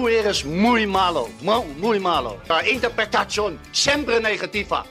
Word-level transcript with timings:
tú 0.00 0.08
eres 0.08 0.46
muy 0.46 0.86
malo, 0.86 1.28
muy 1.78 2.00
malo. 2.00 2.38
La 2.48 2.66
interpretación 2.66 3.58
siempre 3.70 4.18
negativa, 4.18 4.84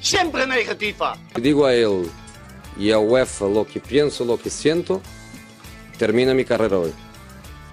siempre 0.00 0.44
negativa. 0.44 1.16
Digo 1.36 1.66
a 1.66 1.72
él 1.72 2.10
y 2.76 2.90
a 2.90 2.98
UEFA 2.98 3.46
lo 3.46 3.64
que 3.64 3.78
pienso, 3.78 4.24
lo 4.24 4.36
que 4.38 4.50
siento, 4.50 5.00
termina 5.98 6.34
mi 6.34 6.44
carrera 6.44 6.78
hoy. 6.78 6.92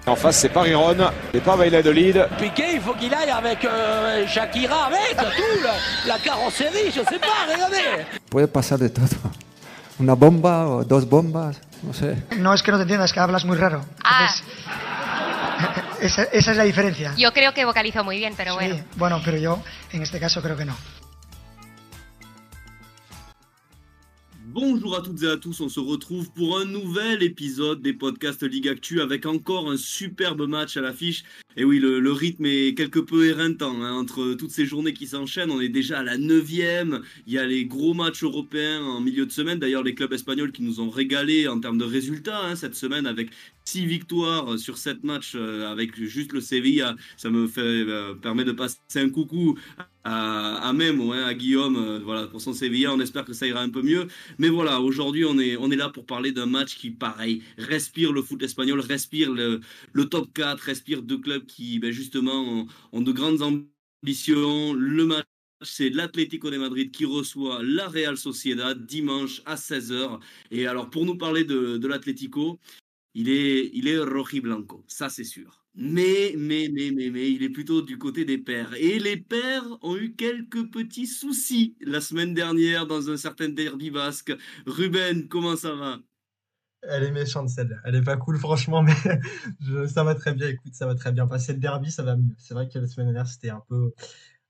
En 0.06 0.16
face, 0.16 0.40
c'est 0.42 0.48
pas 0.48 0.62
Riron, 0.62 0.96
c'est 1.32 1.42
pas 1.42 1.56
Valladolid. 1.56 2.16
Piqué, 2.38 2.74
il 2.74 2.80
faut 2.80 2.94
qu'il 2.94 3.12
aille 3.12 3.30
avec 3.30 3.62
euh, 3.64 4.26
Shakira, 4.26 4.86
avec 4.86 5.16
tout, 5.16 5.62
la, 5.62 6.14
la 6.14 6.18
carrosserie, 6.20 6.90
je 6.90 7.02
sais 7.02 7.18
pas, 7.18 7.52
regardez. 7.52 8.06
Puede 8.30 8.46
pasar 8.48 8.78
de 8.78 8.88
todo. 8.88 9.06
Una 9.98 10.14
bomba 10.14 10.66
o 10.68 10.84
dos 10.84 11.04
bombas, 11.06 11.60
no 11.82 11.92
sé. 11.92 12.16
No 12.38 12.54
es 12.54 12.62
que 12.62 12.70
no 12.70 12.78
te 12.78 12.84
entiendas, 12.84 13.12
que 13.12 13.20
hablas 13.20 13.44
muy 13.44 13.56
raro. 13.58 13.84
Ah. 14.02 14.20
Entonces, 14.20 14.44
esa, 16.00 16.24
esa 16.24 16.50
es 16.52 16.56
la 16.56 16.64
diferencia. 16.64 17.14
Yo 17.16 17.32
creo 17.32 17.52
que 17.54 17.64
vocalizo 17.64 18.04
muy 18.04 18.18
bien, 18.18 18.34
pero 18.36 18.52
Sí, 18.58 18.66
bueno. 18.68 18.84
bueno, 18.96 19.22
pero 19.24 19.36
yo 19.38 19.62
en 19.92 20.02
este 20.02 20.18
caso 20.20 20.40
creo 20.42 20.56
que 20.56 20.64
no. 20.64 20.76
Bonjour 24.60 24.96
à 24.96 25.02
toutes 25.02 25.22
et 25.22 25.28
à 25.28 25.36
tous, 25.36 25.60
on 25.60 25.68
se 25.68 25.78
retrouve 25.78 26.32
pour 26.32 26.58
un 26.58 26.64
nouvel 26.64 27.22
épisode 27.22 27.80
des 27.80 27.92
podcasts 27.92 28.42
Ligue 28.42 28.66
Actu 28.66 29.00
avec 29.00 29.24
encore 29.24 29.70
un 29.70 29.76
superbe 29.76 30.48
match 30.48 30.76
à 30.76 30.80
l'affiche. 30.80 31.22
Et 31.56 31.62
oui, 31.62 31.78
le, 31.78 32.10
rythme 32.10 32.44
est 32.46 32.76
quelque 32.76 32.98
peu 32.98 33.28
éreintant 33.28 33.80
hein, 33.82 33.92
entre 33.92 34.34
toutes 34.34 34.50
ces 34.50 34.66
journées 34.66 34.94
qui 34.94 35.06
s'enchaînent. 35.06 35.52
On 35.52 35.60
est 35.60 35.68
déjà 35.68 36.00
à 36.00 36.02
la 36.02 36.18
neuvième, 36.18 37.02
il 37.28 37.34
y 37.34 37.38
a 37.38 37.46
les 37.46 37.66
gros 37.66 37.94
matchs 37.94 38.24
européens 38.24 38.82
en 38.82 39.00
milieu 39.00 39.26
de 39.26 39.30
semaine. 39.30 39.60
D'ailleurs, 39.60 39.84
les 39.84 39.94
clubs 39.94 40.12
espagnols 40.12 40.50
qui 40.50 40.62
nous 40.62 40.80
ont 40.80 40.90
régalé 40.90 41.46
en 41.46 41.60
termes 41.60 41.78
de 41.78 41.84
résultats 41.84 42.44
hein, 42.44 42.56
cette 42.56 42.74
semaine 42.74 43.06
avec 43.06 43.30
six 43.64 43.86
victoires 43.86 44.58
sur 44.58 44.76
sept 44.76 45.04
matchs 45.04 45.34
euh, 45.36 45.70
avec 45.70 45.94
juste 46.02 46.32
le 46.32 46.40
Sevilla. 46.40 46.96
Ça 47.16 47.30
me 47.30 47.46
fait 47.46 47.60
euh, 47.60 48.14
permet 48.14 48.44
de 48.44 48.52
passer 48.52 48.78
un 48.96 49.10
coucou 49.10 49.56
à, 50.08 50.68
à 50.68 50.72
Memo, 50.72 51.12
à 51.12 51.34
Guillaume, 51.34 51.76
euh, 51.76 51.98
voilà 52.02 52.26
pour 52.26 52.40
son 52.40 52.52
Sevilla. 52.54 52.92
On 52.92 53.00
espère 53.00 53.24
que 53.24 53.34
ça 53.34 53.46
ira 53.46 53.60
un 53.60 53.68
peu 53.68 53.82
mieux. 53.82 54.08
Mais 54.38 54.48
voilà, 54.48 54.80
aujourd'hui, 54.80 55.24
on 55.24 55.38
est, 55.38 55.56
on 55.56 55.70
est 55.70 55.76
là 55.76 55.90
pour 55.90 56.06
parler 56.06 56.32
d'un 56.32 56.46
match 56.46 56.76
qui, 56.76 56.90
pareil, 56.90 57.42
respire 57.58 58.12
le 58.12 58.22
foot 58.22 58.42
espagnol, 58.42 58.80
respire 58.80 59.30
le, 59.32 59.60
top 60.08 60.32
4, 60.32 60.60
respire 60.60 61.02
deux 61.02 61.18
clubs 61.18 61.44
qui, 61.44 61.78
ben, 61.78 61.90
justement, 61.90 62.66
ont, 62.92 63.00
de 63.02 63.12
grandes 63.12 63.42
ambitions. 63.42 64.72
Le 64.72 65.04
match, 65.04 65.26
c'est 65.62 65.90
l'Atlético 65.90 66.50
de 66.50 66.56
Madrid 66.56 66.90
qui 66.90 67.04
reçoit 67.04 67.62
la 67.62 67.88
Real 67.88 68.16
Sociedad 68.16 68.86
dimanche 68.86 69.42
à 69.44 69.56
16h. 69.56 70.20
Et 70.50 70.66
alors, 70.66 70.88
pour 70.88 71.04
nous 71.04 71.16
parler 71.16 71.44
de, 71.44 71.86
l'Atlético, 71.86 72.58
il 73.14 73.28
est, 73.28 73.70
il 73.74 73.88
est 73.88 73.98
ça 74.86 75.08
c'est 75.10 75.24
sûr. 75.24 75.64
Mais, 75.80 76.34
mais, 76.36 76.68
mais, 76.72 76.90
mais, 76.90 77.08
mais, 77.10 77.30
il 77.30 77.42
est 77.44 77.50
plutôt 77.50 77.82
du 77.82 77.98
côté 77.98 78.24
des 78.24 78.38
pères. 78.38 78.74
Et 78.74 78.98
les 78.98 79.16
pères 79.16 79.64
ont 79.82 79.96
eu 79.96 80.14
quelques 80.16 80.70
petits 80.72 81.06
soucis 81.06 81.76
la 81.80 82.00
semaine 82.00 82.34
dernière 82.34 82.86
dans 82.88 83.10
un 83.10 83.16
certain 83.16 83.48
derby 83.48 83.90
basque. 83.92 84.32
Ruben, 84.66 85.28
comment 85.28 85.56
ça 85.56 85.74
va? 85.76 86.00
Elle 86.82 87.04
est 87.04 87.12
méchante 87.12 87.48
celle-là. 87.50 87.76
Elle 87.84 87.94
est 87.96 88.02
pas 88.02 88.16
cool 88.16 88.38
franchement, 88.38 88.82
mais 88.82 88.92
je- 89.60 89.86
ça 89.86 90.02
va 90.04 90.14
très 90.16 90.34
bien. 90.34 90.48
Écoute, 90.48 90.74
ça 90.74 90.86
va 90.86 90.94
très 90.96 91.12
bien 91.12 91.26
passer 91.28 91.52
le 91.52 91.58
derby, 91.60 91.90
ça 91.92 92.02
va 92.02 92.16
mieux. 92.16 92.34
C'est 92.38 92.54
vrai 92.54 92.68
que 92.68 92.78
la 92.78 92.86
semaine 92.88 93.06
dernière 93.08 93.26
c'était 93.28 93.50
un 93.50 93.62
peu, 93.68 93.92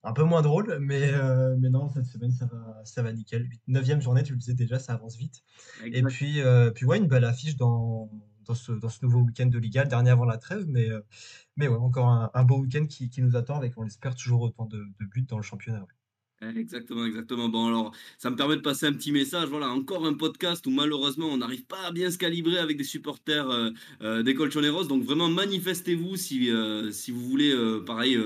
un 0.02 0.12
peu 0.12 0.24
moins 0.24 0.42
drôle, 0.42 0.78
mais, 0.80 1.12
euh, 1.14 1.56
mais 1.58 1.70
non, 1.70 1.88
cette 1.90 2.06
semaine 2.06 2.32
ça 2.32 2.46
va, 2.46 2.82
ça 2.84 3.02
va 3.02 3.12
nickel. 3.12 3.44
Huit- 3.50 3.62
Neuvième 3.66 4.00
journée, 4.00 4.22
tu 4.22 4.32
le 4.32 4.38
disais 4.38 4.54
déjà, 4.54 4.78
ça 4.78 4.94
avance 4.94 5.16
vite. 5.16 5.42
Et 5.84 6.02
puis, 6.02 6.40
euh, 6.40 6.70
puis 6.70 6.86
ouais, 6.86 6.98
une 6.98 7.08
belle 7.08 7.24
affiche 7.24 7.56
dans, 7.56 8.10
dans 8.48 8.54
ce, 8.54 9.04
nouveau 9.04 9.20
week-end 9.20 9.46
de 9.46 9.58
Liga, 9.58 9.84
dernier 9.84 10.10
avant 10.10 10.24
la 10.24 10.38
trêve, 10.38 10.66
mais, 10.68 10.90
euh, 10.90 11.00
mais 11.56 11.68
ouais, 11.68 11.76
encore 11.76 12.08
un, 12.32 12.44
beau 12.44 12.58
week-end 12.58 12.86
qui, 12.86 13.10
nous 13.18 13.36
attend 13.36 13.56
avec, 13.56 13.76
on 13.76 13.82
l'espère, 13.82 14.14
toujours 14.14 14.42
autant 14.42 14.64
de, 14.64 14.84
buts 15.00 15.22
dans 15.22 15.36
le 15.36 15.42
championnat. 15.42 15.86
Exactement, 16.40 17.04
exactement. 17.04 17.48
Bon, 17.48 17.66
alors, 17.66 17.92
ça 18.16 18.30
me 18.30 18.36
permet 18.36 18.54
de 18.54 18.60
passer 18.60 18.86
un 18.86 18.92
petit 18.92 19.10
message. 19.10 19.48
Voilà, 19.48 19.70
encore 19.70 20.06
un 20.06 20.14
podcast 20.14 20.64
où 20.68 20.70
malheureusement 20.70 21.26
on 21.26 21.38
n'arrive 21.38 21.66
pas 21.66 21.88
à 21.88 21.90
bien 21.90 22.12
se 22.12 22.16
calibrer 22.16 22.58
avec 22.58 22.76
des 22.76 22.84
supporters 22.84 23.50
euh, 23.50 23.70
euh, 24.02 24.22
des 24.22 24.34
Colchoneros. 24.34 24.84
Donc, 24.84 25.02
vraiment, 25.02 25.28
manifestez-vous 25.28 26.14
si, 26.14 26.48
euh, 26.48 26.92
si 26.92 27.10
vous 27.10 27.28
voulez, 27.28 27.50
euh, 27.50 27.80
pareil, 27.84 28.16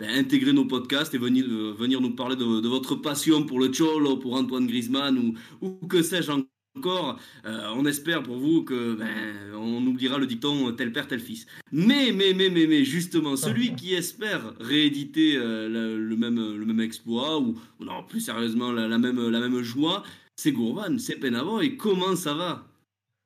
ben, 0.00 0.10
intégrer 0.10 0.52
nos 0.52 0.64
podcasts 0.64 1.14
et 1.14 1.18
venir, 1.18 1.46
venir 1.76 2.00
nous 2.00 2.16
parler 2.16 2.34
de, 2.34 2.60
de 2.60 2.68
votre 2.68 2.96
passion 2.96 3.46
pour 3.46 3.60
le 3.60 3.70
Cholo, 3.72 4.16
pour 4.16 4.34
Antoine 4.34 4.66
Griezmann 4.66 5.16
ou, 5.16 5.34
ou 5.60 5.86
que 5.86 6.02
sais-je 6.02 6.32
encore. 6.32 6.49
Euh, 6.76 7.72
on 7.74 7.84
espère 7.84 8.22
pour 8.22 8.38
vous 8.38 8.62
que 8.62 8.94
ben, 8.94 9.54
on 9.54 9.84
oubliera 9.86 10.18
le 10.18 10.26
dicton 10.26 10.68
euh, 10.68 10.72
tel 10.72 10.92
père, 10.92 11.08
tel 11.08 11.20
fils. 11.20 11.46
Mais, 11.72 12.12
mais, 12.12 12.32
mais, 12.32 12.48
mais, 12.48 12.66
mais, 12.66 12.84
justement, 12.84 13.36
celui 13.36 13.74
qui 13.74 13.94
espère 13.94 14.54
rééditer 14.60 15.36
euh, 15.36 15.68
le, 15.68 15.98
le 15.98 16.16
même, 16.16 16.36
le 16.36 16.64
même 16.64 16.80
exploit, 16.80 17.40
ou, 17.40 17.58
non, 17.80 18.04
plus 18.04 18.20
sérieusement, 18.20 18.72
la, 18.72 18.86
la 18.86 18.98
même, 18.98 19.28
la 19.28 19.40
même 19.40 19.62
joie, 19.62 20.04
c'est 20.36 20.52
Gourvan, 20.52 20.98
c'est 20.98 21.16
Penavo. 21.16 21.60
Et 21.60 21.76
comment 21.76 22.14
ça 22.16 22.34
va? 22.34 22.66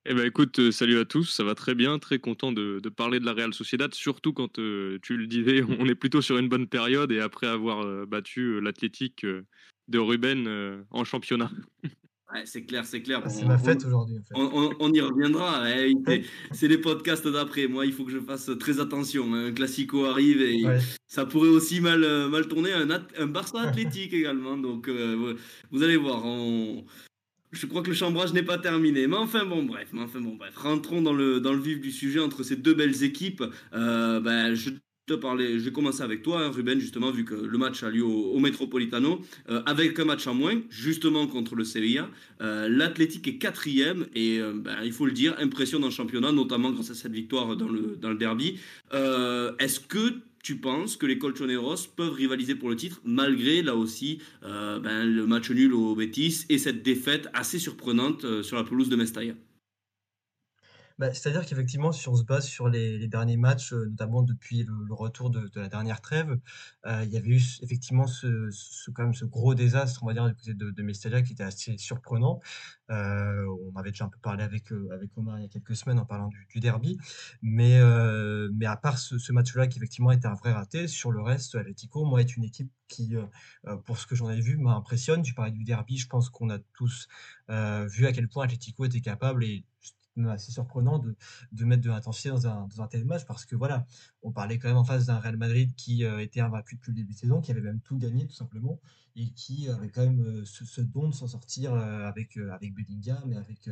Eh 0.07 0.13
ben 0.13 0.25
écoute, 0.25 0.59
euh, 0.59 0.71
salut 0.71 0.99
à 0.99 1.05
tous, 1.05 1.23
ça 1.23 1.43
va 1.43 1.55
très 1.55 1.73
bien, 1.73 1.97
très 1.97 2.19
content 2.19 2.51
de, 2.51 2.79
de 2.79 2.89
parler 2.89 3.19
de 3.19 3.25
la 3.25 3.33
Real 3.33 3.55
Sociedad, 3.55 3.91
surtout 3.95 4.33
quand 4.33 4.59
euh, 4.59 4.99
tu 5.01 5.17
le 5.17 5.25
disais, 5.25 5.63
on 5.79 5.87
est 5.87 5.95
plutôt 5.95 6.21
sur 6.21 6.37
une 6.37 6.47
bonne 6.47 6.67
période 6.67 7.11
et 7.11 7.19
après 7.19 7.47
avoir 7.47 7.81
euh, 7.81 8.05
battu 8.05 8.41
euh, 8.41 8.59
l'Athletic 8.59 9.23
euh, 9.23 9.41
de 9.87 9.97
Ruben 9.97 10.45
euh, 10.47 10.83
en 10.91 11.05
championnat. 11.05 11.51
Ouais, 12.33 12.41
c'est 12.45 12.63
clair, 12.63 12.85
c'est 12.85 13.01
clair. 13.03 13.21
Ah, 13.23 13.29
c'est 13.29 13.45
ma 13.45 13.57
fête 13.57 13.85
aujourd'hui 13.85 14.17
en 14.17 14.23
fait. 14.23 14.33
On, 14.33 14.49
on- 14.69 14.73
on 14.79 14.91
y 14.91 14.99
reviendra. 14.99 15.61
ouais, 15.61 15.93
c'est- 16.51 16.67
les 16.67 16.79
podcasts 16.79 17.27
d'après. 17.27 17.67
Moi, 17.67 17.85
il 17.85 17.93
faut 17.93 18.03
que 18.03 18.11
je 18.11 18.19
fasse 18.19 18.49
très 18.59 18.79
attention. 18.79 19.31
hein. 19.35 19.47
Un 19.47 19.51
classico 19.51 20.05
arrive 20.05 20.41
et 20.41 20.65
Ouais. 20.65 20.79
ça 21.07 21.25
pourrait 21.25 21.49
aussi 21.49 21.81
mal, 21.81 22.03
euh, 22.03 22.27
mal 22.27 22.47
tourner. 22.47 22.73
Un, 22.73 22.89
un 22.89 23.27
Barça 23.27 23.59
athlétique 24.01 24.13
également. 24.13 24.57
Donc, 24.57 24.87
euh, 24.87 25.35
vous 25.71 25.83
allez 25.83 25.97
voir. 25.97 26.25
on- 26.25 26.83
Je 27.51 27.67
crois 27.67 27.83
que 27.83 27.89
le 27.89 27.95
chambrage 27.95 28.33
n'est 28.33 28.43
pas 28.43 28.57
terminé. 28.57 29.05
Mais 29.07 29.15
enfin, 29.17 29.45
bon, 29.45 29.63
bref. 29.63 29.89
Mais 29.93 30.01
enfin, 30.01 30.19
bon, 30.19 30.35
bref. 30.35 30.55
Rentrons 30.57 31.01
dans 31.03 31.13
le, 31.13 31.39
dans 31.39 31.53
le 31.53 31.59
vif 31.61 31.79
du 31.79 31.91
sujet 31.91 32.19
entre 32.19 32.41
ces 32.43 32.55
deux 32.55 32.73
belles 32.73 33.03
équipes. 33.03 33.43
Euh, 33.73 34.19
ben, 34.19 34.53
je 34.55 34.71
je 35.07 35.57
vais 35.63 35.71
commencer 35.71 36.01
avec 36.01 36.23
toi, 36.23 36.43
hein, 36.43 36.49
Ruben, 36.49 36.79
justement, 36.79 37.11
vu 37.11 37.25
que 37.25 37.35
le 37.35 37.57
match 37.57 37.83
a 37.83 37.89
lieu 37.89 38.03
au, 38.03 38.39
Metropolitano, 38.39 39.21
euh, 39.49 39.61
avec 39.65 39.99
un 39.99 40.05
match 40.05 40.25
en 40.25 40.33
moins, 40.33 40.59
justement 40.69 41.27
contre 41.27 41.55
le 41.55 41.63
Sevilla. 41.63 42.09
Euh, 42.41 42.67
L'Athletic 42.67 43.27
est 43.27 43.37
quatrième 43.37 44.07
et 44.15 44.39
euh, 44.39 44.53
ben, 44.53 44.77
il 44.83 44.91
faut 44.91 45.05
le 45.05 45.11
dire, 45.11 45.35
impression 45.39 45.79
dans 45.79 45.87
le 45.87 45.93
championnat, 45.93 46.31
notamment 46.31 46.71
grâce 46.71 46.89
à 46.89 46.95
cette 46.95 47.11
victoire 47.11 47.55
dans 47.55 47.67
le, 47.67 48.15
derby. 48.15 48.59
Euh, 48.93 49.51
Est-ce 49.59 49.79
que 49.79 50.13
tu 50.41 50.55
penses 50.55 50.97
que 50.97 51.05
les 51.05 51.19
Colchoneros 51.19 51.87
peuvent 51.95 52.13
rivaliser 52.13 52.55
pour 52.55 52.69
le 52.69 52.75
titre 52.75 53.01
malgré 53.03 53.63
là 53.63 53.75
aussi 53.75 54.19
ben, 54.43 55.03
le 55.03 55.25
match 55.25 55.49
nul 55.49 55.73
au 55.73 55.95
Betis 55.95 56.45
et 56.49 56.59
cette 56.59 56.83
défaite 56.83 57.29
assez 57.33 57.57
surprenante 57.57 58.43
sur 58.43 58.55
la 58.55 58.63
pelouse 58.63 58.89
de 58.89 58.95
Mestalla? 58.95 59.33
Bah, 60.97 61.13
c'est-à-dire 61.13 61.45
qu'effectivement, 61.45 61.91
si 61.91 62.07
on 62.07 62.15
se 62.15 62.23
base 62.23 62.45
sur 62.45 62.69
les, 62.69 63.05
derniers 63.09 63.35
matchs, 63.35 63.73
euh, 63.73 63.85
notamment 63.89 64.23
depuis 64.23 64.63
le, 64.63 64.93
retour 64.93 65.29
de, 65.29 65.51
la 65.55 65.67
dernière 65.67 65.99
trêve, 65.99 66.39
euh, 66.85 67.03
il 67.03 67.11
y 67.11 67.17
avait 67.17 67.31
eu 67.31 67.41
effectivement 67.61 68.07
ce, 68.07 68.49
quand 68.93 69.03
même 69.03 69.13
ce 69.13 69.25
gros 69.25 69.55
désastre, 69.55 70.03
on 70.03 70.07
va 70.07 70.13
dire, 70.13 70.25
du 70.25 70.35
côté 70.35 70.53
de, 70.53 70.71
de 70.71 71.21
qui 71.21 71.33
était 71.33 71.43
assez 71.43 71.77
surprenant. 71.77 72.39
Euh, 72.91 73.45
on 73.73 73.77
avait 73.77 73.91
déjà 73.91 74.05
un 74.05 74.09
peu 74.09 74.19
parlé 74.19 74.43
avec, 74.43 74.71
avec 74.91 75.09
Omar 75.17 75.37
il 75.39 75.41
y 75.41 75.45
a 75.45 75.49
quelques 75.49 75.75
semaines 75.75 75.99
en 75.99 76.05
parlant 76.05 76.29
du, 76.53 76.59
derby. 76.61 76.97
Mais, 77.41 77.81
mais 78.53 78.65
à 78.65 78.77
part 78.77 78.97
ce, 78.97 79.31
match-là 79.33 79.67
qui 79.67 79.79
effectivement 79.79 80.11
était 80.11 80.27
un 80.27 80.33
vrai 80.35 80.53
raté, 80.53 80.87
sur 80.87 81.11
le 81.11 81.21
reste, 81.21 81.55
Atletico, 81.55 82.05
moi, 82.05 82.21
est 82.21 82.37
une 82.37 82.45
équipe 82.45 82.71
qui, 82.87 83.15
pour 83.85 83.97
ce 83.97 84.07
que 84.07 84.15
j'en 84.15 84.29
ai 84.29 84.39
vu, 84.39 84.57
m'impressionne. 84.57 85.23
Tu 85.23 85.33
parlais 85.33 85.51
du 85.51 85.65
derby, 85.65 85.97
je 85.97 86.07
pense 86.07 86.29
qu'on 86.29 86.49
a 86.49 86.59
tous 86.73 87.09
vu 87.49 88.07
à 88.07 88.13
quel 88.13 88.29
point 88.29 88.45
Atletico 88.45 88.85
était 88.85 89.01
capable 89.01 89.43
et 89.43 89.65
même 90.15 90.29
assez 90.29 90.51
surprenant 90.51 90.99
de, 90.99 91.15
de 91.51 91.65
mettre 91.65 91.83
de 91.83 91.89
l'intensité 91.89 92.29
dans 92.29 92.47
un, 92.47 92.67
dans 92.67 92.81
un 92.81 92.87
tel 92.87 93.05
match 93.05 93.25
parce 93.25 93.45
que 93.45 93.55
voilà, 93.55 93.85
on 94.23 94.31
parlait 94.31 94.57
quand 94.57 94.67
même 94.67 94.77
en 94.77 94.83
face 94.83 95.05
d'un 95.05 95.19
Real 95.19 95.37
Madrid 95.37 95.73
qui 95.75 96.03
euh, 96.03 96.19
était 96.19 96.41
invaincu 96.41 96.75
depuis 96.75 96.91
le 96.91 96.97
début 96.97 97.13
de 97.13 97.17
saison, 97.17 97.41
qui 97.41 97.51
avait 97.51 97.61
même 97.61 97.81
tout 97.81 97.97
gagné 97.97 98.25
tout 98.27 98.33
simplement 98.33 98.79
et 99.17 99.29
qui 99.31 99.69
avait 99.69 99.89
quand 99.89 100.01
même 100.01 100.21
euh, 100.21 100.45
ce, 100.45 100.81
don 100.81 101.09
de 101.09 101.13
s'en 101.13 101.27
sortir 101.27 101.73
euh, 101.73 102.05
avec, 102.05 102.37
avec 102.37 102.73
Bellingham 102.73 103.31
et 103.31 103.37
avec 103.37 103.69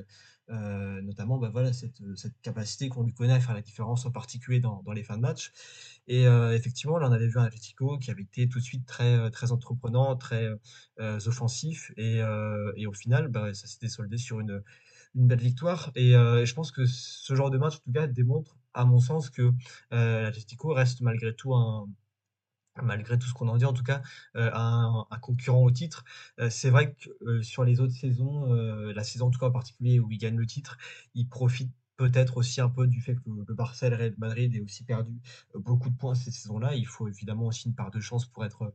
notamment 1.01 1.37
bah, 1.37 1.49
voilà, 1.51 1.73
cette, 1.73 2.01
cette 2.15 2.39
capacité 2.41 2.89
qu'on 2.89 3.03
lui 3.03 3.13
connaît 3.13 3.33
à 3.33 3.39
faire 3.39 3.55
la 3.55 3.61
différence 3.61 4.05
en 4.05 4.11
particulier 4.11 4.59
dans, 4.59 4.83
dans 4.83 4.91
les 4.91 5.03
fins 5.03 5.15
de 5.15 5.21
match. 5.21 5.51
Et 6.07 6.23
effectivement, 6.23 6.97
là, 6.99 7.07
on 7.09 7.11
avait 7.11 7.27
vu 7.27 7.39
un 7.39 7.43
Atletico 7.43 7.97
qui 7.97 8.11
avait 8.11 8.23
été 8.23 8.47
tout 8.49 8.59
de 8.59 8.63
suite 8.63 8.85
très, 8.85 9.31
très 9.31 9.51
entreprenant, 9.51 10.15
très 10.15 10.47
offensif 10.99 11.91
et, 11.97 12.19
et 12.75 12.85
au 12.85 12.93
final, 12.93 13.29
bah, 13.29 13.53
ça 13.53 13.67
s'était 13.67 13.87
soldé 13.87 14.17
sur 14.17 14.41
une, 14.41 14.61
une 15.15 15.27
belle 15.27 15.39
victoire. 15.39 15.91
Et, 15.95 16.15
euh, 16.15 16.41
et 16.41 16.45
je 16.45 16.53
pense 16.53 16.71
que 16.71 16.85
ce 16.85 17.35
genre 17.35 17.51
de 17.51 17.57
match, 17.57 17.75
en 17.75 17.79
tout 17.79 17.91
cas, 17.93 18.07
démontre, 18.07 18.57
à 18.73 18.85
mon 18.85 18.99
sens, 18.99 19.29
que 19.29 19.51
euh, 19.93 20.21
l'Atlético 20.23 20.73
reste 20.73 21.01
malgré 21.01 21.35
tout 21.35 21.53
un, 21.55 21.87
malgré 22.81 23.17
tout 23.19 23.27
ce 23.27 23.33
qu'on 23.33 23.47
en 23.47 23.57
dit, 23.57 23.65
en 23.65 23.73
tout 23.73 23.83
cas, 23.83 24.01
euh, 24.35 24.51
un, 24.53 25.05
concurrent 25.21 25.63
au 25.63 25.71
titre. 25.71 26.03
Euh, 26.39 26.49
c'est 26.49 26.69
vrai 26.69 26.95
que 26.95 27.41
sur 27.41 27.63
les 27.63 27.79
autres 27.79 27.93
saisons, 27.93 28.51
la 28.53 29.03
saison 29.03 29.27
en 29.27 29.31
tout 29.31 29.39
cas 29.39 29.47
en 29.47 29.51
particulier 29.51 29.99
où 29.99 30.11
il 30.11 30.17
gagne 30.17 30.37
le 30.37 30.45
titre, 30.45 30.77
il 31.15 31.27
profite 31.27 31.71
peut-être 31.97 32.37
aussi 32.37 32.61
un 32.61 32.69
peu 32.69 32.87
du 32.87 33.01
fait 33.01 33.15
que 33.15 33.21
le, 33.29 33.45
le 33.47 33.53
Barça 33.53 33.87
et 33.87 33.89
le 33.89 33.95
Real 33.95 34.13
Madrid 34.17 34.55
aient 34.55 34.61
aussi 34.61 34.83
perdu 34.83 35.11
euh, 35.55 35.59
beaucoup 35.59 35.89
de 35.89 35.95
points 35.95 36.15
cette 36.15 36.33
saison-là. 36.33 36.75
Il 36.75 36.87
faut 36.87 37.07
évidemment 37.07 37.47
aussi 37.47 37.67
une 37.67 37.75
part 37.75 37.91
de 37.91 37.99
chance 37.99 38.25
pour 38.25 38.45
être, 38.45 38.73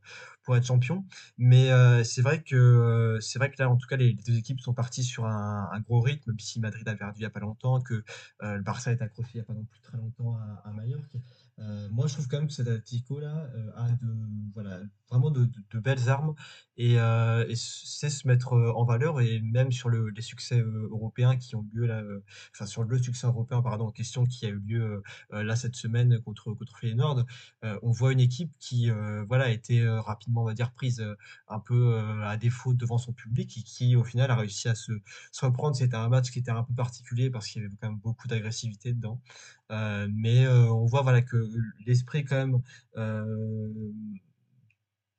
champion. 0.62 1.05
Mais 1.37 1.70
euh, 1.70 2.05
c'est 2.05 2.23
vrai 2.23 2.43
que 2.43 2.56
euh, 2.56 3.20
c'est 3.20 3.38
vrai 3.38 3.50
que 3.50 3.56
là, 3.62 3.70
en 3.70 3.76
tout 3.76 3.87
cas, 3.87 3.97
les, 3.97 4.15
deux 4.15 4.38
équipes 4.38 4.61
sont 4.61 4.75
parties 4.75 5.05
sur 5.05 5.26
un, 5.26 5.81
gros 5.81 6.00
rythme, 6.00 6.31
même 6.31 6.38
si 6.41 6.61
Madrid 6.61 6.87
a 6.88 6.94
perdu 6.94 7.20
il 7.20 7.23
n'y 7.23 7.26
a 7.26 7.31
pas 7.31 7.41
longtemps, 7.41 7.81
que 7.81 8.03
le 8.41 8.61
Barça 8.62 8.93
est 8.93 9.03
accroché 9.03 9.31
il 9.35 9.37
n'y 9.38 9.43
a 9.43 9.44
pas 9.44 9.55
non 9.55 9.65
plus 9.65 9.81
très 9.81 9.97
longtemps 9.99 10.37
à, 10.37 10.69
à 10.69 10.73
Majorque. 10.73 11.17
Euh, 11.60 11.88
moi, 11.90 12.06
je 12.06 12.14
trouve 12.14 12.28
quand 12.28 12.38
même 12.38 12.46
que 12.46 12.52
cet 12.52 12.69
Atlético-là 12.69 13.50
euh, 13.55 13.70
a 13.76 13.90
de, 13.90 14.16
voilà, 14.55 14.81
vraiment 15.10 15.31
de, 15.31 15.49
de, 15.70 15.78
belles 15.81 16.08
armes 16.08 16.34
et, 16.76 17.00
euh, 17.00 17.44
et 17.49 17.56
sait 17.56 18.10
se 18.10 18.28
mettre 18.28 18.52
en 18.52 18.84
valeur 18.84 19.20
et 19.20 19.40
même 19.40 19.72
sur 19.72 19.88
le, 19.88 20.10
les 20.10 20.22
succès 20.22 20.60
européens 20.60 21.37
qui 21.37 21.56
ont 21.56 21.66
lieu 21.72 21.87
là, 21.87 22.02
enfin 22.52 22.66
sur 22.66 22.84
le 22.84 22.99
succès 22.99 23.26
européen 23.26 23.62
pardon 23.62 23.87
en 23.87 23.90
question 23.90 24.26
qui 24.26 24.46
a 24.46 24.50
eu 24.50 24.58
lieu 24.58 25.02
là 25.31 25.56
cette 25.56 25.76
semaine 25.76 26.20
contre 26.20 26.52
contre 26.52 26.78
Feyenoord, 26.78 27.25
on 27.62 27.90
voit 27.90 28.12
une 28.12 28.20
équipe 28.20 28.52
qui 28.58 28.90
voilà 29.28 29.46
a 29.46 29.50
été 29.50 29.88
rapidement 29.88 30.43
on 30.43 30.46
va 30.46 30.55
dire 30.55 30.72
prise 30.72 31.05
un 31.49 31.60
peu 31.60 31.99
à 32.22 32.37
défaut 32.37 32.75
devant 32.75 32.99
son 32.99 33.12
public 33.12 33.56
et 33.56 33.62
qui 33.62 33.96
au 33.96 34.05
final 34.05 34.31
a 34.31 34.37
réussi 34.37 34.69
à 34.69 34.75
se 34.75 34.93
reprendre. 35.40 35.75
C'était 35.75 35.96
un 35.96 36.08
match 36.08 36.31
qui 36.31 36.38
était 36.38 36.50
un 36.50 36.64
peu 36.64 36.75
particulier 36.75 37.31
parce 37.31 37.49
qu'il 37.49 37.62
y 37.62 37.64
avait 37.64 37.75
quand 37.81 37.88
même 37.88 37.99
beaucoup 37.99 38.28
d'agressivité 38.28 38.93
dedans, 38.93 39.20
euh, 39.70 40.09
mais 40.15 40.47
euh, 40.47 40.67
on 40.73 40.87
voit 40.87 41.03
voilà 41.03 41.23
que 41.23 41.37
l'esprit 41.87 42.25
quand 42.25 42.37
même 42.37 42.62
euh, 42.97 43.93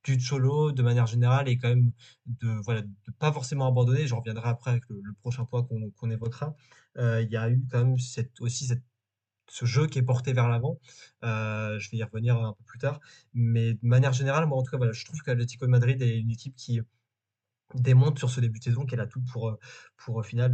du 0.03 0.19
Cholo, 0.19 0.71
de 0.71 0.81
manière 0.81 1.05
générale, 1.07 1.49
est 1.49 1.57
quand 1.57 1.69
même 1.69 1.91
de 2.25 2.49
voilà 2.63 2.81
de 2.81 3.11
pas 3.19 3.31
forcément 3.31 3.67
abandonner. 3.67 4.07
Je 4.07 4.15
reviendrai 4.15 4.49
après 4.49 4.71
avec 4.71 4.83
le, 4.89 5.01
prochain 5.21 5.45
point 5.45 5.63
qu'on 5.63 5.91
qu'on 5.91 6.09
évoquera. 6.09 6.55
Il 6.97 7.29
y 7.31 7.37
a 7.37 7.49
eu 7.49 7.63
quand 7.71 7.85
même 7.85 7.99
cette, 7.99 8.41
aussi 8.41 8.65
cette, 8.67 8.83
ce 9.49 9.65
jeu 9.65 9.87
qui 9.87 9.99
est 9.99 10.03
porté 10.03 10.33
vers 10.33 10.49
l'avant. 10.49 10.79
Je 11.23 11.89
vais 11.91 11.97
y 11.97 12.03
revenir 12.03 12.37
un 12.37 12.53
peu 12.53 12.63
plus 12.65 12.79
tard. 12.79 12.99
Mais 13.33 13.73
de 13.73 13.79
manière 13.83 14.13
générale, 14.13 14.47
moi 14.47 14.57
en 14.57 14.63
tout 14.63 14.71
cas, 14.71 14.77
voilà, 14.77 14.93
je 14.93 15.05
trouve 15.05 15.21
qu'Atlético 15.21 15.65
de 15.65 15.71
Madrid 15.71 16.01
est 16.01 16.19
une 16.19 16.31
équipe 16.31 16.55
qui 16.55 16.81
démontre 17.75 18.19
sur 18.19 18.29
ce 18.29 18.41
début 18.41 18.59
de 18.59 18.63
saison 18.63 18.85
qu'elle 18.85 19.01
a 19.01 19.07
tout 19.07 19.21
pour, 19.31 19.57
pour 19.97 20.15
au 20.15 20.23
final 20.23 20.51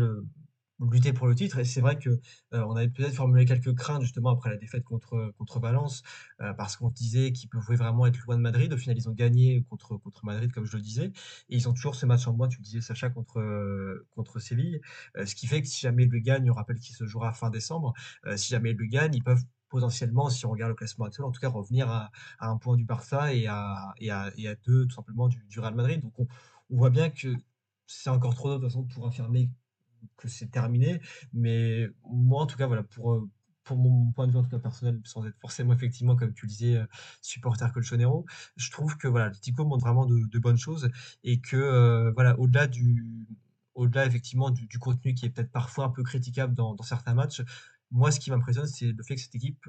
lutter 0.80 1.14
pour 1.14 1.28
le 1.28 1.36
titre. 1.36 1.60
Et 1.60 1.66
c'est 1.66 1.82
vrai 1.82 1.98
que 1.98 2.10
euh, 2.10 2.20
on 2.68 2.76
avait 2.76 2.90
peut-être 2.90 3.14
formulé 3.14 3.46
quelques 3.46 3.74
craintes 3.76 4.02
justement 4.02 4.32
après 4.32 4.50
la 4.50 4.58
défaite 4.58 4.84
contre, 4.84 5.34
contre 5.38 5.60
Valence, 5.60 6.04
euh, 6.42 6.54
parce 6.54 6.76
qu'on 6.78 6.90
disait 6.90 7.32
qu'ils 7.32 7.50
pouvaient 7.50 7.76
vraiment 7.76 8.06
être 8.06 8.18
loin 8.26 8.38
de 8.38 8.42
Madrid. 8.42 8.72
Au 8.74 8.78
final, 8.78 8.98
ils 8.98 9.10
ont 9.10 9.14
gagné 9.14 9.64
contre, 9.70 9.98
contre 9.98 10.26
Madrid, 10.26 10.52
comme 10.52 10.66
je 10.66 10.76
le 10.76 10.82
disais. 10.82 11.12
Et 11.50 11.56
ils 11.56 11.70
ont 11.70 11.74
toujours 11.74 11.96
ce 11.96 12.06
match 12.06 12.28
en 12.28 12.34
moins, 12.34 12.48
tu 12.48 12.58
le 12.58 12.64
disais 12.64 12.82
Sacha, 12.82 13.10
contre, 13.10 13.40
euh, 13.40 14.08
contre 14.12 14.40
Séville. 14.40 14.82
Euh, 15.18 15.26
ce 15.26 15.36
qui 15.36 15.48
fait 15.48 15.62
que 15.62 15.68
si 15.68 15.82
jamais 15.82 16.04
ils 16.04 16.10
le 16.10 16.20
gagnent, 16.20 16.50
on 16.52 16.54
rappelle 16.54 16.80
qu'il 16.80 16.96
se 16.96 17.06
jouera 17.06 17.34
fin 17.34 17.50
décembre, 17.50 17.94
euh, 18.26 18.38
si 18.38 18.50
jamais 18.50 18.72
ils 18.72 18.78
le 18.78 18.86
gagnent, 18.86 19.14
ils 19.16 19.24
peuvent 19.24 19.44
potentiellement, 19.70 20.30
si 20.30 20.46
on 20.46 20.52
regarde 20.52 20.70
le 20.70 20.76
classement 20.76 21.06
actuel, 21.06 21.26
en 21.26 21.32
tout 21.32 21.42
cas 21.42 21.50
revenir 21.50 21.90
à, 21.90 22.12
un 22.40 22.58
point 22.58 22.78
du 22.78 22.86
Barça 22.86 23.34
et 23.34 23.48
à, 23.48 23.94
et 23.98 24.10
à, 24.12 24.32
et 24.38 24.48
à 24.48 24.56
deux 24.56 24.86
tout 24.86 24.96
simplement 24.96 25.28
du, 25.28 25.44
du 25.50 25.60
Real 25.60 25.76
Madrid. 25.76 26.02
Donc 26.02 26.14
on, 26.20 26.28
voit 26.70 26.90
bien 26.90 27.10
que 27.10 27.36
c'est 27.88 28.10
encore 28.10 28.36
trop 28.36 28.50
de 28.50 28.56
toute 28.56 28.64
façon 28.66 28.84
pour 28.84 29.08
affirmer 29.08 29.50
que 30.18 30.28
c'est 30.28 30.52
terminé. 30.52 31.02
Mais 31.34 31.88
moi, 32.10 32.42
en 32.42 32.46
tout 32.46 32.58
cas, 32.58 32.68
voilà, 32.68 32.84
pour, 32.84 33.14
euh, 33.14 33.30
pour 33.64 33.78
mon 33.78 34.12
point 34.12 34.28
de 34.28 34.32
vue 34.32 34.38
en 34.38 34.44
tout 34.44 34.50
cas 34.50 34.60
personnel, 34.60 35.00
sans 35.06 35.26
être 35.26 35.38
forcément 35.40 35.74
effectivement, 35.74 36.16
comme 36.16 36.34
tu 36.34 36.46
le 36.46 36.50
disais, 36.50 36.76
euh, 36.78 36.86
supporter 37.22 37.72
colchonero, 37.74 38.26
je 38.58 38.72
trouve 38.72 38.98
que 38.98 39.08
voilà, 39.08 39.30
le 39.30 39.36
Tico 39.36 39.66
montre 39.66 39.86
vraiment 39.86 40.06
de, 40.06 40.40
bonnes 40.40 40.58
choses 40.58 40.90
et 41.24 41.40
que 41.40 41.58
euh, 41.58 42.12
voilà, 42.14 42.40
au-delà 42.40 42.68
du 42.68 43.06
au-delà 43.76 44.06
effectivement 44.06 44.52
du, 44.52 44.80
contenu 44.80 45.14
qui 45.16 45.26
est 45.26 45.30
peut-être 45.30 45.52
parfois 45.52 45.86
un 45.86 45.90
peu 45.90 46.02
critiquable 46.04 46.54
dans, 46.56 46.78
certains 46.82 47.14
matchs, 47.14 47.42
moi 47.92 48.10
ce 48.12 48.20
qui 48.22 48.32
m'impressionne 48.32 48.68
c'est 48.68 48.94
le 48.94 49.04
fait 49.04 49.16
que 49.16 49.22
cette 49.22 49.36
équipe, 49.36 49.60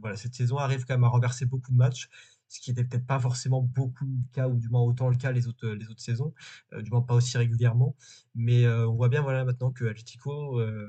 voilà, 0.00 0.16
cette 0.16 0.34
saison 0.34 0.58
arrive 0.58 0.84
quand 0.84 0.94
même 0.94 1.04
à 1.04 1.08
renverser 1.08 1.46
beaucoup 1.46 1.72
de 1.72 1.76
matchs, 1.76 2.10
ce 2.48 2.60
qui 2.60 2.70
était 2.70 2.84
peut-être 2.84 3.06
pas 3.06 3.18
forcément 3.18 3.62
beaucoup 3.62 4.06
le 4.06 4.32
cas 4.32 4.48
ou 4.48 4.56
du 4.58 4.68
moins 4.68 4.82
autant 4.82 5.08
le 5.08 5.16
cas 5.16 5.32
les 5.32 5.48
autres 5.48 5.68
les 5.68 5.88
autres 5.88 6.00
saisons, 6.00 6.34
euh, 6.72 6.82
du 6.82 6.90
moins 6.90 7.02
pas 7.02 7.14
aussi 7.14 7.36
régulièrement. 7.38 7.96
Mais 8.34 8.64
euh, 8.64 8.88
on 8.88 8.94
voit 8.94 9.08
bien 9.08 9.22
voilà 9.22 9.44
maintenant 9.44 9.70
que 9.70 9.84
Atlético 9.86 10.60
euh, 10.60 10.88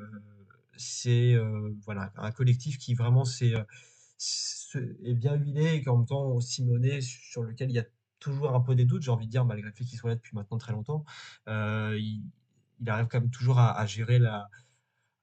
c'est 0.78 1.36
voilà 1.86 2.12
un 2.18 2.32
collectif 2.32 2.78
qui 2.78 2.94
vraiment 2.96 3.26
c'est 3.26 3.54
est 5.04 5.14
bien 5.14 5.36
huilé 5.36 5.76
et 5.76 5.84
qu'en 5.84 5.98
même 5.98 6.06
temps 6.06 6.40
Simeone 6.40 7.02
sur 7.02 7.44
lequel 7.44 7.70
il 7.70 7.76
y 7.76 7.80
a 7.80 7.86
toujours 8.20 8.56
un 8.56 8.62
peu 8.62 8.76
des 8.76 8.86
doutes, 8.86 9.04
j'ai 9.04 9.12
envie 9.12 9.28
de 9.28 9.32
dire, 9.32 9.46
malgré 9.46 9.70
le 9.70 9.76
fait 9.76 9.84
qu'il 9.84 10.00
soit 10.00 10.10
là 10.10 10.16
depuis 10.16 10.36
maintenant 10.36 10.58
très 10.58 10.74
longtemps. 10.74 11.06
Il, 11.48 12.24
arrive 12.88 13.08
quand 13.08 13.22
même 13.22 13.30
toujours 13.30 13.60
à 13.60 13.86
gérer 13.86 14.20
la, 14.20 14.50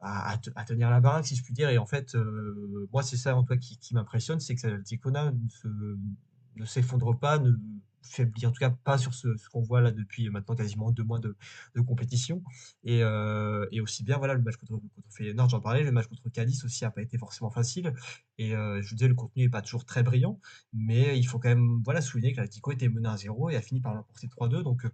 à, 0.02 0.31
à 0.31 0.38
te- 0.38 0.50
à 0.56 0.64
tenir 0.64 0.90
la 0.90 1.00
baraque, 1.00 1.26
si 1.26 1.37
je 1.37 1.43
puis 1.43 1.54
dire. 1.54 1.70
Et 1.70 1.78
en 1.78 1.87
fait, 1.87 2.14
euh, 2.14 2.88
moi, 2.93 3.02
c'est 3.02 3.16
ça 3.16 3.37
en 3.37 3.44
toi 3.44 3.56
qui, 3.56 3.78
qui 3.78 3.94
m'impressionne, 3.94 4.40
c'est 4.40 4.54
que 4.54 4.82
Ticona 4.82 5.32
ne 5.32 5.49
se, 5.49 5.69
ne 6.56 6.64
s'effondre 6.64 7.19
pas, 7.19 7.38
ne 7.38 7.52
faiblit 8.02 8.46
en 8.46 8.50
tout 8.50 8.58
cas 8.58 8.70
pas 8.70 8.99
sur 8.99 9.14
ce, 9.14 9.28
qu'on 9.50 9.62
voit 9.62 9.81
là 9.81 9.93
depuis 9.93 10.28
maintenant 10.28 10.56
quasiment 10.56 10.90
deux 10.90 11.04
mois 11.04 11.20
de, 11.20 11.37
compétition. 11.87 12.43
Et, 12.84 13.02
euh, 13.02 13.66
et 13.70 13.81
aussi 13.81 14.02
bien, 14.02 14.19
voilà, 14.19 14.34
le 14.34 14.43
match 14.43 14.56
contre, 14.56 14.72
contre 14.72 15.08
Feyenoord, 15.10 15.49
j'en 15.49 15.60
parlais, 15.60 15.84
le 15.84 15.93
match 15.93 16.08
contre 16.08 16.28
Cadiz 16.31 16.64
aussi 16.64 16.84
a 16.84 16.90
pas 16.90 17.02
été 17.02 17.16
forcément 17.16 17.50
facile. 17.50 17.94
Et 18.38 18.54
euh, 18.56 18.82
je 18.82 18.90
vous 18.90 18.96
disais, 18.96 19.08
le 19.08 19.14
contenu 19.14 19.44
est 19.44 19.49
pas 19.49 19.62
toujours 19.62 19.84
très 19.84 20.02
brillant, 20.02 20.40
mais 20.72 21.19
il 21.19 21.25
faut 21.25 21.38
quand 21.38 21.49
même 21.49 21.81
voilà, 21.84 22.00
souligner 22.00 22.32
que 22.32 22.38
l'Atlético 22.38 22.72
était 22.72 22.88
mené 22.88 23.08
à 23.08 23.16
0 23.16 23.50
et 23.50 23.56
a 23.56 23.62
fini 23.62 23.81
par 23.81 23.94
l'emporter 23.94 24.26
3-2. 24.26 24.62
Donc 24.64 24.84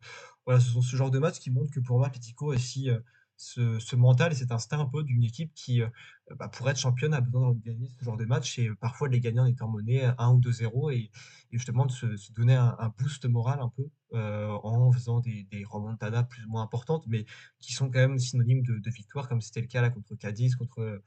voilà, 0.44 0.60
ce 0.60 0.70
sont 0.70 0.82
ce 0.82 0.96
genre 0.96 1.10
de 1.10 1.19
matchs 1.19 1.40
qui 1.40 1.50
montrent 1.50 1.72
que 1.72 1.81
pour 1.81 1.99
moi, 1.99 2.06
l'Atlético 2.08 2.52
aussi 2.52 2.90
euh, 2.90 2.99
ce, 3.38 3.96
mental 3.96 4.32
et 4.32 4.35
cet 4.35 4.50
instinct 4.52 4.81
un 4.81 4.87
peu 4.87 5.05
d'une 5.05 5.23
équipe 5.23 5.52
qui, 5.55 5.81
euh, 5.81 5.88
bah, 6.37 6.49
pour 6.49 6.69
être 6.69 6.76
championne, 6.76 7.14
a 7.14 7.20
besoin 7.20 7.52
de 7.52 7.61
gagner 7.61 7.88
ce 7.88 8.05
genre 8.05 8.17
de 8.17 8.25
match 8.25 8.58
et 8.58 8.69
euh, 8.69 8.75
parfois 8.75 9.08
de 9.08 9.14
les 9.14 9.20
gagner 9.20 9.40
en 9.40 9.46
étant 9.46 9.70
mené 9.70 10.05
1 10.19 10.32
ou 10.32 10.40
2-0 10.40 10.93
et, 10.93 10.96
et 10.96 11.11
justement 11.52 11.87
de 11.87 11.93
se, 11.93 12.32
donner 12.32 12.55
un, 12.55 12.93
boost 12.99 13.25
moral 13.26 13.61
un 13.61 13.69
peu 13.69 13.88
euh, 14.14 14.49
en 14.64 14.90
faisant 14.93 15.20
des, 15.20 15.46
remontadas 15.70 16.25
plus 16.25 16.44
ou 16.46 16.50
moins 16.50 16.62
importantes, 16.62 17.06
mais 17.06 17.26
qui 17.61 17.73
sont 17.73 17.87
quand 17.87 18.00
même 18.00 18.19
synonymes 18.19 18.62
de, 18.62 18.90
victoire, 18.90 19.29
comme 19.29 19.41
c'était 19.41 19.61
le 19.61 19.69
cas 19.69 19.82
là 19.82 19.91
contre 19.91 20.17
Cadiz, 20.17 20.56
contre 20.56 21.02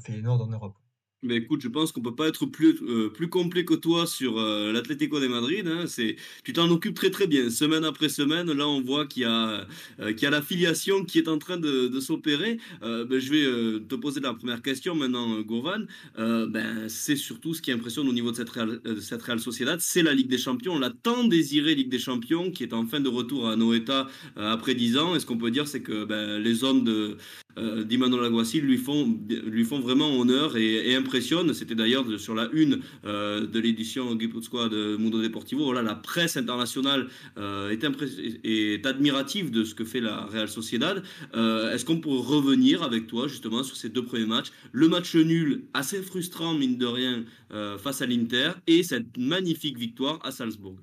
Feyenoord 0.00 0.42
en 0.42 0.46
Europe. 0.48 0.76
Mais 1.24 1.36
écoute, 1.36 1.60
je 1.62 1.68
pense 1.68 1.92
qu'on 1.92 2.00
peut 2.00 2.16
pas 2.16 2.26
être 2.26 2.46
plus, 2.46 2.76
euh, 2.82 3.08
plus 3.08 3.28
complet 3.28 3.64
que 3.64 3.74
toi 3.74 4.08
sur 4.08 4.40
euh, 4.40 4.72
l'Atlético 4.72 5.20
de 5.20 5.28
Madrid. 5.28 5.68
Hein. 5.68 5.84
C'est, 5.86 6.16
tu 6.42 6.52
t'en 6.52 6.68
occupes 6.68 6.96
très 6.96 7.10
très 7.10 7.28
bien, 7.28 7.48
semaine 7.48 7.84
après 7.84 8.08
semaine. 8.08 8.50
Là, 8.50 8.66
on 8.66 8.80
voit 8.80 9.06
qu'il 9.06 9.22
y 9.22 9.24
a, 9.24 9.64
euh, 10.00 10.12
qu'il 10.14 10.24
y 10.24 10.26
a 10.26 10.30
la 10.30 10.42
filiation 10.42 11.04
qui 11.04 11.18
est 11.18 11.28
en 11.28 11.38
train 11.38 11.58
de, 11.58 11.86
de 11.86 12.00
s'opérer. 12.00 12.58
Euh, 12.82 13.04
ben, 13.04 13.20
je 13.20 13.30
vais 13.30 13.84
te 13.86 13.94
poser 13.94 14.18
la 14.18 14.34
première 14.34 14.62
question 14.62 14.96
maintenant, 14.96 15.40
Gourvan. 15.42 15.86
Ben, 16.16 16.88
c'est 16.88 17.14
surtout 17.14 17.54
ce 17.54 17.62
qui 17.62 17.70
impressionne 17.70 18.08
au 18.08 18.12
niveau 18.12 18.32
de 18.32 18.36
cette 18.36 18.50
Real, 18.50 18.80
de 18.82 19.00
cette 19.00 19.22
Real 19.22 19.38
Sociedad, 19.38 19.80
c'est 19.80 20.02
la 20.02 20.14
Ligue 20.14 20.28
des 20.28 20.38
Champions, 20.38 20.76
la 20.78 20.90
tant 20.90 21.24
désirée 21.24 21.76
Ligue 21.76 21.88
des 21.88 22.00
Champions, 22.00 22.50
qui 22.50 22.64
est 22.64 22.72
en 22.72 22.84
fin 22.84 22.98
de 22.98 23.08
retour 23.08 23.48
à 23.48 23.54
Noeta 23.54 24.08
après 24.34 24.74
10 24.74 24.98
ans. 24.98 25.14
Et 25.14 25.20
ce 25.20 25.26
qu'on 25.26 25.38
peut 25.38 25.52
dire, 25.52 25.68
c'est 25.68 25.82
que 25.82 26.04
ben, 26.04 26.40
les 26.40 26.64
hommes 26.64 26.82
de 26.82 27.16
euh, 27.58 27.84
d'Imanol 27.84 28.24
Alguacil 28.24 28.62
lui 28.64 28.78
font, 28.78 29.18
lui 29.28 29.64
font 29.64 29.80
vraiment 29.80 30.18
honneur 30.18 30.56
et, 30.56 30.90
et 30.90 30.94
impressionnent. 30.96 31.52
C'était 31.54 31.74
d'ailleurs 31.74 32.04
sur 32.18 32.34
la 32.34 32.48
une 32.52 32.80
euh, 33.04 33.46
de 33.46 33.58
l'édition 33.60 34.14
Guipuzcoa 34.14 34.68
de 34.68 34.96
Mundo 34.96 35.20
Deportivo. 35.22 35.64
Voilà, 35.64 35.82
la 35.82 35.94
presse 35.94 36.36
internationale 36.36 37.08
euh, 37.38 37.70
est, 37.70 37.84
est 38.44 38.86
admirative 38.86 39.50
de 39.50 39.64
ce 39.64 39.74
que 39.74 39.84
fait 39.84 40.00
la 40.00 40.26
Real 40.26 40.48
Sociedad. 40.48 41.02
Euh, 41.34 41.72
Est-ce 41.72 41.84
qu'on 41.84 42.00
pourrait 42.00 42.26
revenir 42.26 42.82
avec 42.82 43.06
toi 43.06 43.28
justement 43.28 43.62
sur 43.62 43.76
ces 43.76 43.88
deux 43.88 44.04
premiers 44.04 44.26
matchs? 44.26 44.48
Le 44.72 44.88
match 44.88 45.14
nul, 45.14 45.64
assez 45.74 46.02
frustrant 46.02 46.54
mine 46.54 46.78
de 46.78 46.86
rien, 46.86 47.24
euh, 47.52 47.78
face 47.78 48.02
à 48.02 48.06
l'Inter 48.06 48.52
et 48.66 48.82
cette 48.82 49.16
magnifique 49.16 49.78
victoire 49.78 50.20
à 50.24 50.30
Salzbourg. 50.30 50.78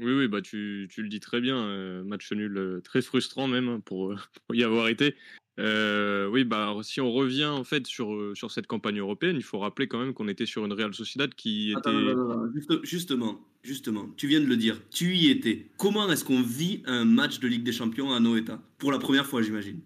Oui, 0.00 0.12
oui, 0.12 0.28
bah 0.28 0.40
tu, 0.40 0.86
tu 0.90 1.02
le 1.02 1.08
dis 1.08 1.18
très 1.18 1.40
bien. 1.40 2.04
match 2.04 2.30
nul 2.32 2.80
très 2.84 3.02
frustrant 3.02 3.48
même 3.48 3.68
hein, 3.68 3.80
pour 3.84 4.14
y 4.52 4.62
avoir 4.62 4.88
été. 4.88 5.16
Euh, 5.58 6.28
oui, 6.28 6.44
bah 6.44 6.72
si 6.82 7.00
on 7.00 7.10
revient 7.10 7.46
en 7.46 7.64
fait 7.64 7.86
sur, 7.86 8.14
euh, 8.14 8.34
sur 8.34 8.52
cette 8.52 8.68
campagne 8.68 8.98
européenne, 8.98 9.36
il 9.36 9.42
faut 9.42 9.58
rappeler 9.58 9.88
quand 9.88 9.98
même 9.98 10.14
qu'on 10.14 10.28
était 10.28 10.46
sur 10.46 10.64
une 10.64 10.72
Real 10.72 10.94
Sociedad 10.94 11.34
qui 11.34 11.70
était. 11.70 11.78
Attends, 11.78 12.52
juste- 12.54 12.84
justement, 12.84 13.40
justement, 13.64 14.08
tu 14.16 14.28
viens 14.28 14.40
de 14.40 14.46
le 14.46 14.56
dire, 14.56 14.80
tu 14.90 15.16
y 15.16 15.30
étais. 15.30 15.66
Comment 15.76 16.08
est-ce 16.10 16.24
qu'on 16.24 16.42
vit 16.42 16.82
un 16.86 17.04
match 17.04 17.40
de 17.40 17.48
Ligue 17.48 17.64
des 17.64 17.72
Champions 17.72 18.12
à 18.12 18.20
Noeta? 18.20 18.62
Pour 18.78 18.92
la 18.92 18.98
première 18.98 19.26
fois, 19.26 19.42
j'imagine. 19.42 19.80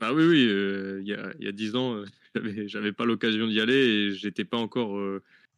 Bah 0.00 0.12
oui, 0.14 0.24
oui, 0.24 0.46
euh, 0.48 1.00
il 1.00 1.08
y 1.08 1.14
a, 1.14 1.32
y 1.40 1.48
a 1.48 1.52
10 1.52 1.74
ans, 1.74 1.96
euh, 1.96 2.04
j'avais, 2.68 2.92
pas 2.92 3.04
l'occasion 3.04 3.48
d'y 3.48 3.60
aller 3.60 3.74
et 3.74 4.10
j'étais 4.12 4.44
pas 4.44 4.58
encore 4.58 4.96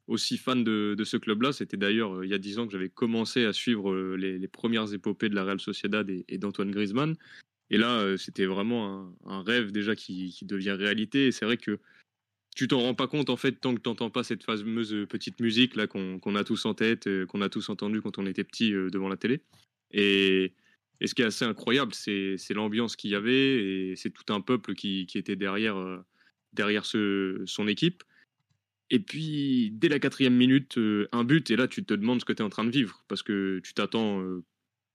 aussi 0.08 0.38
fan 0.38 0.64
de, 0.64 0.94
de 0.96 1.04
ce 1.04 1.18
club-là. 1.18 1.52
C'était 1.52 1.76
d'ailleurs 1.76 2.24
il 2.24 2.30
y 2.30 2.34
a 2.34 2.38
10 2.38 2.58
ans 2.58 2.66
que 2.66 2.72
j'avais 2.72 2.88
commencé 2.88 3.44
à 3.44 3.52
suivre 3.52 3.94
les, 4.16 4.38
les 4.38 4.48
premières 4.48 4.94
épopées 4.94 5.28
de 5.28 5.34
la 5.34 5.44
Real 5.44 5.60
Sociedad 5.60 6.08
et, 6.08 6.24
et 6.30 6.38
d'Antoine 6.38 6.70
Griezmann. 6.70 7.14
Et 7.70 7.78
là, 7.78 8.00
euh, 8.00 8.16
c'était 8.16 8.46
vraiment 8.46 9.14
un, 9.26 9.42
rêve 9.42 9.72
déjà 9.72 9.94
qui, 9.94 10.36
devient 10.42 10.72
réalité. 10.72 11.28
Et 11.28 11.32
c'est 11.32 11.44
vrai 11.44 11.56
que 11.56 11.78
tu 12.56 12.66
t'en 12.68 12.80
rends 12.80 12.94
pas 12.94 13.06
compte 13.06 13.30
en 13.30 13.36
fait 13.36 13.52
tant 13.52 13.74
que 13.74 13.80
t'entends 13.80 14.10
pas 14.10 14.24
cette 14.24 14.42
fameuse 14.42 15.06
petite 15.08 15.40
musique 15.40 15.76
là 15.76 15.86
qu'on 15.86 16.34
a 16.34 16.44
tous 16.44 16.66
en 16.66 16.74
tête, 16.74 17.06
euh, 17.06 17.24
qu'on 17.26 17.42
a 17.42 17.48
tous 17.48 17.68
entendu 17.68 18.02
quand 18.02 18.18
on 18.18 18.26
était 18.26 18.44
petit 18.44 18.74
euh, 18.74 18.90
devant 18.90 19.08
la 19.08 19.16
télé. 19.16 19.42
Et, 19.92 20.52
ce 21.02 21.14
qui 21.14 21.22
est 21.22 21.26
assez 21.26 21.46
incroyable, 21.46 21.94
c'est 21.94 22.36
l'ambiance 22.50 22.94
qu'il 22.94 23.10
y 23.10 23.14
avait 23.14 23.90
et 23.90 23.96
c'est 23.96 24.10
tout 24.10 24.30
un 24.34 24.42
peuple 24.42 24.74
qui, 24.74 25.06
était 25.14 25.34
derrière, 25.34 25.78
euh, 25.78 26.04
derrière 26.52 26.84
son 26.84 27.68
équipe. 27.68 28.04
Et 28.90 28.98
puis, 28.98 29.70
dès 29.72 29.88
la 29.88 30.00
quatrième 30.00 30.34
minute, 30.34 30.76
euh, 30.76 31.08
un 31.12 31.22
but, 31.22 31.48
et 31.50 31.56
là, 31.56 31.68
tu 31.68 31.84
te 31.84 31.94
demandes 31.94 32.20
ce 32.20 32.24
que 32.24 32.32
tu 32.32 32.42
es 32.42 32.44
en 32.44 32.50
train 32.50 32.64
de 32.64 32.70
vivre, 32.70 33.04
parce 33.06 33.22
que 33.22 33.60
tu 33.62 33.72
t'attends 33.72 34.20
euh, 34.20 34.42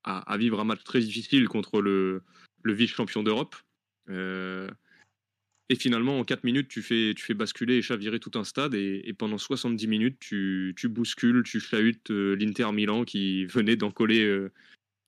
à 0.04 0.38
vivre 0.38 0.60
un 0.60 0.66
match 0.66 0.84
très 0.84 1.00
difficile 1.00 1.48
contre 1.48 1.82
le, 1.82 2.22
le 2.66 2.74
vice-champion 2.74 3.24
d'Europe. 3.24 3.56
Euh, 4.10 4.70
et 5.70 5.76
finalement, 5.76 6.20
en 6.20 6.26
4 6.26 6.44
minutes, 6.44 6.68
tu 6.68 6.82
fais, 6.82 7.14
tu 7.16 7.24
fais 7.24 7.34
basculer 7.34 7.76
et 7.78 7.82
chavirer 7.82 8.20
tout 8.20 8.32
un 8.36 8.44
stade. 8.44 8.76
Et, 8.76 9.02
et 9.06 9.14
pendant 9.14 9.38
70 9.38 9.88
minutes, 9.88 10.18
tu, 10.20 10.74
tu 10.78 10.90
bouscules, 10.90 11.44
tu 11.44 11.60
chahutes 11.60 12.12
euh, 12.12 12.36
l'Inter 12.36 12.72
Milan 12.72 13.04
qui 13.06 13.46
venait 13.46 13.76
d'en 13.76 13.92
coller 13.92 14.48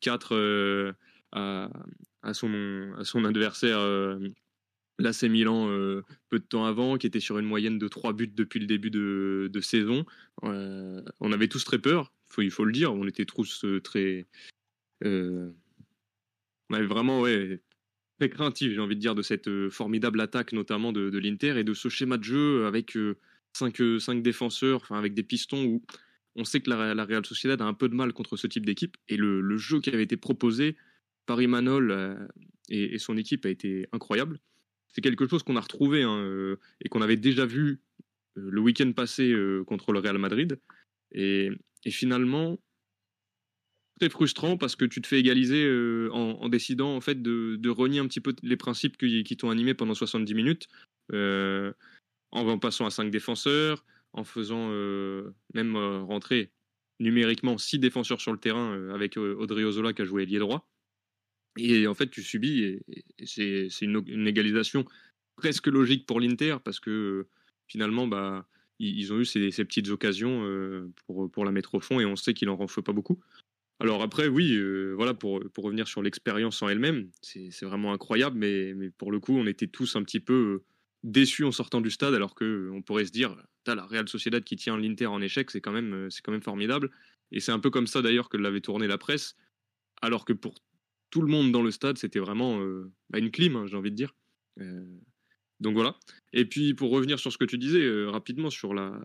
4 0.01 0.95
à, 1.33 1.69
à, 2.23 2.33
son, 2.33 2.93
à 2.97 3.03
son 3.03 3.25
adversaire 3.25 3.79
euh, 3.79 4.17
l'AC 4.99 5.23
Milan 5.23 5.69
euh, 5.69 6.03
peu 6.29 6.39
de 6.39 6.43
temps 6.43 6.65
avant, 6.65 6.97
qui 6.97 7.07
était 7.07 7.19
sur 7.19 7.37
une 7.37 7.45
moyenne 7.45 7.77
de 7.77 7.87
3 7.87 8.13
buts 8.13 8.27
depuis 8.27 8.59
le 8.59 8.65
début 8.65 8.89
de, 8.89 9.59
saison. 9.61 10.05
Euh, 10.43 11.01
on 11.19 11.31
avait 11.31 11.47
tous 11.47 11.63
très 11.63 11.79
peur, 11.79 12.13
faut, 12.29 12.41
il 12.41 12.51
faut 12.51 12.65
le 12.65 12.71
dire. 12.71 12.93
On 12.93 13.07
était 13.07 13.25
tous 13.25 13.65
euh, 13.65 13.81
très. 13.81 14.27
Euh, 16.71 16.73
on 16.73 16.75
avait 16.75 16.85
vraiment 16.85 17.21
ouais, 17.21 17.61
très 18.19 18.29
craintifs, 18.29 18.73
j'ai 18.73 18.79
envie 18.79 18.95
de 18.95 19.01
dire, 19.01 19.15
de 19.15 19.21
cette 19.21 19.47
euh, 19.47 19.69
formidable 19.69 20.21
attaque, 20.21 20.53
notamment 20.53 20.91
de, 20.91 21.17
l'Inter, 21.17 21.57
et 21.57 21.63
de 21.63 21.73
ce 21.73 21.89
schéma 21.89 22.17
de 22.17 22.23
jeu 22.23 22.65
avec 22.65 22.97
5 23.53 23.81
cinq 23.99 24.21
défenseurs, 24.21 24.81
enfin, 24.81 24.97
avec 24.97 25.13
des 25.13 25.23
pistons 25.23 25.63
où 25.63 25.83
on 26.35 26.45
sait 26.45 26.61
que 26.61 26.69
la, 26.69 26.93
la 26.93 27.05
Real 27.05 27.25
Sociedad 27.25 27.61
a 27.61 27.65
un 27.65 27.73
peu 27.73 27.89
de 27.89 27.95
mal 27.95 28.13
contre 28.13 28.37
ce 28.37 28.47
type 28.47 28.65
d'équipe. 28.65 28.95
Et 29.09 29.17
le, 29.17 29.41
le 29.41 29.57
jeu 29.57 29.81
qui 29.81 29.89
avait 29.89 30.03
été 30.03 30.17
proposé 30.17 30.77
par 31.25 31.41
Imanol 31.41 31.91
euh, 31.91 32.15
et, 32.69 32.97
son 32.99 33.17
équipe 33.17 33.45
a 33.45 33.49
été 33.49 33.87
incroyable. 33.91 34.39
C'est 34.87 35.01
quelque 35.01 35.27
chose 35.27 35.43
qu'on 35.43 35.55
a 35.55 35.61
retrouvé 35.61 36.03
hein, 36.03 36.17
euh, 36.17 36.57
et 36.81 36.89
qu'on 36.89 37.01
avait 37.01 37.17
déjà 37.17 37.45
vu 37.45 37.81
euh, 38.37 38.49
le 38.49 38.61
week-end 38.61 38.91
passé 38.93 39.31
euh, 39.31 39.63
contre 39.63 39.91
le 39.91 39.99
Real 39.99 40.17
Madrid. 40.17 40.59
Et, 41.11 41.49
et 41.85 41.91
finalement, 41.91 42.59
très 43.99 44.09
frustrant 44.09 44.57
parce 44.57 44.75
que 44.75 44.85
tu 44.85 45.01
te 45.01 45.07
fais 45.07 45.19
égaliser 45.19 45.65
euh, 45.65 46.09
en, 46.11 46.49
décidant 46.49 46.95
en 46.95 47.01
fait 47.01 47.21
de, 47.21 47.69
renier 47.69 47.99
un 47.99 48.07
petit 48.07 48.21
peu 48.21 48.35
les 48.43 48.57
principes 48.57 48.97
qui, 48.97 49.37
t'ont 49.37 49.49
animé 49.49 49.73
pendant 49.73 49.93
70 49.93 50.33
minutes, 50.33 50.67
euh, 51.13 51.73
en 52.31 52.57
passant 52.59 52.85
à 52.85 52.91
5 52.91 53.09
défenseurs, 53.09 53.83
en 54.13 54.23
faisant 54.23 54.69
euh, 54.71 55.31
même 55.53 55.75
rentrer 55.75 56.51
numériquement 56.99 57.57
6 57.57 57.79
défenseurs 57.79 58.21
sur 58.21 58.31
le 58.31 58.39
terrain 58.39 58.89
avec 58.93 59.17
Audrey 59.17 59.63
Ozola 59.63 59.93
qui 59.93 60.01
a 60.01 60.05
joué 60.05 60.23
ailier 60.23 60.39
droit. 60.39 60.67
Et 61.59 61.87
en 61.87 61.93
fait, 61.95 62.09
tu 62.09 62.21
subis, 62.21 62.61
et, 62.61 63.25
c'est 63.25 63.67
une, 63.81 64.27
égalisation 64.27 64.85
presque 65.35 65.67
logique 65.67 66.05
pour 66.05 66.19
l'Inter 66.19 66.57
parce 66.63 66.79
que 66.79 67.27
finalement, 67.67 68.07
bah, 68.07 68.47
ils, 68.79 69.11
ont 69.11 69.19
eu 69.19 69.25
ces, 69.25 69.49
petites 69.49 69.89
occasions 69.89 70.91
pour, 71.05 71.29
pour 71.31 71.45
la 71.45 71.51
mettre 71.51 71.75
au 71.75 71.79
fond 71.79 71.99
et 71.99 72.05
on 72.05 72.15
sait 72.15 72.33
qu'il 72.33 72.49
en 72.49 72.55
renfle 72.55 72.81
pas 72.81 72.93
beaucoup. 72.93 73.19
Alors 73.79 74.01
après, 74.01 74.27
oui, 74.27 74.53
euh, 74.55 74.93
voilà, 74.95 75.13
pour, 75.13 75.39
pour 75.53 75.63
revenir 75.65 75.87
sur 75.87 76.01
l'expérience 76.01 76.61
en 76.63 76.69
elle-même, 76.69 77.11
c'est 77.21 77.63
vraiment 77.63 77.93
incroyable, 77.93 78.37
mais, 78.37 78.73
mais 78.73 78.89
pour 78.89 79.11
le 79.11 79.19
coup, 79.19 79.37
on 79.37 79.45
était 79.45 79.67
tous 79.67 79.95
un 79.95 80.03
petit 80.03 80.19
peu 80.19 80.33
euh, 80.33 80.65
déçus 81.03 81.43
en 81.43 81.51
sortant 81.51 81.79
du 81.79 81.91
stade, 81.91 82.15
alors 82.15 82.33
que 82.33 82.69
on 82.73 82.81
pourrait 82.81 83.05
se 83.05 83.11
dire, 83.11 83.35
la 83.67 83.85
Real 83.85 84.07
Sociedad 84.07 84.43
qui 84.43 84.55
tient 84.55 84.77
l'Inter 84.77 85.07
en 85.07 85.21
échec, 85.21 85.51
c'est 85.51 85.61
quand 85.61 85.71
même, 85.71 85.93
euh, 85.93 86.09
quand 86.23 86.31
même 86.31 86.41
formidable. 86.41 86.89
Et 87.31 87.39
c'est 87.39 87.51
un 87.51 87.59
peu 87.59 87.69
comme 87.69 87.87
ça 87.87 88.01
d'ailleurs 88.01 88.29
que 88.29 88.37
l'avait 88.37 88.61
tourné 88.61 88.87
la 88.87 88.97
presse, 88.97 89.35
alors 90.01 90.25
que 90.25 90.33
pour 90.33 90.55
tout 91.09 91.21
le 91.21 91.27
monde 91.27 91.51
dans 91.51 91.61
le 91.63 91.71
stade, 91.71 91.97
c'était 91.97 92.19
vraiment 92.19 92.59
euh, 92.61 92.91
bah, 93.09 93.19
une 93.19 93.31
clim, 93.31 93.55
hein, 93.55 93.65
j'ai 93.67 93.77
envie 93.77 93.91
de 93.91 93.95
dire. 93.95 94.15
Euh, 94.59 94.85
donc 95.59 95.75
voilà. 95.75 95.97
Et 96.33 96.45
puis 96.45 96.73
pour 96.73 96.91
revenir 96.91 97.19
sur 97.19 97.31
ce 97.31 97.37
que 97.37 97.45
tu 97.45 97.57
disais 97.57 97.81
euh, 97.83 98.09
rapidement 98.09 98.49
sur 98.49 98.73
la- 98.73 98.99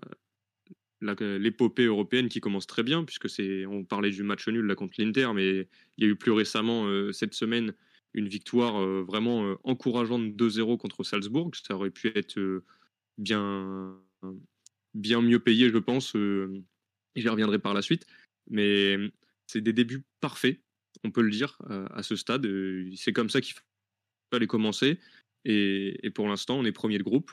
l'épopée 1.03 1.85
européenne 1.85 2.29
qui 2.29 2.41
commence 2.41 2.67
très 2.67 2.83
bien, 2.83 3.05
puisque 3.05 3.29
c'est 3.29 3.67
on 3.67 3.85
parlait 3.85 4.11
du 4.11 4.23
match 4.23 4.49
nul 4.49 4.65
là 4.65 4.75
contre 4.75 5.01
l'Inter, 5.01 5.31
mais 5.35 5.69
il 5.97 6.05
y 6.05 6.07
a 6.07 6.11
eu 6.11 6.17
plus 6.17 6.33
récemment 6.33 6.87
euh, 6.87 7.13
cette 7.13 7.35
semaine 7.35 7.75
une 8.15 8.29
victoire 8.29 8.81
euh, 8.81 9.03
vraiment 9.03 9.45
euh, 9.45 9.57
encourageante 9.65 10.33
2-0 10.35 10.79
contre 10.79 11.03
Salzbourg. 11.03 11.51
Ça 11.55 11.75
aurait 11.75 11.91
pu 11.91 12.13
être 12.15 12.63
bien 13.19 13.97
bien 14.95 15.23
mieux 15.23 15.41
payé, 15.41 15.71
je 15.71 15.79
pense. 15.79 16.17
J'y 17.17 17.29
reviendrai 17.29 17.59
par 17.59 17.75
la 17.75 17.83
suite. 17.83 18.07
Mais 18.51 18.97
c'est 19.47 19.61
des 19.61 19.73
débuts 19.73 20.05
parfaits, 20.21 20.61
on 21.05 21.11
peut 21.11 21.23
le 21.23 21.31
dire, 21.31 21.59
à 21.91 22.03
ce 22.03 22.17
stade. 22.17 22.47
C'est 22.95 23.13
comme 23.13 23.31
ça 23.31 23.41
qu'il 23.41 23.55
fallait 24.31 24.47
commencer. 24.47 24.99
Et, 25.45 26.07
et 26.07 26.11
pour 26.11 26.29
l'instant, 26.29 26.59
on 26.59 26.65
est 26.65 26.73
premier 26.73 26.99
de 26.99 27.03
groupe. 27.03 27.33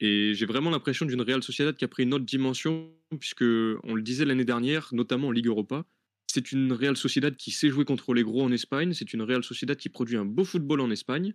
Et 0.00 0.34
j'ai 0.34 0.46
vraiment 0.46 0.70
l'impression 0.70 1.04
d'une 1.04 1.20
Real 1.20 1.42
Sociedad 1.42 1.76
qui 1.76 1.84
a 1.84 1.88
pris 1.88 2.04
une 2.04 2.14
autre 2.14 2.24
dimension, 2.24 2.90
puisque 3.18 3.42
on 3.42 3.94
le 3.94 4.02
disait 4.02 4.24
l'année 4.24 4.46
dernière, 4.46 4.88
notamment 4.92 5.28
en 5.28 5.30
Ligue 5.30 5.46
Europa. 5.46 5.84
C'est 6.26 6.52
une 6.52 6.72
Real 6.72 6.96
Sociedad 6.96 7.36
qui 7.36 7.50
sait 7.50 7.68
jouer 7.68 7.84
contre 7.84 8.14
les 8.14 8.22
gros 8.22 8.42
en 8.42 8.52
Espagne. 8.52 8.94
C'est 8.94 9.12
une 9.12 9.22
Real 9.22 9.44
Sociedad 9.44 9.76
qui 9.76 9.88
produit 9.88 10.16
un 10.16 10.24
beau 10.24 10.44
football 10.44 10.80
en 10.80 10.90
Espagne. 10.90 11.34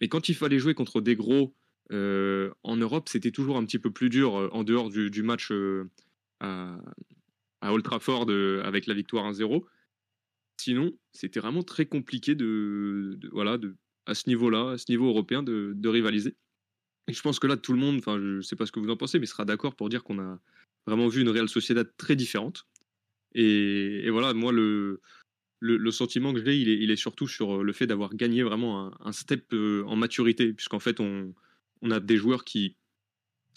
Mais 0.00 0.08
quand 0.08 0.28
il 0.28 0.36
fallait 0.36 0.60
jouer 0.60 0.74
contre 0.74 1.00
des 1.00 1.16
gros 1.16 1.56
euh, 1.90 2.52
en 2.62 2.76
Europe, 2.76 3.08
c'était 3.08 3.32
toujours 3.32 3.56
un 3.56 3.64
petit 3.64 3.78
peu 3.78 3.90
plus 3.90 4.10
dur 4.10 4.36
euh, 4.36 4.48
en 4.52 4.62
dehors 4.62 4.90
du, 4.90 5.22
match 5.22 5.50
euh, 5.50 5.90
à, 6.40 6.78
à 7.62 7.72
Old 7.72 7.82
Trafford 7.82 8.30
avec 8.62 8.86
la 8.86 8.94
victoire 8.94 9.28
1-0. 9.32 9.64
Sinon, 10.60 10.92
c'était 11.12 11.40
vraiment 11.40 11.62
très 11.62 11.86
compliqué 11.86 12.34
de, 12.34 13.18
voilà, 13.32 13.58
à 14.06 14.14
ce 14.14 14.28
niveau-là, 14.28 14.72
à 14.72 14.78
ce 14.78 14.84
niveau 14.88 15.08
européen, 15.08 15.42
de 15.42 15.88
rivaliser. 15.88 16.36
Je 17.08 17.20
pense 17.22 17.38
que 17.38 17.46
là, 17.46 17.56
tout 17.56 17.72
le 17.72 17.78
monde, 17.78 17.98
enfin, 17.98 18.18
je 18.18 18.36
ne 18.36 18.40
sais 18.42 18.56
pas 18.56 18.66
ce 18.66 18.72
que 18.72 18.80
vous 18.80 18.90
en 18.90 18.96
pensez, 18.96 19.18
mais 19.18 19.26
sera 19.26 19.44
d'accord 19.44 19.74
pour 19.74 19.88
dire 19.88 20.04
qu'on 20.04 20.18
a 20.18 20.38
vraiment 20.86 21.08
vu 21.08 21.22
une 21.22 21.28
Real 21.30 21.48
Sociedad 21.48 21.88
très 21.96 22.16
différente. 22.16 22.66
Et, 23.34 24.08
voilà, 24.10 24.34
moi, 24.34 24.52
le, 24.52 25.00
le, 25.60 25.90
sentiment 25.90 26.32
que 26.32 26.44
j'ai, 26.44 26.56
il 26.56 26.90
est, 26.90 26.96
surtout 26.96 27.28
sur 27.28 27.62
le 27.62 27.72
fait 27.72 27.86
d'avoir 27.86 28.14
gagné 28.14 28.42
vraiment 28.42 28.92
un, 29.04 29.12
step 29.12 29.52
euh, 29.52 29.84
en 29.86 29.96
maturité, 29.96 30.52
puisqu'en 30.52 30.80
fait, 30.80 31.00
on, 31.00 31.34
on 31.82 31.90
a 31.90 32.00
des 32.00 32.16
joueurs 32.16 32.44
qui, 32.44 32.76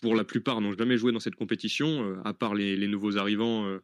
pour 0.02 0.16
la 0.16 0.24
plupart, 0.24 0.62
n'ont 0.62 0.76
jamais 0.78 0.98
joué 0.98 1.12
dans 1.12 1.20
cette 1.20 1.36
compétition, 1.36 2.04
euh, 2.04 2.22
à 2.26 2.34
part 2.34 2.56
les, 2.56 2.88
nouveaux 2.88 3.18
arrivants, 3.18 3.68
euh, 3.68 3.80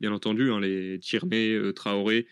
bien 0.00 0.12
entendu, 0.12 0.50
hein, 0.50 0.60
les 0.60 0.98
Tierney, 1.00 1.54
euh, 1.54 1.72
Traoré, 1.72 2.26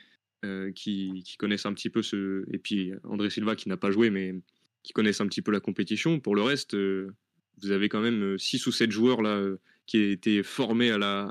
euh, 0.45 0.73
qui 0.73 1.25
connaissent 1.39 1.67
un 1.67 1.75
petit 1.75 1.91
peu 1.91 2.03
ce. 2.03 2.45
Et 2.53 2.59
puis 2.59 2.93
André 3.05 3.31
Silva 3.31 3.57
qui 3.57 3.69
n'a 3.69 3.77
pas 3.77 3.91
joué, 3.91 4.11
mais 4.11 4.35
qui 4.83 4.93
connaissent 4.93 5.21
un 5.21 5.27
petit 5.27 5.43
peu 5.43 5.53
la 5.53 5.61
compétition. 5.61 6.21
Pour 6.21 6.35
le 6.35 6.43
reste, 6.43 6.75
euh, 6.75 7.15
vous 7.63 7.71
avez 7.71 7.89
quand 7.89 8.01
même 8.01 8.39
6 8.39 8.67
ou 8.67 8.73
7 8.73 8.91
joueurs 8.91 9.23
là, 9.23 9.31
euh, 9.31 9.59
qui 9.87 9.99
été 9.99 10.43
formés 10.43 10.91
à 10.91 10.99
la, 10.99 11.31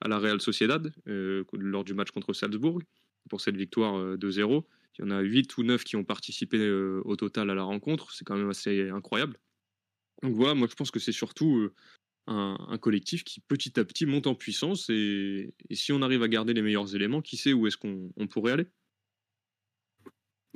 à 0.00 0.08
la 0.08 0.18
Real 0.18 0.40
Sociedad 0.40 0.92
euh, 1.08 1.44
lors 1.52 1.84
du 1.84 1.94
match 1.94 2.10
contre 2.10 2.32
Salzbourg 2.32 2.80
pour 3.28 3.40
cette 3.40 3.56
victoire 3.56 3.98
euh, 3.98 4.16
2-0. 4.16 4.64
Il 4.98 5.02
y 5.02 5.04
en 5.04 5.10
a 5.10 5.20
8 5.20 5.56
ou 5.58 5.62
9 5.62 5.84
qui 5.84 5.96
ont 5.96 6.04
participé 6.04 6.58
euh, 6.58 7.02
au 7.04 7.16
total 7.16 7.50
à 7.50 7.54
la 7.54 7.62
rencontre. 7.62 8.12
C'est 8.12 8.24
quand 8.24 8.36
même 8.36 8.50
assez 8.50 8.88
incroyable. 8.90 9.36
Donc 10.22 10.34
voilà, 10.34 10.54
moi 10.54 10.68
je 10.70 10.74
pense 10.74 10.90
que 10.90 10.98
c'est 10.98 11.12
surtout 11.12 11.56
euh, 11.58 11.74
un, 12.26 12.78
collectif 12.78 13.22
qui 13.24 13.40
petit 13.40 13.78
à 13.78 13.84
petit 13.84 14.06
monte 14.06 14.26
en 14.26 14.34
puissance 14.34 14.88
et, 14.88 15.54
si 15.70 15.92
on 15.92 16.00
arrive 16.02 16.22
à 16.22 16.28
garder 16.28 16.54
les 16.54 16.62
meilleurs 16.62 16.94
éléments, 16.94 17.20
qui 17.20 17.36
sait 17.36 17.52
où 17.52 17.66
est-ce 17.66 17.76
qu'on 17.76 18.10
on 18.16 18.26
pourrait 18.26 18.52
aller? 18.52 18.66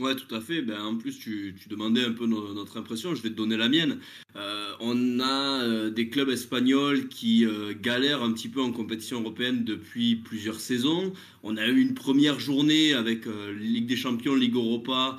Ouais, 0.01 0.15
tout 0.17 0.35
à 0.35 0.41
fait. 0.41 0.63
Ben, 0.63 0.81
en 0.81 0.97
plus, 0.97 1.19
tu, 1.19 1.55
tu 1.61 1.69
demandais 1.69 2.03
un 2.05 2.13
peu 2.13 2.27
no- 2.27 2.55
notre 2.55 2.79
impression. 2.79 3.15
Je 3.15 3.23
vais 3.23 3.29
te 3.29 3.35
donner 3.35 3.59
la 3.59 3.69
mienne. 3.69 3.99
Euh, 4.35 4.73
on 4.81 5.21
a 5.21 5.63
euh, 5.63 5.91
des 5.91 6.09
clubs 6.09 6.31
espagnols 6.31 7.09
qui 7.09 7.45
euh, 7.45 7.75
galèrent 7.79 8.23
un 8.23 8.33
petit 8.33 8.49
peu 8.49 8.63
en 8.63 8.73
compétition 8.73 9.21
européenne 9.21 9.63
depuis 9.63 10.17
plusieurs 10.17 10.59
saisons. 10.59 11.13
On 11.43 11.59
a 11.59 11.67
eu 11.69 11.81
une 11.81 11.93
première 11.93 12.41
journée 12.41 12.95
avec 12.95 13.25
Ligue 13.59 13.87
des 13.87 13.97
Champions, 13.97 14.35
Ligue 14.35 14.55
Europa, 14.55 15.19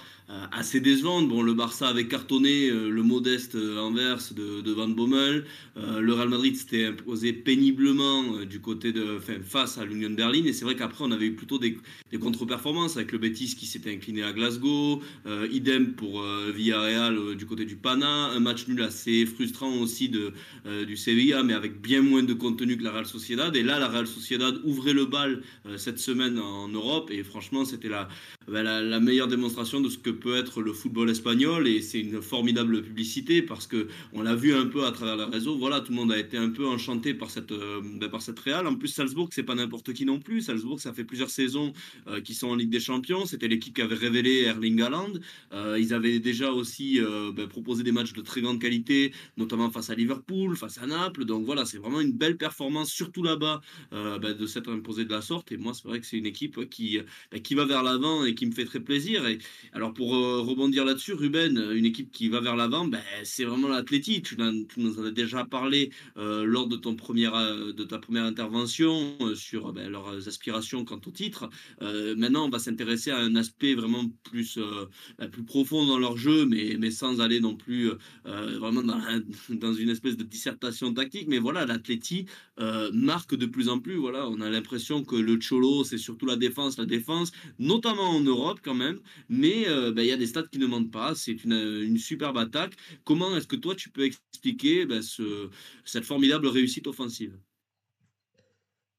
assez 0.52 0.80
décevante. 0.80 1.28
Bon, 1.28 1.42
le 1.42 1.54
Barça 1.54 1.88
avait 1.90 2.08
cartonné 2.08 2.70
euh, 2.70 2.90
le 2.90 3.04
modeste 3.04 3.56
euh, 3.56 3.80
Anvers 3.80 4.34
de, 4.34 4.62
de 4.62 4.72
Van 4.72 4.88
Bommel. 4.88 5.46
Euh, 5.78 6.00
le 6.00 6.14
Real 6.14 6.30
Madrid 6.30 6.56
s'était 6.56 6.86
imposé 6.86 7.34
péniblement 7.34 8.24
euh, 8.36 8.46
du 8.46 8.60
côté 8.60 8.92
de, 8.92 9.18
enfin, 9.18 9.36
face 9.44 9.78
à 9.78 9.86
l'Union 9.86 10.10
Berlin. 10.12 10.44
Et 10.46 10.54
c'est 10.54 10.66
vrai 10.66 10.76
qu'après, 10.76 11.04
on 11.04 11.12
avait 11.12 11.28
eu 11.28 11.36
plutôt 11.36 11.58
des, 11.58 11.78
des 12.12 12.18
contre-performances 12.18 12.98
avec 12.98 13.12
le 13.12 13.18
Betis 13.18 13.56
qui 13.56 13.66
s'était 13.66 13.94
incliné 13.94 14.24
à 14.24 14.32
Glasgow, 14.32 15.02
euh, 15.26 15.48
idem 15.52 15.94
pour 15.94 16.22
euh, 16.22 16.52
Villarreal 16.56 17.18
euh, 17.18 17.36
du 17.36 17.46
côté 17.46 17.66
du 17.66 17.76
Pana, 17.76 18.28
un 18.28 18.40
match 18.40 18.68
nul 18.68 18.82
assez 18.82 19.26
frustrant 19.26 19.74
aussi 19.80 20.10
de, 20.10 20.34
euh, 20.66 20.86
du 20.86 20.98
Sevilla, 20.98 21.44
mais 21.44 21.54
avec 21.54 21.82
bien 21.82 22.02
moins 22.02 22.24
de 22.24 22.34
contenu 22.34 22.78
que 22.78 22.84
la 22.84 22.92
Real 22.92 23.06
Sociedad. 23.06 23.56
Et 23.56 23.64
là, 23.64 23.80
la 23.80 23.88
Real 23.88 24.08
Sociedad 24.08 24.60
ouvrait 24.64 24.94
le 24.94 25.06
bal 25.06 25.42
euh, 25.66 25.78
cette 25.78 26.00
semaine 26.00 26.40
en 26.40 26.68
Europe, 26.68 27.10
et 27.12 27.24
franchement, 27.24 27.66
c'était 27.66 27.90
la, 27.90 28.08
bah, 28.48 28.64
la, 28.64 29.00
meilleure 29.00 29.28
démonstration 29.28 29.82
de 29.82 29.90
ce 29.90 29.98
que 29.98 30.10
peut 30.10 30.36
être 30.36 30.62
le 30.62 30.74
football 30.74 31.10
espagnol 31.10 31.68
et 31.68 31.82
c'est 31.82 32.00
une 32.00 32.22
formidable 32.22 32.82
publicité 32.82 33.42
parce 33.42 33.68
que 33.68 33.88
on 34.14 34.22
l'a 34.22 34.36
vu 34.36 34.54
un 34.54 34.66
peu 34.66 34.86
à 34.86 34.92
travers 34.92 35.18
le 35.18 35.24
réseau. 35.26 35.58
Voilà, 35.58 35.82
tout 35.82 35.92
le 35.92 35.98
monde 35.98 36.12
a 36.12 36.20
été 36.20 36.38
un 36.38 36.50
peu 36.50 36.66
enchanté 36.68 37.14
par 37.14 37.30
cette 37.30 37.52
euh, 37.52 37.82
bah, 38.00 38.10
par 38.10 38.22
cette 38.22 38.40
Real. 38.40 38.68
En 38.68 38.76
plus, 38.76 38.88
Salzbourg, 38.88 39.30
c'est 39.32 39.44
pas 39.44 39.56
n'importe 39.56 39.94
qui 39.94 40.06
non 40.06 40.20
plus. 40.20 40.42
Salzbourg, 40.42 40.80
ça 40.80 40.94
fait 40.94 41.04
plusieurs 41.04 41.30
saisons 41.30 41.74
euh, 42.08 42.22
qu'ils 42.22 42.36
sont 42.36 42.48
en 42.48 42.56
Ligue 42.56 42.70
des 42.70 42.80
Champions. 42.80 43.26
C'était 43.26 43.48
l'équipe 43.48 43.76
qui 43.76 43.82
avait 43.82 43.96
révélé 43.96 44.44
Erling 44.44 44.82
Haaland. 44.82 45.14
Euh, 45.54 45.78
ils 45.80 45.94
avaient 45.94 46.20
déjà 46.20 46.52
aussi 46.52 47.00
euh, 47.00 47.32
bah, 47.32 47.48
proposé 47.48 47.84
des 47.84 47.92
matchs 47.92 48.14
de 48.14 48.22
très 48.22 48.42
grande 48.42 48.60
qualité, 48.60 49.14
notamment 49.38 49.70
face 49.70 49.90
à 49.90 49.96
Liverpool, 49.96 50.56
face 50.56 50.78
à 50.78 50.88
Naples. 50.88 51.26
Donc 51.26 51.46
voilà, 51.46 51.66
c'est 51.66 51.78
vraiment 51.78 52.02
une 52.02 52.14
belle 52.14 52.38
performance, 52.38 52.90
surtout 52.92 53.24
là-bas, 53.24 53.62
euh, 53.94 54.20
de 54.20 54.46
s'être 54.48 54.72
imposé 54.72 55.06
de 55.06 55.12
la 55.12 55.22
sorte. 55.22 55.52
Et 55.52 55.58
moi, 55.58 55.74
c'est 55.74 55.88
vrai 55.88 56.00
que 56.00 56.06
c'est 56.06 56.18
une 56.18 56.26
équipe 56.26 56.70
qui 56.70 57.00
qui 57.44 57.56
va 57.56 57.66
vers 57.66 57.84
l'avant 57.84 58.26
qui 58.36 58.46
me 58.46 58.52
fait 58.52 58.66
très 58.66 58.80
plaisir. 58.80 59.28
Et 59.28 59.40
alors 59.74 59.94
pour 59.94 60.16
euh, 60.16 60.42
rebondir 60.42 60.86
là-dessus, 60.86 61.14
Ruben, 61.14 61.58
une 61.74 61.86
équipe 61.86 62.12
qui 62.12 62.30
va 62.30 62.40
vers 62.42 62.56
l'avant, 62.56 62.86
ben, 62.86 63.02
c'est 63.24 63.44
vraiment 63.44 63.68
l'Atleti. 63.68 64.22
Tu, 64.22 64.38
nous 64.78 65.00
en 65.00 65.06
as 65.06 65.12
déjà 65.12 65.46
parlé 65.46 65.92
euh, 66.18 66.44
lors 66.44 66.68
de 66.68 66.76
ton 66.76 66.96
première 66.96 67.36
euh, 67.36 67.74
de 67.74 67.84
ta 67.84 67.98
première 68.00 68.26
intervention 68.26 69.16
euh, 69.22 69.36
sur 69.36 69.74
ben, 69.74 69.90
leurs 69.90 70.28
aspirations 70.28 70.86
quant 70.86 71.02
au 71.06 71.12
titre. 71.12 71.50
Euh, 71.82 72.16
maintenant, 72.16 72.46
on 72.46 72.50
va 72.50 72.60
s'intéresser 72.60 73.12
à 73.12 73.18
un 73.18 73.36
aspect 73.36 73.74
vraiment 73.76 74.06
plus 74.24 74.58
euh, 74.58 74.86
ben, 75.18 75.30
plus 75.30 75.44
profond 75.44 75.86
dans 75.86 76.00
leur 76.00 76.18
jeu, 76.18 76.46
mais 76.46 76.78
mais 76.80 76.92
sans 76.92 77.22
aller 77.22 77.40
non 77.40 77.56
plus 77.56 77.92
euh, 78.26 78.60
vraiment 78.60 78.84
dans, 78.84 79.02
dans 79.50 79.74
une 79.74 79.90
espèce 79.90 80.18
de 80.18 80.24
dissertation 80.24 80.94
tactique. 80.94 81.28
Mais 81.28 81.40
voilà, 81.40 81.66
l'Atleti 81.66 82.26
euh, 82.60 82.92
marque 82.94 83.36
de 83.36 83.46
plus 83.46 83.70
en 83.70 83.80
plus. 83.80 83.96
Voilà, 83.96 84.28
on 84.30 84.42
a 84.42 84.50
l'impression 84.50 85.04
que 85.04 85.16
le 85.16 85.40
Cholo, 85.40 85.84
c'est 85.84 85.98
surtout 85.98 86.26
la 86.26 86.36
défense, 86.36 86.78
la 86.78 86.86
défense, 86.86 87.32
notamment 87.60 88.21
en 88.22 88.24
Europe 88.24 88.60
quand 88.64 88.74
même. 88.86 89.00
Mais 89.30 89.68
euh, 89.68 89.92
ben, 89.92 90.02
il 90.04 90.08
y 90.08 90.12
a 90.12 90.18
des 90.18 90.28
stats 90.28 90.48
qui 90.52 90.60
ne 90.60 90.68
mentent 90.68 90.92
pas. 90.92 91.16
C'est 91.16 91.44
une, 91.44 91.54
une 91.54 91.98
superbe 91.98 92.38
attaque. 92.38 92.76
Comment 93.04 93.36
est-ce 93.36 93.48
que 93.48 93.56
toi, 93.56 93.76
tu 93.76 93.90
peux 93.90 94.06
expliquer 94.06 94.88
ce, 95.02 95.50
cette 95.86 96.06
formidable 96.06 96.48
réussite 96.48 96.88
offensive? 96.88 97.38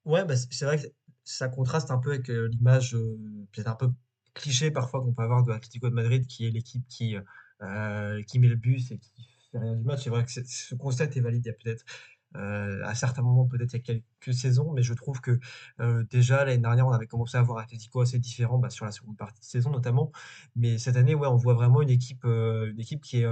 Ouais, 0.04 0.24
bah, 0.24 0.34
c'est 0.36 0.64
vrai 0.64 0.78
que 0.78 0.88
ça 1.24 1.48
contraste 1.48 1.90
un 1.90 1.98
peu 1.98 2.10
avec 2.10 2.28
euh, 2.28 2.48
l'image 2.48 2.94
euh, 2.94 3.16
peut-être 3.52 3.68
un 3.68 3.76
peu 3.76 3.88
cliché 4.34 4.70
parfois 4.70 5.00
qu'on 5.00 5.12
peut 5.12 5.22
avoir 5.22 5.44
de 5.44 5.50
l'Atlético 5.50 5.88
de 5.88 5.94
Madrid, 5.94 6.26
qui 6.26 6.46
est 6.46 6.50
l'équipe 6.50 6.82
qui, 6.88 7.16
euh, 7.62 8.22
qui 8.24 8.38
met 8.38 8.48
le 8.48 8.56
but 8.56 8.90
et 8.90 8.98
qui 8.98 9.12
fait 9.52 9.58
rien 9.58 9.76
du 9.76 9.84
match. 9.84 10.02
C'est 10.04 10.10
vrai 10.10 10.24
que 10.24 10.30
ce 10.30 10.74
constat 10.74 11.04
est 11.04 11.20
valide 11.20 11.44
il 11.44 11.48
y 11.48 11.50
a 11.50 11.54
peut-être 11.54 11.84
euh, 12.36 12.82
à 12.84 12.94
certains 12.94 13.22
moments, 13.22 13.46
peut-être 13.46 13.72
il 13.74 13.76
y 13.76 13.80
a 13.80 13.82
quelques 13.82 14.34
saisons, 14.34 14.72
mais 14.72 14.82
je 14.82 14.94
trouve 14.94 15.20
que 15.20 15.38
euh, 15.80 16.04
déjà 16.10 16.44
l'année 16.44 16.62
dernière, 16.62 16.86
on 16.86 16.92
avait 16.92 17.06
commencé 17.06 17.36
à 17.36 17.42
voir 17.42 17.58
un 17.58 17.62
Atlético 17.62 18.00
assez 18.00 18.18
différent 18.18 18.58
bah, 18.58 18.70
sur 18.70 18.84
la 18.84 18.92
seconde 18.92 19.16
partie 19.16 19.40
de 19.40 19.44
saison 19.44 19.70
notamment. 19.70 20.12
Mais 20.56 20.78
cette 20.78 20.96
année, 20.96 21.14
ouais, 21.14 21.28
on 21.28 21.36
voit 21.36 21.54
vraiment 21.54 21.82
une 21.82 21.90
équipe, 21.90 22.24
euh, 22.24 22.70
une 22.70 22.80
équipe 22.80 23.02
qui 23.02 23.20
est 23.20 23.26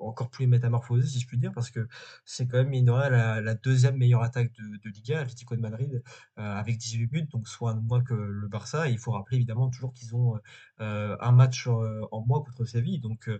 encore 0.00 0.30
plus 0.30 0.46
métamorphosée, 0.46 1.06
si 1.06 1.20
je 1.20 1.26
puis 1.26 1.38
dire, 1.38 1.52
parce 1.52 1.70
que 1.70 1.88
c'est 2.24 2.46
quand 2.46 2.58
même, 2.58 2.68
mine 2.68 2.84
de 2.84 2.92
la, 2.92 3.54
deuxième 3.54 3.96
meilleure 3.96 4.22
attaque 4.22 4.52
de, 4.52 4.90
Liga, 4.90 5.20
Atlético 5.20 5.56
de 5.56 5.60
Madrid, 5.60 6.02
avec 6.36 6.78
18 6.78 7.06
buts, 7.06 7.28
donc 7.30 7.48
soit 7.48 7.74
moins 7.74 8.02
que 8.02 8.14
le 8.14 8.48
Barça. 8.48 8.88
Il 8.88 8.98
faut 8.98 9.12
rappeler 9.12 9.36
évidemment 9.36 9.68
toujours 9.68 9.92
qu'ils 9.92 10.14
ont 10.14 10.38
un 10.78 11.32
match 11.32 11.66
en 11.66 12.24
moins 12.26 12.40
contre 12.42 12.64
Séville. 12.64 13.00
Donc 13.00 13.30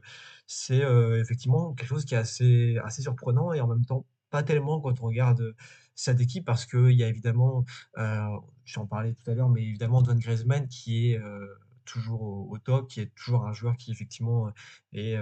c'est 0.46 0.82
effectivement 1.18 1.74
quelque 1.74 1.88
chose 1.88 2.04
qui 2.04 2.14
est 2.14 2.18
assez, 2.18 2.78
assez 2.84 3.02
surprenant 3.02 3.52
et 3.52 3.60
en 3.60 3.66
même 3.68 3.84
temps 3.84 4.04
pas 4.30 4.42
tellement 4.42 4.80
quand 4.80 5.00
on 5.02 5.06
regarde 5.06 5.54
cette 5.94 6.20
équipe 6.20 6.44
parce 6.44 6.66
qu'il 6.66 6.92
y 6.92 7.04
a 7.04 7.08
évidemment, 7.08 7.64
j'en 8.64 8.86
parlais 8.86 9.12
tout 9.14 9.30
à 9.30 9.34
l'heure, 9.34 9.48
mais 9.48 9.62
évidemment 9.62 9.98
Antoine 9.98 10.18
Griezmann 10.18 10.68
qui 10.68 11.12
est 11.12 11.20
toujours 11.84 12.22
au, 12.50 12.58
top, 12.58 12.88
qui 12.88 13.00
est 13.00 13.14
toujours 13.14 13.46
un 13.46 13.52
joueur 13.52 13.76
qui 13.76 13.90
effectivement 13.92 14.50
est 14.92 15.16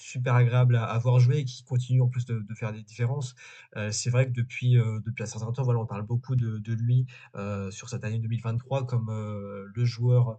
super 0.00 0.34
agréable 0.34 0.76
à, 0.76 0.84
à 0.84 0.98
voir 0.98 1.18
jouer 1.20 1.38
et 1.38 1.44
qui 1.44 1.62
continue 1.62 2.00
en 2.00 2.08
plus 2.08 2.24
de, 2.24 2.44
faire 2.54 2.72
des 2.72 2.82
différences. 2.82 3.34
Euh, 3.76 3.92
c'est 3.92 4.10
vrai 4.10 4.26
que 4.26 4.32
depuis, 4.32 4.78
euh, 4.78 4.98
depuis 5.04 5.22
un 5.22 5.26
certain 5.26 5.52
temps, 5.52 5.62
voilà, 5.62 5.80
on 5.80 5.86
parle 5.86 6.02
beaucoup 6.02 6.36
de, 6.36 6.72
lui 6.72 7.06
euh, 7.34 7.70
sur 7.70 7.88
cette 7.88 8.04
année 8.04 8.18
2023 8.18 8.86
comme 8.86 9.10
le 9.74 9.84
joueur 9.84 10.38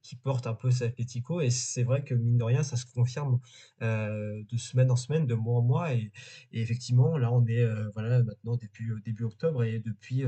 qui 0.00 0.16
porte 0.16 0.46
un 0.46 0.54
peu 0.54 0.70
cet 0.70 0.92
Atlético 0.92 1.42
et 1.42 1.50
c'est 1.50 1.82
vrai 1.82 2.02
que 2.02 2.14
mine 2.14 2.38
de 2.38 2.44
rien, 2.44 2.62
ça 2.62 2.76
se 2.76 2.86
confirme 2.86 3.40
de 3.82 4.56
semaine 4.56 4.90
en 4.90 4.96
semaine, 4.96 5.26
de 5.26 5.34
mois 5.34 5.58
en 5.58 5.62
mois 5.62 5.92
et, 5.92 6.10
effectivement, 6.52 7.18
là, 7.18 7.30
on 7.30 7.46
est 7.46 7.64
voilà, 7.92 8.22
maintenant 8.22 8.56
début, 8.56 9.02
début 9.04 9.24
octobre 9.24 9.64
et 9.64 9.78
depuis, 9.78 10.24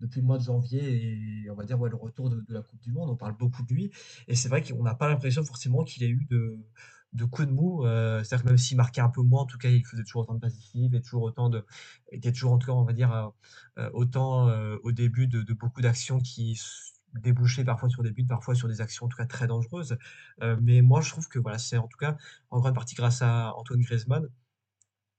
depuis 0.00 0.20
le 0.20 0.26
mois 0.26 0.38
de 0.38 0.44
janvier 0.44 1.42
et 1.44 1.50
on 1.50 1.54
va 1.54 1.64
dire 1.64 1.80
ouais, 1.80 1.90
le 1.90 1.96
retour 1.96 2.30
de, 2.30 2.36
de 2.36 2.54
la 2.54 2.62
Coupe 2.62 2.80
du 2.80 2.92
Monde, 2.92 3.10
on 3.10 3.16
parle 3.16 3.36
beaucoup 3.36 3.64
de 3.64 3.74
lui. 3.74 3.90
Et 4.28 4.36
c'est 4.36 4.48
vrai 4.48 4.62
qu'on 4.62 4.84
n'a 4.84 4.94
pas 4.94 5.08
l'impression 5.08 5.42
forcément 5.42 5.82
qu'il 5.82 6.04
ait 6.04 6.08
eu 6.08 6.24
de, 6.30 6.56
de 7.12 7.24
coups 7.24 7.48
de 7.48 7.52
mou. 7.52 7.84
Euh, 7.86 8.22
c'est-à-dire 8.22 8.44
que 8.44 8.48
même 8.50 8.58
s'il 8.58 8.76
marquait 8.76 9.00
un 9.00 9.08
peu 9.08 9.22
moins, 9.22 9.42
en 9.42 9.46
tout 9.46 9.58
cas, 9.58 9.68
il 9.68 9.84
faisait 9.84 10.02
toujours 10.02 10.22
autant 10.22 10.34
de 10.34 10.40
passes 10.40 10.54
et 10.74 11.00
toujours 11.00 11.22
autant 11.22 11.48
de, 11.48 11.64
était 12.10 12.32
toujours 12.32 12.52
en 12.52 12.58
on 12.68 12.84
va 12.84 12.92
dire, 12.92 13.12
euh, 13.12 13.28
euh, 13.78 13.90
autant 13.92 14.48
euh, 14.48 14.76
au 14.82 14.92
début 14.92 15.26
de, 15.26 15.52
beaucoup 15.52 15.82
d'actions 15.82 16.18
qui 16.20 16.60
débouchaient 17.14 17.64
parfois 17.64 17.88
sur 17.90 18.02
des 18.02 18.10
buts, 18.10 18.24
parfois 18.24 18.54
sur 18.54 18.68
des 18.68 18.80
actions 18.80 19.06
en 19.06 19.08
tout 19.08 19.18
cas 19.18 19.26
très 19.26 19.46
dangereuses. 19.46 19.98
Mais 20.60 20.80
moi, 20.82 21.00
je 21.02 21.10
trouve 21.10 21.28
que 21.28 21.38
voilà, 21.38 21.58
c'est 21.58 21.76
en 21.76 21.88
tout 21.88 21.98
cas 21.98 22.16
en 22.50 22.60
grande 22.60 22.74
partie 22.74 22.94
grâce 22.94 23.22
à 23.22 23.52
Antoine 23.56 23.80
Griezmann. 23.80 24.28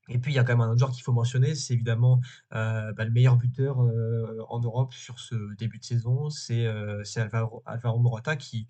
Et 0.09 0.19
puis, 0.19 0.33
il 0.33 0.35
y 0.35 0.39
a 0.39 0.43
quand 0.43 0.53
même 0.53 0.61
un 0.61 0.69
autre 0.69 0.79
joueur 0.79 0.91
qu'il 0.91 1.03
faut 1.03 1.13
mentionner, 1.13 1.55
c'est 1.55 1.75
évidemment 1.75 2.19
bah, 2.51 2.93
le 2.97 3.11
meilleur 3.11 3.37
buteur 3.37 3.77
en 3.77 4.59
Europe 4.59 4.93
sur 4.93 5.19
ce 5.19 5.53
début 5.55 5.77
de 5.77 5.83
saison, 5.83 6.29
c'est 6.31 6.65
Alvaro 6.65 7.99
Morata 7.99 8.35
qui, 8.35 8.67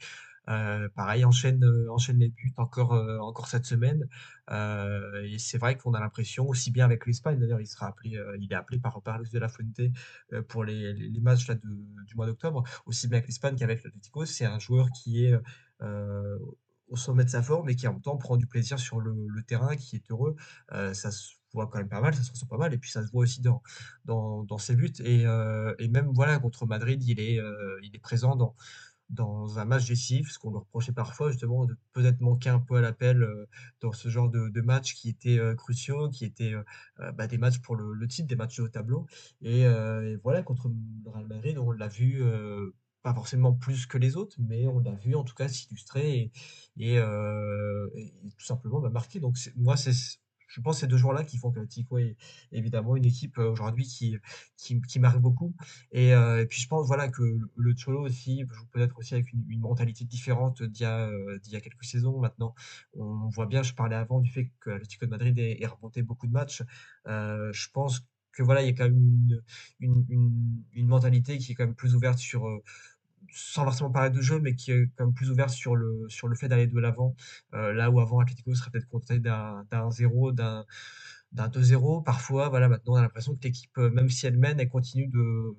euh, 0.49 0.89
pareil, 0.89 1.23
enchaîne, 1.23 1.63
euh, 1.63 1.91
enchaîne 1.91 2.19
les 2.19 2.29
buts 2.29 2.53
encore, 2.57 2.93
euh, 2.93 3.17
encore 3.19 3.47
cette 3.47 3.65
semaine. 3.65 4.07
Et 4.49 5.39
c'est 5.39 5.57
vrai 5.57 5.77
qu'on 5.77 5.93
a 5.93 5.99
l'impression, 5.99 6.47
aussi 6.47 6.71
bien 6.71 6.85
avec 6.85 7.05
l'Espagne, 7.05 7.39
d'ailleurs, 7.39 7.61
il 7.61 7.67
sera 7.67 7.87
appelé, 7.87 8.19
il 8.39 8.51
est 8.51 8.55
appelé 8.55 8.79
par, 8.79 9.19
Luis 9.19 9.29
de 9.31 9.39
la 9.39 9.47
Fuente 9.47 9.81
pour 10.49 10.63
les, 10.63 11.19
matchs 11.21 11.47
là, 11.47 11.55
du 11.55 12.15
mois 12.15 12.25
d'octobre, 12.25 12.63
aussi 12.85 13.07
bien 13.07 13.17
avec 13.17 13.27
l'Espagne 13.27 13.55
qu'avec 13.55 13.83
l'Atlético. 13.83 14.25
C'est 14.25 14.45
un 14.45 14.59
joueur 14.59 14.89
qui 14.91 15.25
est 15.25 15.33
au 16.89 16.97
sommet 16.97 17.23
de 17.23 17.29
sa 17.29 17.41
forme 17.41 17.69
et 17.69 17.75
qui 17.75 17.87
en 17.87 17.93
même 17.93 18.01
temps 18.01 18.17
prend 18.17 18.35
du 18.35 18.45
plaisir 18.45 18.77
sur 18.79 18.99
le, 18.99 19.43
terrain, 19.47 19.75
qui 19.77 19.95
est 19.95 20.11
heureux. 20.11 20.35
Ça 20.69 21.09
se 21.09 21.35
voit 21.53 21.67
quand 21.67 21.77
même 21.77 21.89
pas 21.89 22.01
mal, 22.01 22.13
ça 22.13 22.21
se 22.21 22.31
ressent 22.31 22.47
pas 22.47 22.57
mal, 22.57 22.73
et 22.73 22.77
puis 22.77 22.91
ça 22.91 23.01
se 23.01 23.11
voit 23.11 23.23
aussi 23.23 23.41
dans, 23.41 24.57
ses 24.59 24.75
buts. 24.75 24.93
Et, 24.99 25.25
même 25.87 26.11
voilà, 26.13 26.37
contre 26.37 26.65
Madrid, 26.65 27.01
il 27.01 27.19
est 27.19 27.99
présent 28.01 28.35
dans, 28.35 28.55
dans 29.13 29.59
un 29.59 29.65
match 29.65 29.87
décisif, 29.87 30.31
ce 30.31 30.39
qu'on 30.39 30.49
lui 30.49 30.57
reprochait 30.57 30.91
parfois 30.91 31.31
justement 31.31 31.65
de 31.65 31.77
peut-être 31.93 32.21
manquer 32.21 32.49
un 32.49 32.59
peu 32.59 32.75
à 32.75 32.81
l'appel 32.81 33.23
euh, 33.23 33.47
dans 33.81 33.91
ce 33.91 34.09
genre 34.09 34.29
de, 34.29 34.49
de 34.49 34.61
matchs 34.61 34.95
qui 34.95 35.09
étaient 35.09 35.39
euh, 35.39 35.55
cruciaux, 35.55 36.09
qui 36.09 36.25
étaient 36.25 36.53
euh, 36.53 37.11
bah, 37.13 37.27
des 37.27 37.37
matchs 37.37 37.59
pour 37.59 37.75
le, 37.75 38.07
titre, 38.07 38.27
des 38.27 38.35
matchs 38.35 38.59
haut 38.59 38.67
tableau. 38.67 39.05
Et, 39.41 39.65
voilà, 40.23 40.41
contre 40.43 40.69
le 40.69 41.09
Real 41.09 41.27
Madrid, 41.27 41.57
on 41.57 41.71
l'a 41.71 41.87
vu 41.87 42.23
pas 43.01 43.13
forcément 43.13 43.53
plus 43.53 43.85
que 43.85 43.97
les 43.97 44.15
autres, 44.15 44.37
mais 44.39 44.67
on 44.67 44.79
l'a 44.79 44.95
vu 44.95 45.15
en 45.15 45.23
tout 45.23 45.35
cas 45.35 45.47
s'illustrer 45.47 46.31
et, 46.77 46.99
tout 46.99 48.45
simplement 48.45 48.79
bah, 48.79 48.89
marquer. 48.89 49.19
Donc 49.19 49.37
moi, 49.55 49.77
c'est 49.77 49.93
je 50.53 50.61
pense 50.61 50.79
ces 50.79 50.87
deux 50.87 50.97
joueurs-là 50.97 51.23
qui 51.23 51.37
font 51.37 51.51
que 51.51 51.59
Tico 51.61 51.97
est 51.97 52.15
évidemment 52.51 52.95
une 52.95 53.05
équipe 53.05 53.39
euh, 53.39 53.49
aujourd'hui 53.51 53.85
qui, 53.85 54.19
qui, 54.87 54.99
marque 54.99 55.19
beaucoup. 55.19 55.55
Et, 55.91 56.13
euh, 56.13 56.41
et 56.41 56.45
puis 56.45 56.61
je 56.61 56.67
pense 56.67 56.85
voilà 56.85 57.09
que 57.09 57.23
le, 57.55 57.73
Cholo 57.75 58.01
aussi 58.01 58.45
joue 58.51 58.65
peut-être 58.67 58.97
aussi 58.99 59.15
avec 59.15 59.33
une, 59.33 59.59
mentalité 59.59 60.05
différente 60.05 60.61
d'il 60.61 60.83
y 60.83 60.85
a 60.85 61.07
euh, 61.07 61.39
d'il 61.39 61.53
y 61.53 61.55
a 61.55 61.61
quelques 61.61 61.85
saisons 61.85 62.19
maintenant. 62.19 62.53
On 62.93 63.29
voit 63.29 63.47
bien, 63.47 63.63
je 63.63 63.73
parlais 63.73 63.95
avant 63.95 64.19
du 64.19 64.29
fait 64.29 64.51
que 64.59 64.69
l'Atlético 64.69 65.05
de 65.05 65.11
Madrid 65.11 65.37
ait, 65.39 65.65
remonté 65.65 66.03
beaucoup 66.03 66.27
de 66.27 66.33
matchs. 66.33 66.61
Je 67.05 67.67
pense 67.71 68.01
que 68.31 68.43
voilà, 68.43 68.61
il 68.61 68.67
y 68.67 68.69
a 68.69 68.73
quand 68.73 68.85
même 68.85 68.97
une, 68.97 69.41
une, 69.79 70.05
une, 70.09 70.63
une 70.73 70.87
mentalité 70.87 71.37
qui 71.37 71.51
est 71.51 71.55
quand 71.55 71.65
même 71.65 71.75
plus 71.75 71.95
ouverte 71.95 72.19
sur 72.19 72.47
sans 73.33 73.63
forcément 73.63 73.91
parler 73.91 74.09
de 74.09 74.21
jeu, 74.21 74.39
mais 74.39 74.55
qui 74.55 74.71
est 74.71 74.89
quand 74.95 75.05
même 75.05 75.13
plus 75.13 75.31
ouverte 75.31 75.49
sur 75.49 75.75
le, 75.75 76.05
sur 76.09 76.27
le 76.27 76.35
fait 76.35 76.47
d'aller 76.47 76.67
de 76.67 76.79
l'avant. 76.79 77.15
Euh, 77.53 77.73
là 77.73 77.89
où 77.89 77.99
avant, 77.99 78.19
Atlético 78.19 78.53
serait 78.55 78.71
peut-être 78.71 78.87
contenté 78.87 79.19
d'un 79.19 79.65
d'un 79.71 79.89
0, 79.91 80.31
d'un 80.31 80.65
d'un 81.31 81.47
2-0. 81.47 82.03
Parfois, 82.03 82.49
voilà, 82.49 82.69
maintenant, 82.69 82.93
on 82.93 82.97
a 82.97 83.01
l'impression 83.01 83.35
que 83.35 83.43
l'équipe, 83.43 83.75
euh, 83.79 83.89
même 83.89 84.09
si 84.09 84.27
elle 84.27 84.37
mène, 84.37 84.59
elle 84.59 84.69
continue 84.69 85.11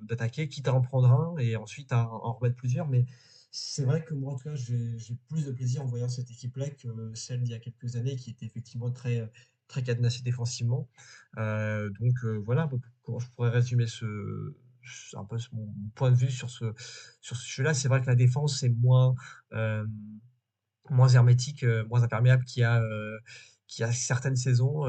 d'attaquer, 0.03 0.49
quitte 0.49 0.69
à 0.69 0.75
en 0.75 0.81
prendre 0.81 1.11
un 1.11 1.37
et 1.39 1.57
ensuite 1.57 1.93
à 1.93 2.09
en 2.09 2.33
remettre 2.33 2.57
plusieurs. 2.57 2.89
Mais 2.89 3.07
c'est 3.51 3.85
vrai 3.85 4.05
que 4.05 4.15
moi, 4.15 4.33
en 4.33 4.37
tout 4.37 4.45
cas, 4.45 4.55
j'ai 4.55 4.97
plus 5.29 5.47
de 5.47 5.53
plaisir 5.53 5.83
en 5.83 5.87
voyant 5.87 6.09
cette 6.09 6.31
équipe-là 6.31 6.71
que 6.71 6.89
celle 7.15 7.43
d'il 7.43 7.53
y 7.53 7.55
a 7.55 7.59
quelques 7.59 7.97
années, 7.97 8.17
qui 8.17 8.31
était 8.31 8.47
effectivement 8.47 8.91
très, 8.91 9.29
très 9.69 9.83
cadenassée 9.83 10.23
défensivement. 10.23 10.89
Euh, 11.39 11.91
donc 12.01 12.25
euh, 12.25 12.41
voilà 12.45 12.71
je 13.19 13.27
pourrais 13.35 13.51
résumer 13.51 13.87
ce, 13.87 14.55
un 15.15 15.25
peu 15.25 15.37
mon, 15.53 15.73
point 15.95 16.11
de 16.11 16.17
vue 16.17 16.31
sur 16.31 16.51
ce, 16.51 16.73
sur 17.21 17.37
ce 17.37 17.43
sujet-là. 17.45 17.75
C'est 17.75 17.89
vrai 17.89 18.01
que 18.01 18.07
la 18.07 18.15
défense 18.15 18.63
est 18.63 18.71
moins, 18.71 19.15
euh, 19.53 19.85
moins 20.91 21.09
hermétique, 21.09 21.65
euh, 21.65 21.85
moins 21.87 22.03
imperméable 22.03 22.45
qu'il 22.45 22.61
y 22.63 22.65
a, 22.65 22.81
euh, 22.83 23.19
qui 23.67 23.83
a 23.83 23.93
certaines 23.93 24.37
saisons. 24.37 24.87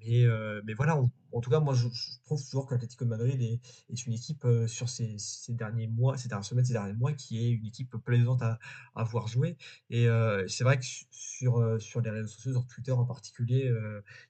mais, 0.00 0.26
mais 0.64 0.74
voilà, 0.74 0.96
en 1.32 1.40
tout 1.40 1.50
cas, 1.50 1.60
moi, 1.60 1.74
je, 1.74 1.88
trouve 2.24 2.44
toujours 2.44 2.66
que 2.66 2.74
l'Atlético 2.74 3.04
de 3.04 3.10
Madrid 3.10 3.40
est, 3.40 3.60
est 3.90 4.06
une 4.06 4.12
équipe 4.12 4.46
sur 4.66 4.88
ces, 4.88 5.16
ces 5.18 5.54
derniers 5.54 5.86
mois, 5.86 6.16
ces 6.18 6.28
dernières 6.28 6.44
semaines, 6.44 6.64
ces 6.64 6.72
derniers 6.72 6.94
mois, 6.94 7.12
qui 7.12 7.38
est 7.38 7.50
une 7.50 7.66
équipe 7.66 7.96
plaisante 8.04 8.42
à, 8.42 8.58
à 8.94 9.04
voir 9.04 9.28
jouer. 9.28 9.56
Et 9.90 10.08
c'est 10.48 10.64
vrai 10.64 10.78
que 10.78 10.84
su- 10.84 11.06
sur, 11.10 11.80
sur 11.80 12.00
les 12.00 12.10
réseaux 12.10 12.28
sociaux, 12.28 12.52
sur 12.52 12.66
Twitter 12.66 12.92
en 12.92 13.04
particulier, 13.04 13.72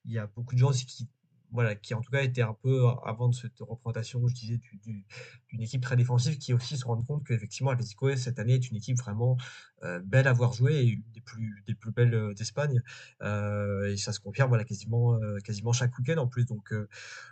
il 0.04 0.12
y 0.12 0.18
a 0.18 0.26
beaucoup 0.26 0.54
de 0.54 0.60
gens 0.60 0.70
qui, 0.70 1.08
voilà, 1.50 1.74
qui 1.74 1.94
en 1.94 2.00
tout 2.00 2.10
cas 2.10 2.22
étaient 2.22 2.42
un 2.42 2.54
peu, 2.54 2.86
avant 3.04 3.28
de 3.28 3.34
cette 3.34 3.58
représentation, 3.60 4.26
je 4.28 4.34
disais, 4.34 4.56
du- 4.58 4.76
du- 4.78 5.04
d'une 5.48 5.62
équipe 5.62 5.82
très 5.82 5.96
défensive, 5.96 6.38
qui 6.38 6.52
aussi 6.54 6.76
se 6.76 6.84
rendent 6.84 7.06
compte 7.06 7.24
qu'effectivement, 7.26 7.70
Atlético, 7.70 8.14
cette 8.16 8.38
année, 8.38 8.54
est 8.54 8.68
une 8.70 8.76
équipe 8.76 8.98
vraiment 8.98 9.36
euh, 9.84 10.00
belle 10.00 10.26
à 10.26 10.32
voir 10.32 10.52
jouer 10.52 10.74
et 10.74 10.84
une 10.86 11.02
des 11.14 11.20
plus, 11.20 11.62
des 11.66 11.74
plus 11.74 11.92
belles 11.92 12.14
euh, 12.14 12.34
d'Espagne. 12.34 12.82
Euh, 13.22 13.92
et 13.92 13.96
ça 13.96 14.12
se 14.12 14.20
confirme 14.20 14.48
voilà, 14.48 14.64
quasiment, 14.64 15.14
euh, 15.14 15.38
quasiment 15.38 15.72
chaque 15.72 15.96
week-end 15.98 16.16
en 16.18 16.26
plus. 16.26 16.46
Donc, 16.46 16.72
euh, 16.72 16.88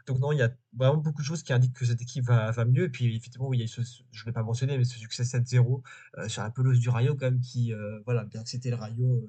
donc 0.07 0.19
non, 0.21 0.33
il 0.33 0.39
y 0.39 0.43
a 0.43 0.51
vraiment 0.75 0.97
beaucoup 0.99 1.23
de 1.23 1.27
choses 1.27 1.43
qui 1.43 1.53
indiquent 1.53 1.75
que 1.75 1.85
cette 1.85 2.01
équipe 2.03 2.25
va, 2.25 2.51
va 2.53 2.65
mieux. 2.65 2.85
Et 2.85 2.89
puis 2.89 3.15
effectivement, 3.17 3.53
il 3.53 3.61
y 3.61 3.65
a 3.65 3.67
ce, 3.67 3.83
je 4.13 4.23
ne 4.23 4.27
l'ai 4.27 4.33
pas 4.33 4.43
mentionné, 4.43 4.79
mais 4.79 4.85
ce 4.85 4.99
succès 4.99 5.25
7-0 5.25 5.83
euh, 6.19 6.29
sur 6.29 6.43
la 6.43 6.51
pelouse 6.51 6.79
du 6.81 6.89
Rayo, 6.89 7.15
quand 7.17 7.27
même, 7.27 7.41
qui, 7.41 7.73
euh, 7.73 8.01
voilà, 8.05 8.25
bien 8.25 8.43
que 8.43 8.49
c'était 8.49 8.71
le 8.71 8.77
Rayo. 8.77 9.27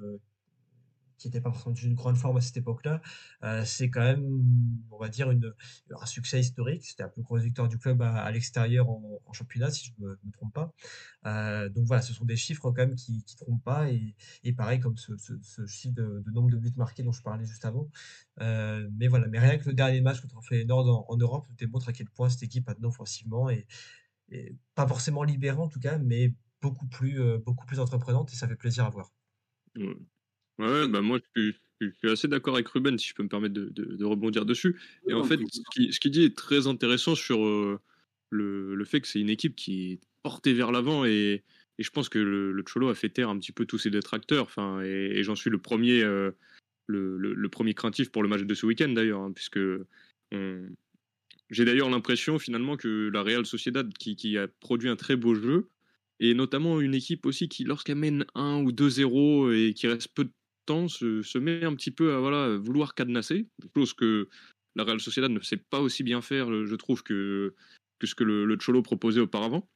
Qui 1.17 1.27
n'était 1.27 1.41
pas 1.41 1.51
forcément 1.51 1.73
d'une 1.73 1.95
grande 1.95 2.17
forme 2.17 2.37
à 2.37 2.41
cette 2.41 2.57
époque-là, 2.57 3.01
euh, 3.43 3.63
c'est 3.65 3.89
quand 3.89 4.03
même, 4.03 4.43
on 4.91 4.97
va 4.97 5.09
dire, 5.09 5.31
une, 5.31 5.53
un 5.89 6.05
succès 6.05 6.39
historique. 6.39 6.85
C'était 6.85 7.03
un 7.03 7.09
peu 7.09 7.21
le 7.21 7.23
gros 7.23 7.37
victoire 7.37 7.67
du 7.67 7.77
club 7.77 8.01
à, 8.01 8.29
l'extérieur 8.31 8.89
en, 8.89 9.33
championnat, 9.33 9.71
si 9.71 9.87
je 9.87 10.03
ne 10.03 10.09
me, 10.09 10.31
trompe 10.31 10.53
pas. 10.53 10.73
Euh, 11.25 11.69
donc 11.69 11.85
voilà, 11.85 12.01
ce 12.01 12.13
sont 12.13 12.25
des 12.25 12.35
chiffres 12.35 12.71
quand 12.71 12.73
même 12.73 12.95
qui 12.95 13.13
ne 13.13 13.45
trompent 13.45 13.63
pas. 13.63 13.89
Et, 13.91 14.53
pareil, 14.53 14.79
comme 14.79 14.97
ce, 14.97 15.13
ce, 15.17 15.65
chiffre 15.65 15.95
de, 15.95 16.23
nombre 16.31 16.49
de 16.49 16.57
buts 16.57 16.73
marqués 16.75 17.03
dont 17.03 17.11
je 17.11 17.21
parlais 17.21 17.45
juste 17.45 17.65
avant. 17.65 17.89
Euh, 18.41 18.87
mais 18.93 19.07
voilà, 19.07 19.27
mais 19.27 19.39
rien 19.39 19.57
que 19.57 19.67
le 19.67 19.73
dernier 19.73 20.01
match 20.01 20.21
contre 20.21 20.41
Feyenoord 20.43 21.09
en, 21.09 21.13
en 21.13 21.17
Europe 21.17 21.47
démontre 21.57 21.89
à 21.89 21.93
quel 21.93 22.09
point 22.09 22.29
cette 22.29 22.43
équipe 22.43 22.67
maintenant 22.67 22.89
offensivement 22.89 23.49
est, 23.49 23.67
est 24.29 24.55
pas 24.75 24.87
forcément 24.87 25.23
libérée 25.23 25.57
en 25.57 25.67
tout 25.67 25.79
cas, 25.79 25.97
mais 25.97 26.33
beaucoup 26.61 26.87
plus, 26.87 27.19
beaucoup 27.39 27.65
plus 27.65 27.79
entreprenante 27.79 28.31
et 28.33 28.35
ça 28.35 28.47
fait 28.47 28.55
plaisir 28.55 28.85
à 28.85 28.89
voir. 28.89 29.11
Ouais, 29.75 29.95
Ouais, 30.59 30.87
bah 30.87 31.01
moi 31.01 31.19
je 31.35 31.41
suis, 31.41 31.55
je 31.81 31.89
suis 31.99 32.09
assez 32.09 32.27
d'accord 32.27 32.55
avec 32.55 32.67
Ruben, 32.69 32.97
si 32.97 33.09
je 33.09 33.13
peux 33.13 33.23
me 33.23 33.29
permettre 33.29 33.53
de, 33.53 33.69
de- 33.69 33.95
de 33.95 34.05
rebondir 34.05 34.45
dessus. 34.45 34.79
Et 35.07 35.13
en 35.13 35.23
fait, 35.23 35.39
ce 35.91 35.99
qu'il 35.99 36.11
dit 36.11 36.23
est 36.23 36.35
très 36.35 36.65
intéressant 36.67 37.13
sur 37.15 37.45
euh, 37.45 37.79
le, 38.31 38.73
le 38.75 38.85
fait 38.85 39.01
que 39.01 39.07
c'est 39.07 39.19
une 39.19 39.29
équipe 39.29 39.55
qui 39.55 39.91
est 39.93 39.99
portée 40.23 40.53
vers 40.53 40.71
l'avant 40.71 41.05
et, 41.05 41.43
et 41.77 41.83
je 41.83 41.89
pense 41.91 42.09
que 42.09 42.17
le, 42.19 42.51
le 42.51 42.63
Cholo 42.63 42.89
a 42.89 42.95
fait 42.95 43.09
taire 43.09 43.29
un 43.29 43.37
petit 43.37 43.51
peu 43.51 43.65
tous 43.65 43.77
ses 43.77 43.91
détracteurs. 43.91 44.45
Enfin, 44.45 44.81
et, 44.83 45.11
et 45.19 45.23
j'en 45.23 45.35
suis 45.35 45.51
le 45.51 45.59
premier, 45.59 46.01
euh, 46.01 46.31
le, 46.87 47.17
le- 47.17 47.33
le 47.35 47.49
premier 47.49 47.75
craintif 47.75 48.11
pour 48.11 48.23
le 48.23 48.29
match 48.29 48.41
de 48.41 48.53
ce 48.55 48.65
week-end 48.65 48.89
d'ailleurs, 48.89 49.21
hein, 49.21 49.31
puisque 49.33 49.59
on- 50.31 50.69
j'ai 51.49 51.65
d'ailleurs 51.65 51.89
l'impression 51.89 52.39
finalement 52.39 52.75
que 52.77 53.09
la 53.13 53.21
Real 53.23 53.45
Sociedad, 53.45 53.91
qui, 53.93 54.15
qui 54.15 54.37
a 54.37 54.47
produit 54.47 54.89
un 54.89 54.95
très 54.97 55.15
beau 55.15 55.35
jeu, 55.35 55.69
et 56.19 56.33
notamment 56.33 56.81
une 56.81 56.93
équipe 56.95 57.25
aussi 57.25 57.47
qui, 57.47 57.63
lorsqu'elle 57.63 57.97
mène 57.97 58.25
1 58.35 58.63
ou 58.63 58.71
2-0 58.71 59.51
et 59.51 59.73
qui 59.73 59.87
reste 59.87 60.09
peu 60.13 60.25
de 60.25 60.31
se, 60.87 61.37
met 61.37 61.63
un 61.63 61.75
petit 61.75 61.91
peu 61.91 62.13
à 62.13 62.57
vouloir 62.57 62.95
cadenasser, 62.95 63.47
chose 63.75 63.93
que 63.93 64.27
la 64.75 64.83
Real 64.83 64.99
Sociedad 64.99 65.31
ne 65.31 65.39
sait 65.39 65.57
pas 65.57 65.79
aussi 65.79 66.03
bien 66.03 66.21
faire, 66.21 66.65
je 66.65 66.75
trouve, 66.75 67.03
que, 67.03 67.55
ce 68.03 68.15
que 68.15 68.23
le, 68.23 68.57
Cholo 68.57 68.81
proposait 68.81 69.21
auparavant. 69.21 69.67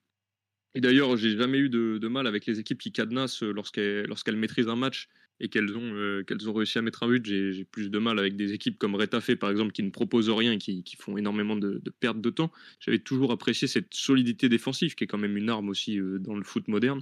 Et 0.74 0.82
d'ailleurs, 0.82 1.18
j'ai 1.18 1.36
jamais 1.36 1.58
eu 1.58 1.70
de, 1.70 2.08
mal 2.08 2.28
avec 2.28 2.46
les 2.46 2.60
équipes 2.60 2.80
qui 2.80 2.92
cadenassent 2.92 3.42
lorsqu'elles 3.42 4.38
maîtrisent 4.38 4.70
un 4.70 4.76
match 4.76 5.10
et 5.42 5.50
qu'elles 5.50 5.76
ont, 5.76 5.94
euh, 5.96 6.24
qu'elles 6.24 6.48
ont 6.48 6.54
réussi 6.54 6.78
à 6.78 6.84
mettre 6.84 7.02
un 7.04 7.10
but. 7.10 7.26
J'ai 7.26 7.66
plus 7.66 7.90
de 7.90 7.98
mal 7.98 8.20
avec 8.20 8.36
des 8.36 8.54
équipes 8.54 8.78
comme 8.78 8.96
Retafe, 8.96 9.36
par 9.36 9.50
exemple, 9.50 9.72
qui 9.72 9.82
ne 9.82 9.90
proposent 9.90 10.30
rien 10.30 10.54
et 10.54 10.58
qui, 10.60 10.84
font 10.98 11.18
énormément 11.18 11.56
de, 11.56 11.82
pertes 12.00 12.22
de 12.22 12.30
temps. 12.30 12.52
J'avais 12.80 13.00
toujours 13.00 13.32
apprécié 13.32 13.68
cette 13.68 13.94
solidité 13.94 14.50
défensive, 14.50 14.94
qui 14.94 15.04
est 15.04 15.08
quand 15.08 15.18
même 15.18 15.36
une 15.36 15.50
arme 15.50 15.70
aussi 15.70 16.00
euh, 16.00 16.20
dans 16.20 16.36
le 16.36 16.44
foot 16.44 16.68
moderne. 16.68 17.02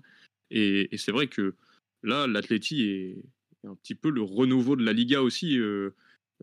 Et, 0.51 0.87
et 0.93 0.97
c'est 0.97 1.11
vrai 1.11 1.27
que 1.27 1.53
là, 2.01 2.27
l'Atleti 2.27 2.83
est 2.83 3.23
un 3.67 3.75
petit 3.75 3.95
peu 3.95 4.09
le 4.09 4.21
renouveau 4.21 4.75
de 4.75 4.83
la 4.83 4.93
Liga 4.93 5.21
aussi. 5.21 5.57
euh, 5.59 5.91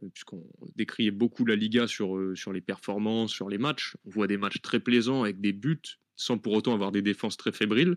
euh, 0.02 0.08
puisqu'on 0.12 0.44
décriait 0.76 1.10
beaucoup 1.10 1.44
la 1.46 1.56
Liga 1.56 1.86
sur, 1.86 2.16
euh, 2.16 2.34
sur 2.34 2.52
les 2.52 2.60
performances, 2.60 3.32
sur 3.32 3.48
les 3.48 3.58
matchs. 3.58 3.96
On 4.04 4.10
voit 4.10 4.26
des 4.26 4.36
matchs 4.36 4.60
très 4.60 4.80
plaisants 4.80 5.22
avec 5.22 5.40
des 5.40 5.52
buts, 5.52 5.80
sans 6.16 6.38
pour 6.38 6.52
autant 6.52 6.74
avoir 6.74 6.92
des 6.92 7.02
défenses 7.02 7.36
très 7.36 7.52
fébriles. 7.52 7.96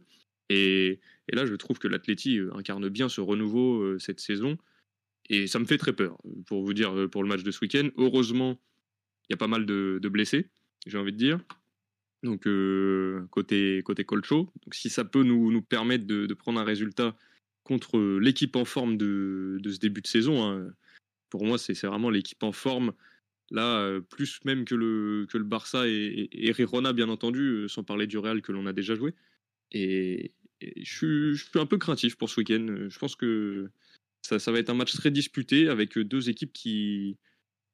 Et, 0.50 1.00
et 1.28 1.36
là, 1.36 1.46
je 1.46 1.54
trouve 1.56 1.78
que 1.78 1.88
l'Atleti 1.88 2.40
incarne 2.54 2.88
bien 2.90 3.10
ce 3.10 3.22
renouveau 3.22 4.00
cette 4.00 4.20
saison. 4.20 4.58
Et 5.30 5.46
ça 5.46 5.60
me 5.60 5.66
fait 5.66 5.78
très 5.78 5.94
peur, 5.94 6.18
pour 6.48 6.64
vous 6.64 6.74
dire, 6.74 7.08
pour 7.12 7.22
le 7.22 7.30
match 7.30 7.44
de 7.44 7.52
ce 7.52 7.60
week-end. 7.62 7.90
Heureusement, 7.98 8.60
il 9.30 9.34
y 9.34 9.36
a 9.36 9.38
pas 9.38 9.48
mal 9.48 9.68
de, 9.68 10.00
blessés, 10.10 10.48
j'ai 10.88 10.98
envie 10.98 11.12
de 11.12 11.18
dire. 11.18 11.40
Donc, 12.24 12.48
côté, 13.30 13.84
côté 13.84 14.06
Colcho. 14.06 14.52
Donc, 14.64 14.74
si 14.74 14.90
ça 14.90 15.06
peut 15.06 15.22
nous, 15.22 15.62
permettre 15.62 16.08
de 16.08 16.34
prendre 16.34 16.60
un 16.60 16.64
résultat 16.64 17.16
contre 17.70 18.00
l'équipe 18.20 18.56
en 18.56 18.66
forme 18.66 18.98
de, 18.98 19.62
ce 19.64 19.78
début 19.78 20.02
de 20.02 20.08
saison, 20.08 20.44
hein, 20.44 20.74
pour 21.30 21.46
moi, 21.46 21.60
c'est 21.60 21.80
vraiment 21.86 22.10
l'équipe 22.10 22.42
en 22.42 22.52
forme. 22.52 22.94
Là, 23.52 23.80
euh, 23.82 24.02
plus 24.02 24.40
même 24.44 24.66
que 24.66 24.74
le, 24.74 25.28
Barça 25.44 25.88
et, 25.88 26.30
et, 26.32 26.52
Girona, 26.52 26.94
bien 26.94 27.10
entendu, 27.10 27.42
euh, 27.42 27.68
sans 27.68 27.84
parler 27.84 28.08
du 28.08 28.18
Real 28.18 28.42
que 28.42 28.52
l'on 28.52 28.66
a 28.66 28.74
déjà 28.74 28.96
joué. 28.96 29.14
Et, 29.72 30.34
je, 30.62 31.36
suis, 31.36 31.60
un 31.60 31.68
peu 31.68 31.78
craintif 31.78 32.16
pour 32.16 32.30
ce 32.32 32.40
week-end. 32.40 32.66
Euh, 32.68 32.90
Je 32.90 32.98
pense 32.98 33.16
que 33.16 33.70
ça, 34.24 34.52
va 34.52 34.58
être 34.58 34.72
un 34.72 34.74
match 34.74 34.94
très 34.94 35.12
disputé 35.12 35.70
avec 35.70 35.98
deux 35.98 36.30
équipes 36.30 36.54
qui 36.54 37.18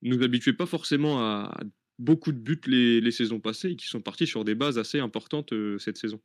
nous 0.01 0.21
habituaient 0.23 0.53
pas 0.53 0.65
forcément 0.65 1.19
à 1.21 1.57
beaucoup 1.99 2.33
de 2.33 2.37
buts 2.37 2.59
les, 2.67 2.99
les 2.99 3.11
saisons 3.11 3.39
passées 3.39 3.71
et 3.71 3.75
qui 3.77 3.87
sont 3.87 4.01
partis 4.01 4.27
sur 4.27 4.43
des 4.43 4.55
bases 4.55 4.77
assez 4.77 4.99
importantes 4.99 5.53
euh, 5.53 5.77
cette 5.79 5.97
saison. 5.97 6.21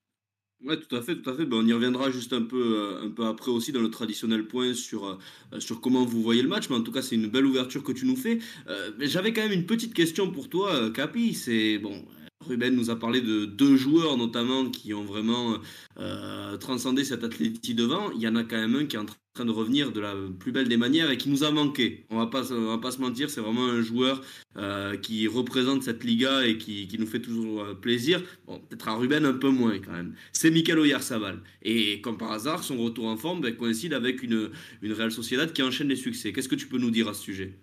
Ouais, 0.63 0.79
tout 0.79 0.95
à 0.95 1.01
fait, 1.01 1.17
tout 1.17 1.31
à 1.31 1.35
fait. 1.35 1.47
Ben, 1.47 1.57
on 1.59 1.67
y 1.67 1.73
reviendra 1.73 2.11
juste 2.11 2.35
un 2.35 2.43
peu, 2.43 2.61
euh, 2.77 3.07
un 3.07 3.11
peu 3.11 3.25
après 3.25 3.51
aussi 3.51 3.73
dans 3.73 3.81
le 3.81 3.91
traditionnel 3.91 4.47
point 4.47 4.75
sur, 4.75 5.07
euh, 5.07 5.59
sur 5.61 5.81
comment 5.81 6.05
vous 6.05 6.23
voyez 6.23 6.43
le 6.43 6.49
match. 6.49 6.69
Mais 6.69 6.77
en 6.77 6.83
tout 6.83 6.93
cas, 6.93 7.01
c'est 7.01 7.15
une 7.15 7.29
belle 7.29 7.47
ouverture 7.47 7.83
que 7.83 7.93
tu 7.93 8.05
nous 8.05 8.17
fais. 8.17 8.41
Euh, 8.69 8.91
J'avais 9.01 9.33
quand 9.33 9.41
même 9.43 9.53
une 9.53 9.65
petite 9.65 9.95
question 9.95 10.31
pour 10.31 10.51
toi, 10.51 10.91
Capi. 10.91 11.33
C'est 11.33 11.79
bon. 11.79 12.05
Ruben 12.47 12.75
nous 12.75 12.89
a 12.89 12.99
parlé 12.99 13.21
de 13.21 13.45
deux 13.45 13.77
joueurs 13.77 14.17
notamment 14.17 14.71
qui 14.71 14.95
ont 14.95 15.05
vraiment 15.05 15.59
euh, 15.99 16.57
transcendé 16.57 17.05
cet 17.05 17.23
athlétisme 17.23 17.77
devant. 17.77 18.11
Il 18.13 18.23
y 18.23 18.29
en 18.29 18.35
a 18.35 18.45
quand 18.45 18.57
même 18.57 18.75
un 18.77 18.87
qui 18.87 18.97
est 18.97 18.99
en 18.99 19.05
train 19.05 19.45
de 19.45 19.51
revenir 19.51 19.93
de 19.93 20.01
la 20.01 20.15
plus 20.39 20.51
belle 20.51 20.67
des 20.67 20.79
manières 20.79 21.11
et 21.11 21.19
qui 21.19 21.29
nous 21.29 21.45
a 21.45 21.51
manqué. 21.51 22.07
On 22.09 22.17
va 22.17 22.29
pas, 22.29 22.51
on 22.51 22.67
va 22.69 22.79
pas 22.79 22.93
se 22.93 23.01
mentir, 23.01 23.29
c'est 23.29 23.43
vraiment 23.43 23.67
un 23.67 23.83
joueur 23.83 24.23
euh, 24.57 24.97
qui 24.97 25.29
représente 25.29 25.83
cette 25.83 26.03
Liga 26.03 26.47
et 26.47 26.57
qui, 26.57 26.89
nous 26.99 27.07
fait 27.07 27.21
toujours 27.21 27.61
euh, 27.63 27.75
plaisir. 27.75 28.23
Peut-être 28.47 28.89
à 28.89 28.97
Ruben 28.97 29.27
un 29.27 29.35
peu 29.35 29.51
moins 29.51 29.79
quand 29.79 29.93
même. 29.93 30.15
C'est 30.33 30.51
Mikel 30.51 30.79
Oyarzabal. 30.79 31.43
Et 31.63 32.01
comme 32.01 32.17
par 32.17 32.33
hasard, 32.33 32.65
son 32.65 32.79
retour 32.79 33.05
en 33.07 33.19
forme 33.19 33.43
ben, 33.43 33.55
coïncide 33.55 33.93
avec 33.93 34.23
une, 34.23 34.51
une 34.81 34.93
Real 34.95 35.13
Sociedad 35.13 35.53
qui 35.53 35.63
enchaîne 35.63 35.89
les 35.89 35.97
succès. 35.97 36.33
Qu'est-ce 36.33 36.49
que 36.49 36.55
tu 36.55 36.69
peux 36.69 36.79
nous 36.79 36.91
dire 36.91 37.07
à 37.07 37.13
ce 37.13 37.23
sujet? 37.23 37.59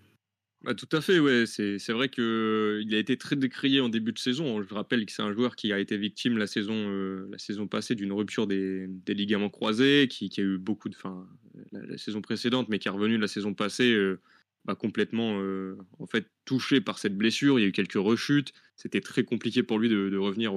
Bah, 0.63 0.73
tout 0.73 0.89
à 0.91 1.01
fait, 1.01 1.19
ouais. 1.19 1.45
C'est 1.45 1.91
vrai 1.91 2.09
qu'il 2.09 2.93
a 2.93 2.97
été 2.97 3.15
très 3.17 3.35
décrié 3.35 3.79
en 3.79 3.89
début 3.89 4.11
de 4.11 4.19
saison. 4.19 4.61
Je 4.63 4.73
rappelle 4.73 5.05
que 5.05 5.11
c'est 5.11 5.21
un 5.21 5.31
joueur 5.31 5.55
qui 5.55 5.71
a 5.71 5.79
été 5.79 5.97
victime 5.97 6.37
la 6.37 6.47
saison, 6.47 6.73
euh, 6.75 7.27
la 7.31 7.37
saison 7.37 7.67
passée 7.67 7.95
d'une 7.95 8.11
rupture 8.11 8.47
des, 8.47 8.87
des 8.87 9.13
ligaments 9.13 9.49
croisés, 9.49 10.07
qui, 10.09 10.31
a 10.37 10.41
eu 10.43 10.57
beaucoup 10.57 10.89
de. 10.89 10.95
Enfin, 10.95 11.27
la, 11.71 11.97
saison 11.97 12.21
précédente, 12.21 12.69
mais 12.69 12.79
qui 12.79 12.87
est 12.87 12.91
revenu 12.91 13.17
la 13.17 13.27
saison 13.27 13.53
passée 13.53 13.93
euh, 13.93 14.19
bah, 14.65 14.75
complètement 14.75 15.39
euh, 15.39 15.77
en 15.99 16.07
fait, 16.07 16.27
touché 16.45 16.81
par 16.81 16.97
cette 16.97 17.15
blessure. 17.15 17.59
Il 17.59 17.61
y 17.61 17.65
a 17.65 17.69
eu 17.69 17.71
quelques 17.71 17.93
rechutes. 17.93 18.51
C'était 18.75 19.01
très 19.01 19.23
compliqué 19.23 19.61
pour 19.61 19.77
lui 19.77 19.89
de, 19.89 20.17
revenir 20.17 20.53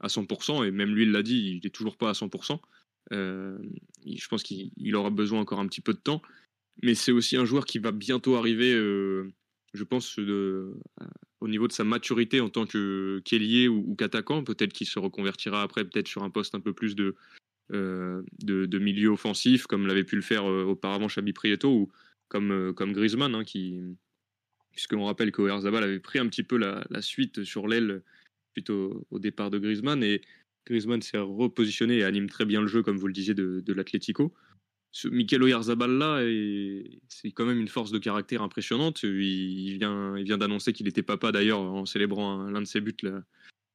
à 0.00 0.08
100%. 0.08 0.66
Et 0.66 0.70
même 0.70 0.94
lui, 0.94 1.04
il 1.04 1.10
l'a 1.12 1.22
dit, 1.22 1.56
il 1.56 1.60
n'est 1.64 1.70
toujours 1.70 1.96
pas 1.96 2.10
à 2.10 2.14
100%. 2.14 2.60
Euh, 3.12 3.58
il- 4.04 4.20
je 4.20 4.28
pense 4.28 4.42
qu'il 4.42 4.70
il 4.76 4.94
aura 4.94 5.10
besoin 5.10 5.40
encore 5.40 5.58
un 5.58 5.66
petit 5.66 5.80
peu 5.80 5.94
de 5.94 5.98
temps. 5.98 6.20
Mais 6.82 6.94
c'est 6.94 7.12
aussi 7.12 7.36
un 7.36 7.44
joueur 7.44 7.64
qui 7.64 7.78
va 7.80 7.90
bientôt 7.90 8.36
arriver, 8.36 8.72
je 9.74 9.84
pense, 9.84 10.18
de, 10.18 10.74
au 11.40 11.48
niveau 11.48 11.68
de 11.68 11.72
sa 11.72 11.84
maturité 11.84 12.40
en 12.40 12.48
tant 12.48 12.66
que 12.66 13.20
qu'ailier 13.24 13.68
ou, 13.68 13.94
qu'attaquant. 13.94 14.42
Peut-être 14.44 14.72
qu'il 14.72 14.86
se 14.86 14.98
reconvertira 14.98 15.62
après, 15.62 15.84
peut-être 15.84 16.08
sur 16.08 16.22
un 16.22 16.30
poste 16.30 16.54
un 16.54 16.60
peu 16.60 16.72
plus 16.72 16.94
de, 16.94 17.14
euh, 17.72 18.22
milieu 18.46 19.10
offensif, 19.10 19.66
comme 19.66 19.86
l'avait 19.86 20.04
pu 20.04 20.16
le 20.16 20.22
faire 20.22 20.48
euh, 20.48 20.64
auparavant 20.64 21.06
Xabi 21.06 21.32
Prieto 21.32 21.70
ou 21.70 21.88
comme, 22.28 22.50
euh, 22.50 22.72
comme 22.72 22.92
Griezmann, 22.92 23.34
hein, 23.34 23.44
puisqu'on 24.72 25.04
rappelle 25.04 25.32
que 25.32 25.42
Oyarzabal 25.42 25.84
avait 25.84 26.00
pris 26.00 26.18
un 26.18 26.28
petit 26.28 26.42
peu 26.42 26.56
la, 26.56 26.84
suite 27.02 27.44
sur 27.44 27.68
l'aile 27.68 28.02
suite 28.56 28.70
au, 28.70 29.06
au 29.10 29.18
départ 29.18 29.50
de 29.50 29.58
Griezmann 29.58 30.02
et 30.02 30.22
Griezmann 30.66 31.00
s'est 31.02 31.18
repositionné 31.18 31.98
et 31.98 32.04
anime 32.04 32.28
très 32.28 32.44
bien 32.44 32.60
le 32.60 32.66
jeu, 32.66 32.82
comme 32.82 32.98
vous 32.98 33.06
le 33.06 33.12
disiez, 33.12 33.34
de, 33.34 33.60
de 33.60 33.72
l'Atlético. 33.72 34.34
Ce 34.90 35.06
Mikel 35.08 35.42
Oyarzabal 35.42 35.90
là, 35.98 36.20
est- 36.22 37.00
c'est 37.08 37.30
quand 37.30 37.44
même 37.46 37.60
une 37.60 37.68
force 37.68 37.90
de 37.90 37.98
caractère 37.98 38.42
impressionnante. 38.42 39.02
Il, 39.02 39.76
vient, 39.78 40.16
il 40.16 40.24
vient 40.24 40.38
d'annoncer 40.38 40.72
qu'il 40.72 40.88
était 40.88 41.02
papa 41.02 41.30
d'ailleurs 41.32 41.60
en 41.60 41.86
célébrant 41.86 42.40
un- 42.40 42.50
l'un 42.50 42.60
de 42.60 42.66
ses 42.66 42.80
buts, 42.80 42.96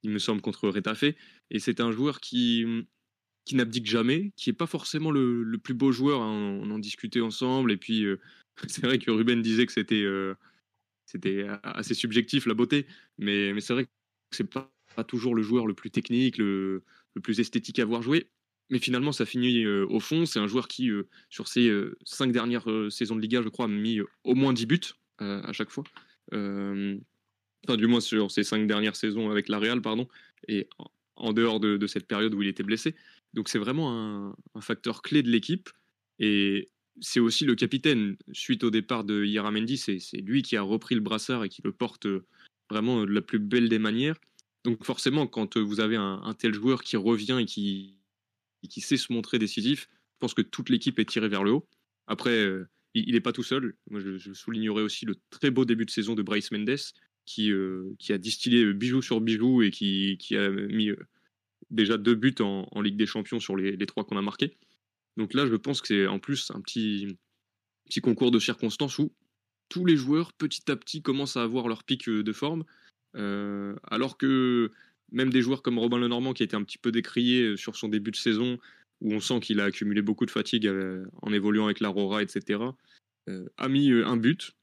il 0.03 0.09
me 0.09 0.19
semble, 0.19 0.41
contre 0.41 0.67
Retafe. 0.69 1.03
Et 1.51 1.59
c'est 1.59 1.79
un 1.79 1.91
joueur 1.91 2.19
qui, 2.19 2.65
n'abdique 3.51 3.85
jamais, 3.85 4.31
qui 4.35 4.49
est 4.49 4.53
pas 4.53 4.67
forcément 4.67 5.11
le, 5.11 5.57
plus 5.63 5.73
beau 5.73 5.91
joueur. 5.91 6.21
hein. 6.21 6.59
On 6.63 6.71
en 6.71 6.79
discutait 6.79 7.21
ensemble 7.21 7.71
et 7.71 7.77
puis 7.77 8.03
euh, 8.05 8.19
c'est 8.67 8.83
vrai 8.85 8.99
que 8.99 9.11
Ruben 9.11 9.41
disait 9.41 9.65
que 9.65 9.71
c'était 9.73 10.03
euh, 10.03 10.35
assez 11.63 11.93
subjectif 11.93 12.45
la 12.45 12.53
beauté, 12.53 12.87
mais, 13.17 13.53
mais 13.53 13.61
c'est 13.61 13.73
vrai 13.73 13.85
que 13.85 13.89
c'est 14.31 14.49
pas, 14.49 14.71
pas 14.95 15.03
toujours 15.03 15.35
le 15.35 15.43
joueur 15.43 15.67
le 15.67 15.73
plus 15.73 15.91
technique, 15.91 16.37
le, 16.37 16.83
le 17.15 17.21
plus 17.21 17.39
esthétique 17.39 17.79
à 17.79 17.85
voir 17.85 18.01
jouer. 18.01 18.27
Mais 18.69 18.79
finalement, 18.79 19.11
ça 19.11 19.25
finit 19.25 19.63
euh, 19.65 19.85
au 19.89 19.99
fond. 19.99 20.25
C'est 20.25 20.39
un 20.39 20.47
joueur 20.47 20.67
qui, 20.67 20.89
euh, 20.89 21.07
sur 21.29 21.47
ses 21.47 21.67
euh, 21.67 21.97
cinq 22.05 22.31
dernières 22.31 22.65
saisons 22.89 23.15
de 23.15 23.21
Liga, 23.21 23.41
je 23.43 23.49
crois, 23.49 23.65
a 23.65 23.67
mis 23.67 23.99
au 24.23 24.35
moins 24.35 24.53
10 24.53 24.65
buts 24.65 24.79
à 25.19 25.53
chaque 25.53 25.69
fois. 25.69 25.83
Enfin, 26.31 27.77
du 27.77 27.87
moins 27.87 28.01
sur 28.01 28.31
ses 28.31 28.43
cinq 28.43 28.67
dernières 28.67 28.95
saisons 28.95 29.29
avec 29.29 29.47
la 29.47 29.59
Real, 29.59 29.81
pardon. 29.81 30.07
Et 30.47 30.67
en, 31.15 31.33
dehors 31.33 31.59
de, 31.59 31.87
cette 31.87 32.07
période 32.07 32.33
où 32.33 32.41
il 32.41 32.47
était 32.47 32.63
blessé. 32.63 32.95
Donc 33.33 33.47
c'est 33.47 33.59
vraiment 33.59 34.33
un, 34.55 34.61
facteur 34.61 35.01
clé 35.01 35.23
de 35.23 35.29
l'équipe. 35.29 35.69
Et 36.19 36.69
c'est 36.99 37.19
aussi 37.19 37.45
le 37.45 37.55
capitaine. 37.55 38.17
Suite 38.33 38.63
au 38.63 38.71
départ 38.71 39.03
de 39.03 39.23
Mendy, 39.49 39.77
c'est 39.77 40.17
lui 40.17 40.41
qui 40.41 40.57
a 40.57 40.61
repris 40.61 40.95
le 40.95 41.01
brassard 41.01 41.43
et 41.43 41.49
qui 41.49 41.61
le 41.63 41.71
porte 41.71 42.07
vraiment 42.69 43.05
de 43.05 43.11
la 43.11 43.21
plus 43.21 43.39
belle 43.39 43.69
des 43.69 43.79
manières. 43.79 44.15
Donc 44.65 44.83
forcément, 44.83 45.27
quand 45.27 45.57
vous 45.57 45.79
avez 45.79 45.95
un 45.95 46.33
tel 46.37 46.53
joueur 46.53 46.83
qui 46.83 46.97
revient 46.97 47.37
et 47.39 47.45
qui, 47.45 47.97
et 48.63 48.67
qui 48.67 48.81
sait 48.81 48.97
se 48.97 49.11
montrer 49.11 49.39
décisif, 49.39 49.89
je 49.91 50.19
pense 50.19 50.33
que 50.33 50.41
toute 50.41 50.69
l'équipe 50.69 50.97
est 50.99 51.05
tirée 51.05 51.27
vers 51.27 51.43
le 51.43 51.51
haut. 51.51 51.67
Après, 52.07 52.37
euh, 52.37 52.67
il 52.93 53.13
n'est 53.13 53.21
pas 53.21 53.33
tout 53.33 53.43
seul. 53.43 53.75
Moi, 53.89 53.99
je, 53.99 54.17
je, 54.17 54.33
soulignerai 54.33 54.81
aussi 54.81 55.05
le 55.05 55.15
très 55.29 55.51
beau 55.51 55.65
début 55.65 55.85
de 55.85 55.91
saison 55.91 56.15
de 56.15 56.21
Bryce 56.21 56.51
Mendes, 56.51 56.77
qui, 57.25 57.51
euh, 57.51 57.93
qui 57.99 58.13
a 58.13 58.17
distillé 58.17 58.73
bijou 58.73 59.01
sur 59.01 59.21
bijou 59.21 59.61
et 59.61 59.71
qui, 59.71 60.17
qui 60.17 60.35
a 60.37 60.49
mis 60.49 60.89
euh, 60.89 60.97
déjà 61.71 61.97
deux 61.97 62.15
buts 62.15 62.35
en, 62.39 62.81
Ligue 62.81 62.97
des 62.97 63.05
Champions 63.05 63.39
sur 63.39 63.55
les, 63.55 63.77
trois 63.85 64.03
qu'on 64.03 64.17
a 64.17 64.21
marqués. 64.21 64.57
Donc 65.17 65.33
là, 65.33 65.45
je 65.47 65.55
pense 65.55 65.81
que 65.81 65.87
c'est 65.87 66.07
en 66.07 66.19
plus 66.19 66.51
un 66.51 66.61
petit, 66.61 67.17
petit 67.85 68.01
concours 68.01 68.31
de 68.31 68.39
circonstances 68.39 68.99
où 68.99 69.11
tous 69.69 69.85
les 69.85 69.95
joueurs, 69.95 70.33
petit 70.33 70.69
à 70.69 70.75
petit, 70.75 71.01
commencent 71.01 71.37
à 71.37 71.43
avoir 71.43 71.67
leur 71.67 71.83
pic 71.83 72.09
de 72.09 72.33
forme. 72.33 72.63
Alors 73.13 74.17
que 74.17 74.71
même 75.13 75.29
des 75.29 75.41
joueurs 75.41 75.61
comme 75.61 75.79
Robin 75.79 75.97
Lenormand, 75.97 76.33
qui 76.33 76.43
a 76.43 76.45
été 76.45 76.55
un 76.55 76.63
petit 76.63 76.77
peu 76.77 76.91
décrié 76.91 77.55
sur 77.55 77.75
son 77.75 77.87
début 77.87 78.11
de 78.11 78.17
saison, 78.17 78.59
où 79.03 79.13
on 79.13 79.19
sent 79.19 79.41
qu'il 79.41 79.59
a 79.59 79.65
accumulé 79.65 80.01
beaucoup 80.01 80.25
de 80.25 80.31
fatigue 80.31 80.65
euh, 80.65 81.05
en 81.21 81.31
évoluant 81.31 81.65
avec 81.65 81.79
l'Aurora, 81.79 82.23
etc., 82.23 82.59
euh, 83.29 83.45
a 83.57 83.69
mis 83.69 83.91
un 83.91 84.17
but. 84.17 84.53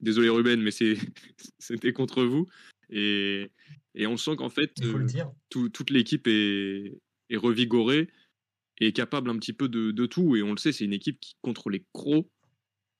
Désolé 0.00 0.28
Ruben, 0.28 0.60
mais 0.60 0.70
c'était 1.58 1.92
contre 1.92 2.24
vous. 2.24 2.46
Et, 2.90 3.50
et 3.94 4.06
on 4.06 4.16
sent 4.16 4.36
qu'en 4.36 4.50
fait, 4.50 4.72
euh, 4.82 5.06
tout, 5.50 5.68
toute 5.68 5.90
l'équipe 5.90 6.26
est, 6.26 6.98
est, 7.30 7.36
revigorée 7.36 8.08
et 8.80 8.88
est 8.88 8.92
capable 8.92 9.30
un 9.30 9.38
petit 9.38 9.52
peu 9.52 9.68
de, 9.68 9.90
de 9.90 10.06
tout. 10.06 10.36
Et 10.36 10.42
on 10.42 10.52
le 10.52 10.58
sait, 10.58 10.72
c'est 10.72 10.84
une 10.84 10.92
équipe 10.92 11.20
qui, 11.20 11.34
contre 11.42 11.70
les 11.70 11.84
crocs, 11.92 12.28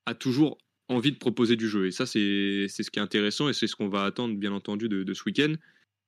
a 0.07 0.15
toujours 0.15 0.59
envie 0.89 1.13
de 1.13 1.19
proposer 1.19 1.57
du 1.57 1.69
jeu. 1.69 1.87
Et 1.87 1.91
ça, 1.91 2.07
c'est 2.07 2.69
ce 2.69 2.91
qui 2.91 2.99
est 2.99 3.03
intéressant 3.03 3.49
et 3.49 3.53
c'est 3.53 3.67
ce 3.67 3.77
qu'on 3.77 3.89
va 3.89 4.05
attendre, 4.05 4.37
bien 4.37 4.53
entendu, 4.53 4.89
de, 4.89 5.03
de 5.03 5.15
ce 5.15 5.23
week-end. 5.25 5.55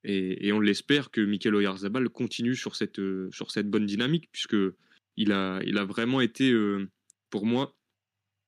Et, 0.04 0.52
on 0.52 0.60
l'espère 0.60 1.10
que 1.10 1.20
Mikel 1.20 1.54
Oyarzabal 1.54 2.08
continue 2.10 2.54
sur 2.54 2.76
cette, 2.76 3.00
euh, 3.00 3.28
sur 3.32 3.50
cette 3.50 3.68
bonne 3.68 3.86
dynamique, 3.86 4.28
puisque 4.30 4.56
il 5.16 5.32
a, 5.32 5.60
il 5.64 5.78
a 5.78 5.84
vraiment 5.84 6.20
été, 6.20 6.52
euh, 6.52 6.88
pour 7.30 7.44
moi, 7.44 7.74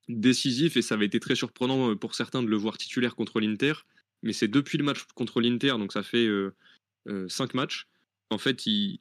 décisif 0.08 0.76
et 0.76 0.82
ça 0.82 0.94
avait 0.94 1.06
été 1.06 1.20
très 1.20 1.34
surprenant 1.34 1.96
pour 1.96 2.14
certains 2.14 2.42
de 2.42 2.48
le 2.48 2.56
voir 2.56 2.78
titulaire 2.78 3.16
contre 3.16 3.40
l'Inter. 3.40 3.74
Mais 4.22 4.32
c'est 4.32 4.48
depuis 4.48 4.78
le 4.78 4.84
match 4.84 5.04
contre 5.14 5.40
l'Inter, 5.40 5.74
donc 5.78 5.92
ça 5.92 6.02
fait 6.02 6.26
euh, 6.26 6.54
euh, 7.08 7.28
cinq 7.28 7.54
matchs. 7.54 7.86
En 8.30 8.38
fait, 8.38 8.66
il, 8.66 8.98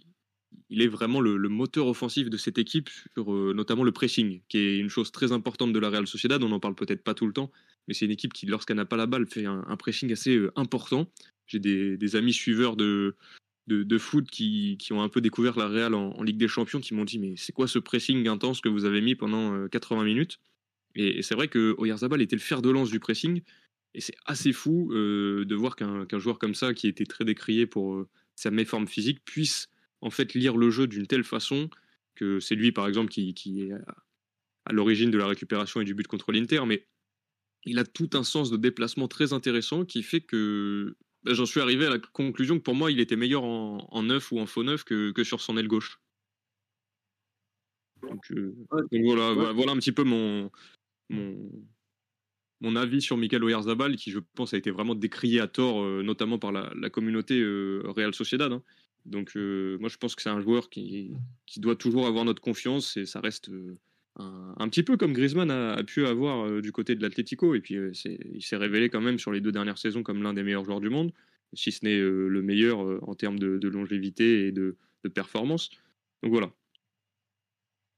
il 0.69 0.81
est 0.81 0.87
vraiment 0.87 1.21
le, 1.21 1.37
moteur 1.49 1.87
offensif 1.87 2.29
de 2.29 2.37
cette 2.37 2.57
équipe 2.57 2.89
sur 3.13 3.33
euh, 3.33 3.53
notamment 3.55 3.83
le 3.83 3.91
pressing, 3.91 4.41
qui 4.49 4.57
est 4.57 4.77
une 4.77 4.89
chose 4.89 5.11
très 5.11 5.31
importante 5.31 5.73
de 5.73 5.79
la 5.79 5.89
Real 5.89 6.07
Sociedad. 6.07 6.41
On 6.43 6.49
n'en 6.49 6.59
parle 6.59 6.75
peut-être 6.75 7.03
pas 7.03 7.13
tout 7.13 7.25
le 7.25 7.33
temps, 7.33 7.51
mais 7.87 7.93
c'est 7.93 8.05
une 8.05 8.11
équipe 8.11 8.33
qui, 8.33 8.45
lorsqu'elle 8.45 8.77
n'a 8.77 8.85
pas 8.85 8.97
la 8.97 9.05
balle, 9.05 9.27
fait 9.27 9.45
un, 9.45 9.77
pressing 9.77 10.11
assez 10.11 10.35
euh, 10.35 10.51
important. 10.55 11.09
J'ai 11.47 11.59
des, 11.59 12.15
amis 12.15 12.33
suiveurs 12.33 12.75
de, 12.75 13.15
de, 13.67 13.97
foot 13.97 14.29
qui, 14.29 14.77
qui, 14.79 14.93
ont 14.93 15.01
un 15.01 15.09
peu 15.09 15.21
découvert 15.21 15.57
la 15.57 15.67
Real 15.67 15.93
en, 15.93 16.21
Ligue 16.23 16.37
des 16.37 16.47
Champions, 16.47 16.79
qui 16.79 16.93
m'ont 16.93 17.05
dit 17.05 17.19
mais 17.19 17.35
c'est 17.37 17.53
quoi 17.53 17.67
ce 17.67 17.79
pressing 17.79 18.27
intense 18.27 18.61
que 18.61 18.69
vous 18.69 18.85
avez 18.85 19.01
mis 19.01 19.15
pendant 19.15 19.67
80 19.67 20.03
minutes? 20.03 20.39
Et, 20.95 21.21
c'est 21.21 21.35
vrai 21.35 21.47
que 21.47 21.75
Oyarzabal 21.77 22.21
était 22.21 22.35
le 22.35 22.41
fer 22.41 22.61
de 22.61 22.69
lance 22.69 22.89
du 22.89 22.99
pressing. 22.99 23.41
Et 23.93 24.01
c'est 24.01 24.15
assez 24.25 24.51
fou 24.51 24.91
euh, 24.91 25.45
de 25.45 25.55
voir 25.55 25.75
qu'un 25.75 26.05
qu 26.05 26.19
joueur 26.19 26.39
comme 26.39 26.55
ça, 26.55 26.73
qui 26.73 26.87
était 26.87 27.05
très 27.05 27.23
décrié 27.23 27.65
pour 27.65 27.95
euh, 27.95 28.09
sa 28.35 28.51
méforme 28.51 28.87
physique, 28.87 29.23
puisse 29.23 29.69
en 30.01 30.09
fait 30.09 30.33
lire 30.33 30.57
le 30.57 30.69
jeu 30.69 30.87
d'une 30.87 31.07
telle 31.07 31.23
façon 31.23 31.69
que 32.15 32.39
c'est 32.39 32.55
lui, 32.55 32.71
par 32.71 32.87
exemple, 32.87 33.09
qui, 33.09 33.61
est 33.61 33.71
à, 34.65 34.73
l'origine 34.73 35.11
de 35.11 35.17
la 35.17 35.27
récupération 35.27 35.81
et 35.81 35.85
du 35.85 35.93
but 35.93 36.07
contre 36.07 36.31
l'Inter, 36.31 36.61
mais 36.67 36.85
il 37.65 37.79
a 37.79 37.85
tout 37.85 38.09
un 38.13 38.23
sens 38.23 38.49
de 38.51 38.57
déplacement 38.57 39.07
très 39.07 39.33
intéressant 39.33 39.85
qui 39.85 40.03
fait 40.03 40.21
que 40.21 40.95
j'en 41.33 41.45
suis 41.45 41.59
arrivé 41.59 41.85
à 41.85 41.89
la 41.89 41.99
conclusion 41.99 42.57
que 42.57 42.63
pour 42.63 42.75
moi, 42.75 42.91
il 42.91 42.99
était 42.99 43.15
meilleur 43.15 43.43
en, 43.43 43.87
en 43.91 44.03
neuf 44.03 44.31
ou 44.31 44.39
en 44.39 44.45
faux 44.45 44.63
neuf 44.63 44.83
que, 44.83 45.11
que 45.11 45.23
sur 45.23 45.41
son 45.41 45.57
aile 45.57 45.67
gauche. 45.67 45.99
Donc, 48.01 48.31
euh, 48.31 48.55
donc 48.71 49.03
voilà, 49.03 49.33
ouais. 49.33 49.53
voilà 49.53 49.71
un 49.71 49.77
petit 49.77 49.91
peu 49.91 50.03
mon, 50.03 50.51
mon, 51.09 51.51
mon 52.61 52.75
avis 52.75 53.01
sur 53.01 53.17
Michael 53.17 53.43
Oyarzabal, 53.43 53.95
qui 53.95 54.11
je 54.11 54.19
pense 54.35 54.53
a 54.53 54.57
été 54.57 54.71
vraiment 54.71 54.95
décrié 54.95 55.39
à 55.39 55.47
tort, 55.47 55.83
euh, 55.83 56.03
notamment 56.03 56.39
par 56.39 56.51
la, 56.51 56.71
la 56.75 56.89
communauté 56.89 57.39
euh, 57.39 57.81
Real 57.85 58.13
Sociedad. 58.13 58.51
Hein. 58.51 58.63
Donc 59.05 59.35
moi 59.35 59.87
je 59.87 59.95
pense 59.95 60.15
que 60.15 60.21
c'est 60.21 60.29
un 60.29 60.41
joueur 60.41 60.69
qui, 60.69 61.13
qui, 61.45 61.61
doit 61.61 61.77
toujours 61.77 62.07
avoir 62.07 62.25
notre 62.25 62.41
confiance 62.41 62.97
et 62.97 63.05
ça 63.05 63.21
reste 63.21 63.49
un, 64.17 64.69
petit 64.69 64.83
peu 64.83 64.97
comme 64.97 65.13
Griezmann 65.13 65.51
a, 65.51 65.83
pu 65.83 66.05
avoir 66.05 66.45
euh, 66.45 66.61
du 66.61 66.71
côté 66.71 66.95
de 66.95 67.01
l'Atlético. 67.01 67.55
Et 67.55 67.61
puis 67.61 67.75
il 67.75 68.41
s'est 68.41 68.57
révélé 68.57 68.89
quand 68.89 69.01
même 69.01 69.19
sur 69.19 69.31
les 69.31 69.41
deux 69.41 69.51
dernières 69.51 69.77
saisons 69.77 70.03
comme 70.03 70.23
l'un 70.23 70.33
des 70.33 70.43
meilleurs 70.43 70.65
joueurs 70.65 70.81
du 70.81 70.89
monde, 70.89 71.11
si 71.53 71.71
ce 71.71 71.85
n'est 71.85 71.99
le 71.99 72.41
meilleur 72.41 72.79
en 73.07 73.15
termes 73.15 73.39
de, 73.39 73.67
longévité 73.67 74.47
et 74.47 74.51
de, 74.51 74.75
performance. 75.13 75.69
Donc 76.21 76.33
voilà, 76.33 76.51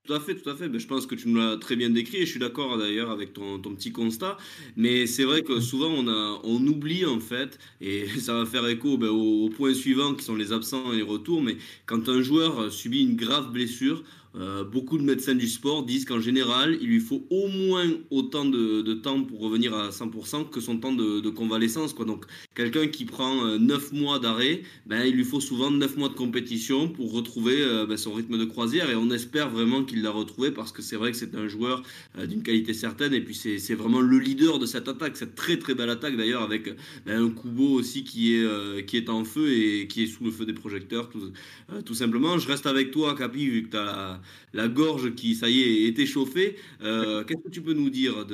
tout 0.09 0.15
à 0.15 0.19
fait, 0.19 0.33
tout 0.33 0.49
à 0.49 0.55
fait. 0.55 0.69
Ben, 0.69 0.79
je 0.79 0.87
pense 0.87 1.05
que 1.05 1.13
tu 1.13 1.27
nous 1.27 1.35
l'as 1.37 1.57
très 1.57 1.75
bien 1.75 1.91
décrit 1.91 2.17
et 2.17 2.25
je 2.25 2.31
suis 2.31 2.39
d'accord 2.39 2.77
d'ailleurs 2.79 3.11
avec 3.11 3.33
ton, 3.33 3.59
petit 3.59 3.91
constat. 3.91 4.37
Mais 4.75 5.05
c'est 5.05 5.23
vrai 5.23 5.43
que 5.43 5.59
souvent 5.59 5.89
on, 5.89 6.07
a, 6.07 6.41
on 6.43 6.65
oublie 6.65 7.05
en 7.05 7.19
fait, 7.19 7.59
et 7.79 8.07
ça 8.19 8.33
va 8.33 8.45
faire 8.47 8.65
écho 8.67 8.97
ben, 8.97 9.09
au 9.09 9.49
point 9.49 9.73
suivant 9.73 10.15
qui 10.15 10.23
sont 10.23 10.35
les 10.35 10.51
absents 10.51 10.93
et 10.93 10.95
les 10.95 11.03
retours. 11.03 11.43
Mais 11.43 11.57
quand 11.85 12.09
un 12.09 12.21
joueur 12.23 12.71
subit 12.71 13.03
une 13.03 13.15
grave 13.15 13.51
blessure, 13.51 14.03
euh, 14.35 14.63
beaucoup 14.63 14.97
de 14.97 15.03
médecins 15.03 15.35
du 15.35 15.47
sport 15.47 15.83
disent 15.83 16.05
qu'en 16.05 16.19
général, 16.19 16.77
il 16.81 16.87
lui 16.87 16.99
faut 16.99 17.25
au 17.29 17.47
moins 17.47 17.87
autant 18.11 18.45
de, 18.45 18.93
temps 18.93 19.23
pour 19.23 19.39
revenir 19.39 19.73
à 19.73 19.89
100% 19.89 20.49
que 20.49 20.61
son 20.61 20.77
temps 20.77 20.93
de, 20.93 21.29
convalescence. 21.29 21.95
Donc, 21.95 22.25
quelqu'un 22.55 22.87
qui 22.87 23.05
prend 23.05 23.45
euh, 23.45 23.57
9 23.57 23.93
mois 23.93 24.19
d'arrêt, 24.19 24.61
ben, 24.85 25.03
il 25.03 25.15
lui 25.15 25.23
faut 25.23 25.39
souvent 25.39 25.71
9 25.71 25.97
mois 25.97 26.09
de 26.09 26.13
compétition 26.13 26.87
pour 26.87 27.11
retrouver 27.11 27.61
euh, 27.61 27.85
ben, 27.85 27.97
son 27.97 28.13
rythme 28.13 28.37
de 28.37 28.45
croisière. 28.45 28.89
Et 28.89 28.95
on 28.95 29.09
espère 29.11 29.49
vraiment 29.49 29.83
qu'il 29.83 30.01
l'a 30.01 30.11
retrouvé 30.11 30.51
parce 30.51 30.71
que 30.71 30.81
c'est 30.81 30.95
vrai 30.95 31.11
que 31.11 31.17
c'est 31.17 31.35
un 31.35 31.47
joueur 31.47 31.83
euh, 32.17 32.25
d'une 32.25 32.43
qualité 32.43 32.73
certaine. 32.73 33.13
Et 33.13 33.21
puis, 33.21 33.35
c'est 33.35 33.75
vraiment 33.75 34.01
le 34.01 34.19
leader 34.19 34.59
de 34.59 34.65
cette 34.65 34.87
attaque. 34.87 35.17
Cette 35.17 35.35
très 35.35 35.57
très 35.57 35.75
belle 35.75 35.89
attaque 35.89 36.17
d'ailleurs 36.17 36.41
avec 36.41 36.69
ben, 37.05 37.23
un 37.23 37.29
Kubo 37.29 37.73
aussi 37.73 38.03
qui 38.03 38.35
est, 38.35 38.43
euh, 38.43 38.81
qui 38.81 38.97
est 38.97 39.09
en 39.09 39.23
feu 39.23 39.51
et 39.51 39.87
qui 39.87 40.03
est 40.03 40.07
sous 40.07 40.23
le 40.23 40.31
feu 40.31 40.45
des 40.45 40.53
projecteurs, 40.53 41.09
tout, 41.09 41.31
euh, 41.71 41.81
tout 41.81 41.93
simplement. 41.93 42.37
Je 42.37 42.47
reste 42.47 42.65
avec 42.65 42.91
toi, 42.91 43.15
Capi, 43.15 43.47
vu 43.47 43.63
que 43.63 43.71
tu 43.71 43.77
as 43.77 44.18
la 44.53 44.67
gorge 44.67 45.15
qui, 45.15 45.35
ça 45.35 45.49
y 45.49 45.61
est, 45.61 45.87
est 45.87 45.99
échauffée. 45.99 46.57
Euh, 46.81 47.23
Qu'est-ce 47.23 47.43
que 47.43 47.49
tu 47.49 47.61
peux 47.61 47.73
nous 47.73 47.89
dire 47.89 48.25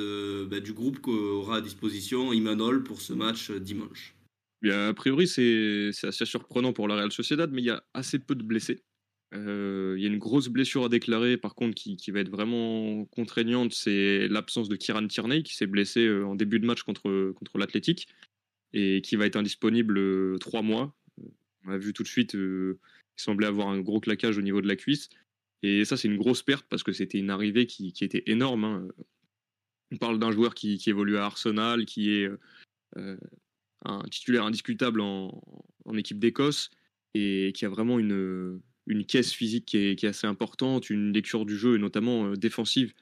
bah, 0.48 0.60
du 0.60 0.72
groupe 0.72 1.00
qu'aura 1.00 1.56
à 1.56 1.60
disposition 1.60 2.32
Imanol 2.32 2.82
pour 2.82 3.00
ce 3.00 3.12
match 3.12 3.50
dimanche? 3.50 4.14
Bien, 4.62 4.88
A 4.88 4.94
priori, 4.94 5.26
c'est 5.28 5.90
assez 6.02 6.24
surprenant 6.24 6.72
pour 6.72 6.88
la 6.88 6.96
Real 6.96 7.12
Sociedad, 7.12 7.50
mais 7.52 7.62
il 7.62 7.66
y 7.66 7.70
a 7.70 7.84
assez 7.94 8.18
peu 8.18 8.34
de 8.34 8.42
blessés. 8.42 8.82
Euh, 9.34 9.94
il 9.98 10.02
y 10.02 10.06
a 10.06 10.08
une 10.08 10.18
grosse 10.18 10.48
blessure 10.48 10.84
à 10.84 10.88
déclarer, 10.88 11.36
par 11.36 11.54
contre, 11.54 11.74
qui, 11.74 12.10
va 12.10 12.20
être 12.20 12.30
vraiment 12.30 13.04
contraignante, 13.06 13.72
c'est 13.72 14.28
l'absence 14.28 14.68
de 14.68 14.76
Kiran 14.76 15.06
Tierney, 15.08 15.42
qui 15.42 15.54
s'est 15.54 15.66
blessé 15.66 16.06
euh, 16.06 16.24
en 16.26 16.36
début 16.36 16.60
de 16.60 16.66
match 16.66 16.82
contre, 16.82 17.32
contre 17.32 17.58
l'Athletic, 17.58 18.08
et 18.72 19.00
qui 19.02 19.16
va 19.16 19.26
être 19.26 19.36
indisponible 19.36 19.98
euh, 19.98 20.38
trois 20.38 20.62
mois. 20.62 20.94
On 21.66 21.70
a 21.70 21.78
vu 21.78 21.92
tout 21.92 22.02
de 22.02 22.08
suite 22.08 22.34
euh, 22.34 22.78
qu'il 23.16 23.24
semblait 23.24 23.46
avoir 23.46 23.68
un 23.68 23.80
gros 23.80 24.00
claquage 24.00 24.38
au 24.38 24.42
niveau 24.42 24.60
de 24.60 24.68
la 24.68 24.76
cuisse. 24.76 25.08
Et 25.66 25.84
ça, 25.84 25.96
c'est 25.96 26.08
une 26.08 26.16
grosse 26.16 26.42
perte 26.42 26.66
parce 26.68 26.82
que 26.82 26.92
c'était 26.92 27.18
une 27.18 27.30
arrivée 27.30 27.66
qui, 27.66 27.92
était 28.00 28.22
énorme. 28.26 28.64
Hein. 28.64 28.88
On 29.92 29.96
parle 29.96 30.18
d'un 30.18 30.32
joueur 30.32 30.54
qui, 30.54 30.80
évolue 30.86 31.16
à 31.16 31.26
Arsenal, 31.26 31.84
qui 31.86 32.10
est 32.10 32.30
euh, 32.96 33.16
un 33.84 34.02
titulaire 34.10 34.44
indiscutable 34.44 35.00
en, 35.00 35.42
équipe 35.96 36.18
d'Écosse 36.18 36.70
et 37.14 37.52
qui 37.54 37.64
a 37.64 37.68
vraiment 37.68 37.98
une, 37.98 38.60
caisse 39.08 39.32
physique 39.32 39.66
qui 39.66 39.78
est, 39.78 40.04
assez 40.04 40.26
importante, 40.26 40.90
une 40.90 41.12
lecture 41.12 41.46
du 41.46 41.56
jeu 41.56 41.76
et 41.76 41.78
notamment 41.78 42.26
euh, 42.26 42.36
défensive 42.36 42.92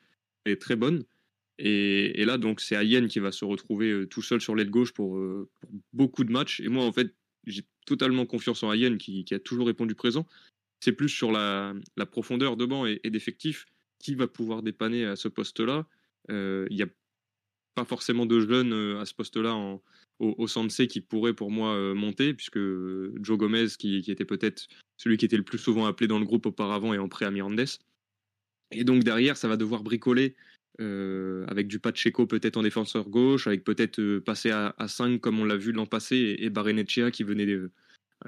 est 0.44 0.61
très 0.61 0.77
bonne. 0.77 1.05
Et, 1.59 2.24
là, 2.24 2.37
donc, 2.37 2.61
c'est 2.61 2.77
Ayen 2.77 3.07
qui 3.07 3.20
va 3.20 3.31
se 3.31 3.44
retrouver 3.44 3.90
euh, 3.90 4.07
tout 4.07 4.22
seul 4.22 4.40
sur 4.40 4.57
l'aile 4.57 4.70
gauche 4.70 4.92
pour, 4.92 5.18
euh, 5.18 5.48
beaucoup 5.92 6.24
de 6.24 6.33
matchs. 6.33 6.61
Et 6.61 6.68
moi, 6.68 6.85
en 6.85 6.92
fait, 6.92 7.14
j'ai 7.46 7.62
totalement 7.87 8.27
confiance 8.27 8.62
en 8.62 8.70
Ayen 8.70 8.96
qui, 8.96 9.24
a 9.31 9.38
toujours 9.38 9.66
répondu 9.66 9.94
présent 9.94 10.27
c'est 10.85 10.92
plus 10.92 11.09
sur 11.09 11.33
la, 11.33 11.75
profondeur 12.11 12.57
de 12.57 12.66
banc 12.66 12.87
et, 12.87 13.01
et 13.05 13.11
d'effectifs 13.11 13.66
qui 13.99 14.14
va 14.14 14.29
pouvoir 14.29 14.62
dépanner 14.62 15.07
à 15.07 15.16
ce 15.16 15.29
poste-là. 15.29 15.87
Euh, 16.31 16.66
il 16.70 16.77
y 16.77 16.83
a 16.83 16.88
pas 17.75 17.85
forcément 17.85 18.27
de 18.27 18.40
jeunes 18.40 18.73
euh, 18.73 19.01
à 19.01 19.07
ce 19.07 19.14
poste-là 19.14 19.55
au, 19.55 19.83
au 20.18 20.47
Sansé 20.47 20.87
qui 20.87 21.01
pourrait 21.01 21.33
pour 21.33 21.51
moi 21.51 21.75
euh, 21.75 21.94
monter, 21.94 22.35
puisque 22.35 22.59
Joe 22.59 23.38
Gomez, 23.38 23.68
qui, 23.79 23.99
était 24.07 24.27
peut-être 24.27 24.68
celui 24.99 25.16
qui 25.16 25.25
était 25.25 25.38
le 25.38 25.42
plus 25.42 25.59
souvent 25.59 25.87
appelé 25.87 26.07
dans 26.07 26.18
le 26.18 26.27
groupe 26.27 26.47
auparavant, 26.47 26.92
est 26.92 26.99
en 26.99 27.09
prêt 27.09 27.25
à 27.25 27.31
Mirandes. 27.31 27.64
Et 28.70 28.85
donc 28.85 29.05
derrière, 29.05 29.38
ça 29.38 29.49
va 29.49 29.57
devoir 29.57 29.83
bricoler 29.83 30.37
avec 30.79 31.68
du 31.68 31.79
Pacheco 31.79 32.27
peut-être 32.27 32.57
en 32.57 32.62
défenseur 32.62 33.09
gauche, 33.09 33.47
avec 33.47 33.62
peut-être 33.62 34.18
passer 34.18 34.51
à, 34.51 34.75
à 34.77 34.88
5 34.88 35.20
comme 35.20 35.38
on 35.38 35.44
l'a 35.44 35.57
vu 35.57 35.70
l'an 35.73 35.87
passé, 35.87 36.16
et, 36.16 36.47
et 36.47 37.11
qui 37.12 37.23
venait 37.23 37.47
euh, 37.47 37.70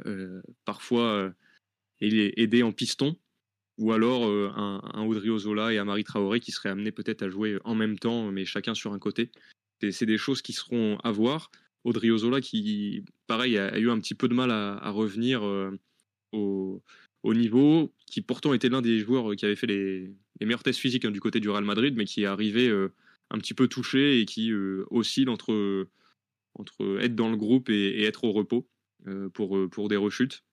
euh 0.06 1.30
parfois 2.00 2.18
euh, 2.18 2.30
aider 2.36 2.62
en 2.62 2.72
piston, 2.72 3.16
ou 3.78 3.92
alors 3.92 4.26
euh, 4.26 4.50
un, 4.54 4.80
un 4.94 5.04
Odriozola 5.06 5.72
et 5.72 5.78
Amari 5.78 6.04
Traoré 6.04 6.40
qui 6.40 6.52
seraient 6.52 6.70
amenés 6.70 6.92
peut-être 6.92 7.22
à 7.22 7.28
jouer 7.28 7.58
en 7.64 7.74
même 7.74 7.98
temps, 7.98 8.30
mais 8.30 8.44
chacun 8.44 8.74
sur 8.74 8.92
un 8.92 8.98
côté. 8.98 9.30
C'est 9.90 10.06
des 10.06 10.18
choses 10.18 10.40
qui 10.40 10.52
seront 10.54 10.98
à 11.04 11.12
voir. 11.12 11.50
Odriozola 11.84 12.40
qui, 12.40 13.04
pareil, 13.26 13.58
a, 13.58 13.78
eu 13.78 13.90
un 13.90 14.00
petit 14.00 14.14
peu 14.14 14.26
de 14.26 14.34
mal 14.34 14.50
à, 14.50 14.90
revenir 14.90 15.42
au, 16.32 16.82
au 17.22 17.34
niveau, 17.34 17.92
qui 18.06 18.22
pourtant 18.22 18.54
était 18.54 18.68
l'un 18.68 18.80
des 18.80 19.00
joueurs 19.00 19.36
qui 19.36 19.44
avait 19.44 19.56
fait 19.56 19.66
les, 19.66 20.14
les 20.40 20.46
meilleurs 20.46 20.62
tests 20.62 20.78
physiques 20.78 21.04
hein, 21.04 21.10
du 21.10 21.20
côté 21.20 21.40
du 21.40 21.48
Real 21.48 21.64
Madrid, 21.64 21.94
mais 21.96 22.04
qui 22.04 22.22
est 22.22 22.26
arrivé 22.26 22.68
euh, 22.68 22.92
un 23.30 23.38
petit 23.38 23.54
peu 23.54 23.68
touché 23.68 24.20
et 24.20 24.26
qui 24.26 24.52
euh, 24.52 24.84
oscille 24.90 25.28
entre, 25.28 25.88
entre 26.54 26.98
être 27.00 27.14
dans 27.14 27.30
le 27.30 27.36
groupe 27.36 27.68
et, 27.68 28.00
et 28.00 28.04
être 28.04 28.24
au 28.24 28.32
repos 28.32 28.68
euh, 29.06 29.28
pour, 29.28 29.58
pour 29.70 29.88
des 29.88 29.96
rechutes. 29.96 30.44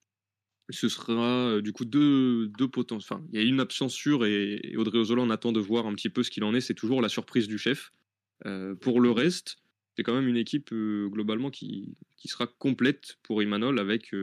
Ce 0.70 0.88
sera 0.88 1.62
du 1.62 1.74
coup 1.74 1.86
deux, 1.86 2.48
deux. 2.58 2.70
Enfin, 2.92 3.24
il 3.32 3.40
y 3.40 3.44
a 3.44 3.46
une 3.46 3.60
absence 3.60 3.94
sûre 3.94 4.26
et, 4.26 4.76
Audrey 4.78 4.98
Ozola, 4.98 5.22
on 5.22 5.30
attend 5.30 5.52
de 5.52 5.60
voir 5.60 5.88
un 5.88 5.94
petit 5.94 6.10
peu 6.10 6.24
ce 6.24 6.32
qu'il 6.32 6.44
en 6.44 6.54
est. 6.54 6.62
C'est 6.62 6.74
toujours 6.74 7.02
la 7.02 7.10
surprise 7.10 7.48
du 7.48 7.58
chef. 7.58 7.92
pour 8.82 9.02
le 9.02 9.12
reste, 9.12 9.58
c'est 9.96 10.04
quand 10.04 10.14
même 10.14 10.28
une 10.28 10.38
équipe 10.38 10.74
globalement 10.74 11.52
qui, 11.52 11.98
qui 12.18 12.30
sera 12.30 12.48
complète 12.48 13.18
pour 13.24 13.44
Imanol 13.44 13.78
avec 13.78 14.16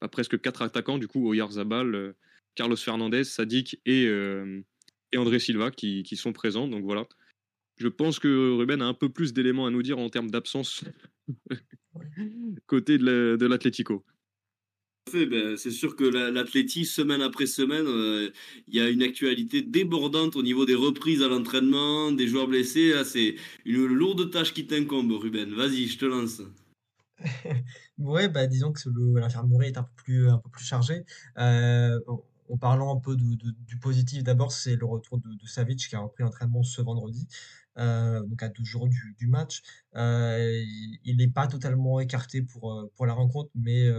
bah, 0.00 0.08
presque 0.08 0.40
quatre 0.40 0.62
attaquants, 0.62 0.98
du 0.98 1.08
coup, 1.08 1.28
Oyarzabal, 1.28 2.14
Carlos 2.56 2.76
Fernandez, 2.76 3.24
Sadik 3.24 3.80
et, 3.86 4.06
euh, 4.06 4.60
et 5.12 5.18
André 5.18 5.38
Silva 5.38 5.70
qui, 5.70 6.02
qui, 6.02 6.16
sont 6.16 6.32
présents. 6.32 6.66
Donc 6.66 6.84
voilà. 6.84 7.06
Je 7.76 7.88
pense 7.88 8.18
que 8.18 8.56
Ruben 8.56 8.82
a 8.82 8.86
un 8.86 8.94
peu 8.94 9.08
plus 9.10 9.32
d'éléments 9.32 9.66
à 9.66 9.70
nous 9.70 9.82
dire 9.82 9.98
en 9.98 10.08
termes 10.08 10.30
d'absence 10.30 10.84
côté 12.66 12.98
de 12.98 13.46
l'Atlético. 13.46 14.04
Ben, 15.12 15.56
c'est 15.56 15.70
sûr 15.70 15.94
que 15.94 16.04
l'Atleti, 16.04 16.84
semaine 16.84 17.22
après 17.22 17.46
semaine, 17.46 17.84
il 17.86 17.92
euh, 17.92 18.30
y 18.66 18.80
a 18.80 18.88
une 18.88 19.02
actualité 19.02 19.62
débordante 19.62 20.34
au 20.34 20.42
niveau 20.42 20.66
des 20.66 20.74
reprises 20.74 21.22
à 21.22 21.28
l'entraînement, 21.28 22.10
des 22.10 22.26
joueurs 22.26 22.48
blessés. 22.48 22.92
C'est 23.04 23.36
une 23.64 23.86
lourde 23.86 24.32
tâche 24.32 24.52
qui 24.52 24.66
t'incombe, 24.66 25.12
Ruben. 25.12 25.54
Vas-y, 25.54 25.86
je 25.86 25.98
te 25.98 26.06
lance. 26.06 26.42
ouais, 27.98 28.28
bah, 28.28 28.48
disons 28.48 28.72
que 28.72 28.80
l'infirmerie 29.18 29.68
est 29.68 29.78
un 29.78 29.84
peu 29.84 30.02
plus, 30.02 30.28
un 30.28 30.38
peu 30.38 30.50
plus 30.50 30.64
chargée. 30.64 31.04
Euh, 31.38 32.00
en 32.48 32.56
parlant 32.58 32.96
un 32.96 33.00
peu 33.00 33.14
du 33.16 33.78
positif, 33.80 34.24
d'abord, 34.24 34.50
c'est 34.50 34.74
le 34.74 34.86
retour 34.86 35.18
de, 35.18 35.28
de 35.28 35.46
Savic 35.46 35.88
qui 35.88 35.94
a 35.94 36.00
repris 36.00 36.24
l'entraînement 36.24 36.64
ce 36.64 36.82
vendredi, 36.82 37.28
euh, 37.78 38.22
donc 38.22 38.42
à 38.42 38.48
12 38.48 38.66
jours 38.66 38.88
du, 38.88 39.26
match. 39.26 39.62
Euh, 39.96 40.62
il 41.04 41.16
n'est 41.16 41.28
pas 41.28 41.46
totalement 41.46 42.00
écarté 42.00 42.42
pour, 42.42 42.72
euh, 42.72 42.90
pour 42.96 43.06
la 43.06 43.12
rencontre, 43.12 43.50
mais 43.54 43.90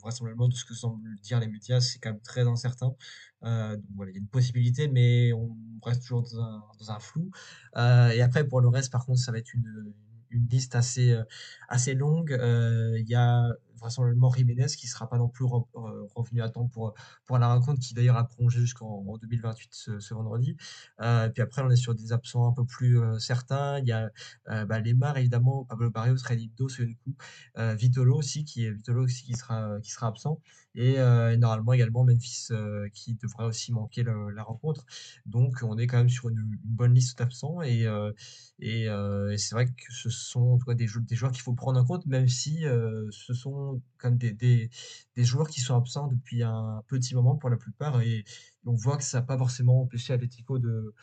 vraisemblablement, 0.00 0.48
de 0.48 0.54
ce 0.54 0.64
que 0.64 0.74
semblent 0.74 1.16
dire 1.22 1.40
les 1.40 1.48
médias, 1.48 1.80
c'est 1.80 1.98
quand 1.98 2.10
même 2.10 2.20
très 2.20 2.46
incertain. 2.46 2.94
Donc 3.42 3.82
voilà, 3.94 4.10
il 4.10 4.14
y 4.14 4.18
a 4.18 4.20
une 4.20 4.28
possibilité, 4.28 4.88
mais 4.88 5.32
on 5.32 5.56
reste 5.82 6.02
toujours 6.02 6.22
dans 6.22 6.40
un, 6.40 6.62
dans 6.78 6.90
un 6.90 7.00
flou. 7.00 7.30
Et 7.76 8.22
après, 8.22 8.46
pour 8.46 8.60
le 8.60 8.68
reste, 8.68 8.92
par 8.92 9.04
contre, 9.04 9.20
ça 9.20 9.32
va 9.32 9.38
être 9.38 9.52
une, 9.54 9.92
une 10.30 10.46
liste 10.48 10.74
assez, 10.74 11.16
assez 11.68 11.94
longue. 11.94 12.36
Il 12.98 13.08
y 13.08 13.14
a 13.14 13.48
vraisemblablement 13.78 14.32
Jiménez 14.32 14.66
qui 14.66 14.86
ne 14.86 14.90
sera 14.90 15.08
pas 15.08 15.18
non 15.18 15.28
plus 15.28 15.44
re, 15.44 15.66
revenu 16.14 16.42
à 16.42 16.48
temps 16.48 16.68
pour, 16.68 16.94
pour 17.26 17.38
la 17.38 17.48
rencontre, 17.52 17.80
qui 17.80 17.94
d'ailleurs 17.94 18.16
a 18.16 18.26
prolongé 18.26 18.60
jusqu'en 18.60 19.02
2028 19.18 19.68
ce, 19.72 20.14
vendredi. 20.14 20.56
Euh, 21.00 21.28
puis 21.28 21.42
après, 21.42 21.62
on 21.62 21.70
est 21.70 21.76
sur 21.76 21.94
des 21.94 22.12
absents 22.12 22.48
un 22.48 22.52
peu 22.52 22.64
plus 22.64 23.00
euh, 23.00 23.18
certains. 23.18 23.78
Il 23.78 23.88
y 23.88 23.92
a 23.92 24.10
euh, 24.48 24.64
bah, 24.64 24.80
Lemar, 24.80 25.16
évidemment, 25.18 25.64
Pablo 25.64 25.90
Barrios, 25.90 26.16
Renildo, 26.26 26.68
Soyuncu, 26.68 27.16
euh, 27.58 27.74
Vitolo 27.74 28.16
aussi, 28.16 28.44
qui, 28.44 28.70
Vitolo 28.70 29.04
aussi 29.04 29.24
qui, 29.24 29.34
sera, 29.34 29.80
qui 29.80 29.90
sera 29.90 30.08
absent. 30.08 30.40
Et, 30.76 30.98
euh, 30.98 31.32
et 31.32 31.36
normalement 31.36 31.72
également 31.72 32.04
Memphis 32.04 32.48
euh, 32.50 32.88
qui 32.92 33.14
devrait 33.14 33.44
aussi 33.44 33.72
manquer 33.72 34.02
la 34.02 34.42
rencontre. 34.42 34.84
Donc 35.26 35.62
on 35.62 35.78
est 35.78 35.86
quand 35.86 35.98
même 35.98 36.08
sur 36.08 36.28
une, 36.28 36.58
bonne 36.64 36.94
liste 36.94 37.18
d'absents 37.18 37.62
et, 37.62 37.86
euh, 37.86 38.12
et, 38.58 38.88
c'est 39.38 39.54
vrai 39.54 39.66
que 39.66 39.92
ce 39.92 40.10
sont 40.10 40.58
des, 40.74 40.86
joueurs 40.86 41.32
qu'il 41.32 41.42
faut 41.42 41.54
prendre 41.54 41.80
en 41.80 41.84
compte, 41.84 42.06
même 42.06 42.28
si 42.28 42.62
ce 43.10 43.34
sont 43.34 43.80
comme 43.98 44.16
des, 44.16 44.32
des, 44.32 44.70
des, 45.16 45.24
joueurs 45.24 45.48
qui 45.48 45.60
sont 45.60 45.76
absents 45.76 46.08
depuis 46.08 46.42
un 46.42 46.82
petit 46.88 47.14
moment 47.14 47.36
pour 47.36 47.50
la 47.50 47.56
plupart 47.56 48.00
et 48.00 48.24
on 48.66 48.74
voit 48.74 48.96
que 48.96 49.04
ça 49.04 49.20
n'a 49.20 49.26
pas 49.26 49.38
forcément 49.38 49.82
empêché 49.82 50.12
Atletico 50.12 50.58
de, 50.58 50.94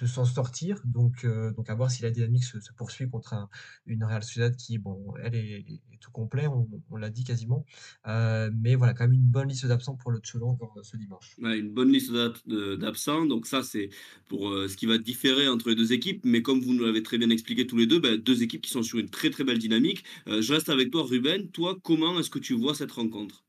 de 0.00 0.06
s'en 0.06 0.24
sortir. 0.24 0.80
Donc, 0.84 1.24
euh, 1.24 1.52
donc 1.52 1.68
à 1.70 1.74
voir 1.74 1.90
si 1.90 2.02
la 2.02 2.10
dynamique 2.10 2.44
se, 2.44 2.58
poursuit 2.76 3.08
contre 3.08 3.34
un, 3.34 3.48
une 3.86 4.04
Real 4.04 4.22
Sociedad 4.22 4.56
qui, 4.56 4.78
bon, 4.78 5.14
elle 5.22 5.34
est, 5.34 5.64
tout 6.00 6.10
complet, 6.10 6.46
on, 6.46 6.96
l'a 6.96 7.10
dit 7.10 7.24
quasiment. 7.24 7.64
Euh, 8.06 8.50
mais 8.54 8.74
voilà, 8.74 8.94
quand 8.94 9.04
même 9.04 9.12
une 9.12 9.26
bonne 9.26 9.48
liste 9.48 9.66
d'absents 9.66 9.96
pour 9.96 10.10
le 10.10 10.20
Cholo 10.20 10.46
encore 10.46 10.74
ce 10.82 10.96
dimanche. 10.96 11.36
Une 11.38 11.70
bonne 11.70 11.92
liste 11.92 12.12
d'absents. 12.46 13.26
Donc 13.26 13.46
ça, 13.46 13.62
c'est 13.62 13.90
pour 14.28 14.48
euh, 14.48 14.68
ce 14.68 14.76
qui 14.76 14.86
va 14.86 14.98
différer 14.98 15.48
entre 15.48 15.68
les 15.68 15.74
deux 15.74 15.92
équipes. 15.92 16.24
Mais 16.24 16.42
comme 16.42 16.60
vous 16.60 16.72
nous 16.72 16.84
l'avez 16.84 17.02
très 17.02 17.18
bien 17.18 17.30
expliqué 17.30 17.66
tous 17.66 17.76
les 17.76 17.86
deux, 17.86 18.00
bah, 18.00 18.16
deux 18.16 18.42
équipes 18.42 18.62
qui 18.62 18.70
sont 18.70 18.82
sur 18.82 18.98
une 18.98 19.10
très 19.10 19.30
très 19.30 19.44
belle 19.44 19.58
dynamique. 19.58 20.04
Euh, 20.26 20.42
je 20.42 20.52
reste 20.52 20.68
avec 20.68 20.90
toi, 20.90 21.04
Ruben. 21.04 21.50
Toi, 21.50 21.78
comment 21.82 22.18
est-ce 22.18 22.30
que 22.30 22.38
tu 22.38 22.54
vois 22.54 22.74
cette 22.74 22.92
rencontre? 22.92 23.44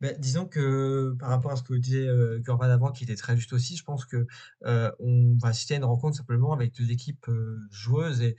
Bah, 0.00 0.12
disons 0.14 0.46
que 0.46 1.14
par 1.18 1.30
rapport 1.30 1.52
à 1.52 1.56
ce 1.56 1.62
que 1.62 1.74
disait 1.74 2.06
euh, 2.06 2.40
avant, 2.48 2.92
qui 2.92 3.04
était 3.04 3.16
très 3.16 3.36
juste 3.36 3.52
aussi, 3.52 3.76
je 3.76 3.84
pense 3.84 4.04
que 4.04 4.26
euh, 4.66 4.90
on 4.98 5.36
va 5.40 5.52
une 5.70 5.84
rencontre 5.84 6.16
simplement 6.16 6.52
avec 6.52 6.74
deux 6.74 6.90
équipes 6.90 7.28
euh, 7.28 7.58
joueuses 7.70 8.22
et, 8.22 8.36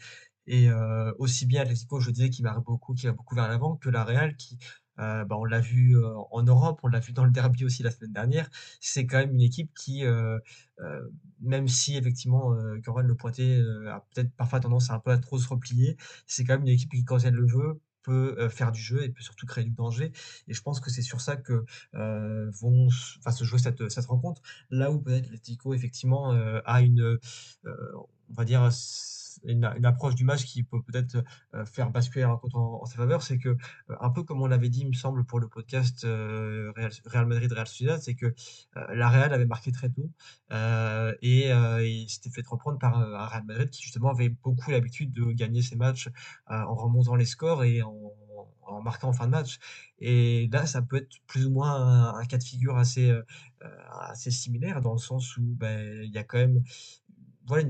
et 0.47 0.69
euh, 0.69 1.13
aussi 1.19 1.45
bien 1.45 1.61
Atletico, 1.61 1.99
je 1.99 2.11
disais, 2.11 2.29
qui 2.29 2.41
va 2.41 2.59
beaucoup, 2.59 2.93
qui 2.93 3.05
va 3.07 3.13
beaucoup 3.13 3.35
vers 3.35 3.47
l'avant, 3.47 3.75
que 3.77 3.89
la 3.89 4.03
Real, 4.03 4.35
qui 4.35 4.57
euh, 4.99 5.25
bah, 5.25 5.37
on 5.37 5.45
l'a 5.45 5.59
vu 5.61 5.97
euh, 5.97 6.13
en 6.31 6.43
Europe, 6.43 6.79
on 6.83 6.87
l'a 6.87 6.99
vu 6.99 7.13
dans 7.13 7.25
le 7.25 7.31
derby 7.31 7.65
aussi 7.65 7.81
la 7.83 7.91
semaine 7.91 8.11
dernière. 8.13 8.49
C'est 8.81 9.05
quand 9.07 9.17
même 9.17 9.31
une 9.33 9.41
équipe 9.41 9.71
qui, 9.73 10.05
euh, 10.05 10.37
euh, 10.79 11.09
même 11.41 11.67
si 11.67 11.97
effectivement 11.97 12.53
euh, 12.53 12.79
Corban 12.83 13.01
le 13.01 13.15
pointait, 13.15 13.57
euh, 13.59 13.89
a 13.91 14.05
peut-être 14.13 14.31
parfois 14.35 14.59
tendance 14.59 14.89
à 14.91 14.95
un 14.95 14.99
peu 14.99 15.11
à 15.11 15.17
trop 15.17 15.37
se 15.39 15.47
replier, 15.47 15.97
c'est 16.27 16.43
quand 16.43 16.53
même 16.53 16.63
une 16.63 16.69
équipe 16.69 16.91
qui, 16.91 17.03
quand 17.05 17.19
elle 17.19 17.33
le 17.35 17.47
veut, 17.47 17.79
peut 18.03 18.49
faire 18.49 18.71
du 18.71 18.81
jeu 18.81 19.03
et 19.03 19.09
peut 19.09 19.21
surtout 19.21 19.45
créer 19.45 19.63
du 19.63 19.71
danger. 19.71 20.11
Et 20.47 20.53
je 20.53 20.61
pense 20.61 20.79
que 20.79 20.89
c'est 20.89 21.01
sur 21.01 21.21
ça 21.21 21.35
que 21.35 21.65
euh, 21.95 22.49
vont 22.59 22.89
se 22.89 23.43
jouer 23.43 23.59
cette, 23.59 24.05
rencontre. 24.05 24.41
Là 24.69 24.91
où 24.91 24.99
peut-être 24.99 25.25
l'Atlético 25.25 25.73
effectivement 25.73 26.31
a 26.65 26.81
une, 26.81 27.19
on 27.65 28.33
va 28.33 28.45
dire, 28.45 28.71
une, 29.43 29.85
approche 29.85 30.15
du 30.15 30.23
match 30.23 30.45
qui 30.45 30.63
peut 30.63 30.81
peut-être 30.81 31.23
euh, 31.53 31.65
faire 31.65 31.91
basculer 31.91 32.21
la 32.21 32.29
rencontre 32.29 32.57
en, 32.57 32.85
sa 32.85 32.97
faveur, 32.97 33.21
c'est 33.23 33.37
que 33.37 33.49
euh, 33.49 33.95
un 33.99 34.09
peu 34.09 34.23
comme 34.23 34.41
on 34.41 34.47
l'avait 34.47 34.69
dit, 34.69 34.81
il 34.81 34.87
me 34.87 34.93
semble, 34.93 35.23
pour 35.25 35.39
le 35.39 35.47
podcast 35.47 36.03
euh, 36.03 36.71
Real, 36.75 36.91
Real 37.05 37.25
Madrid 37.25 37.51
Real 37.51 37.67
Sociedad, 37.67 38.01
c'est 38.01 38.15
que 38.15 38.33
la 38.75 39.09
Real 39.09 39.33
avait 39.33 39.45
marqué 39.45 39.71
très 39.71 39.89
tôt 39.89 40.09
et 41.21 41.49
il 41.49 42.09
s'était 42.09 42.29
fait 42.29 42.45
reprendre 42.45 42.79
par 42.79 42.97
un 42.97 43.25
Real 43.27 43.43
Madrid 43.45 43.69
qui 43.69 43.83
justement 43.83 44.09
avait 44.09 44.29
beaucoup 44.29 44.71
l'habitude 44.71 45.11
de 45.11 45.31
gagner 45.31 45.61
ses 45.61 45.75
matchs 45.75 46.09
en 46.47 46.75
remontant 46.75 47.15
les 47.15 47.25
scores 47.25 47.63
et 47.63 47.81
en, 47.81 47.93
marquant 48.83 49.09
en 49.09 49.13
fin 49.13 49.25
de 49.25 49.31
match. 49.31 49.59
Et 49.99 50.49
là, 50.51 50.65
ça 50.65 50.81
peut 50.81 50.97
être 50.97 51.17
plus 51.27 51.45
ou 51.45 51.51
moins 51.51 52.15
un, 52.15 52.25
cas 52.25 52.37
de 52.37 52.43
figure 52.43 52.77
assez, 52.77 53.13
assez 53.91 54.31
similaire 54.31 54.81
dans 54.81 54.93
le 54.93 54.99
sens 54.99 55.37
où 55.37 55.43
ben, 55.43 56.03
il 56.03 56.11
y 56.11 56.17
a 56.17 56.23
quand 56.23 56.37
même 56.37 56.63
voilà, 57.45 57.69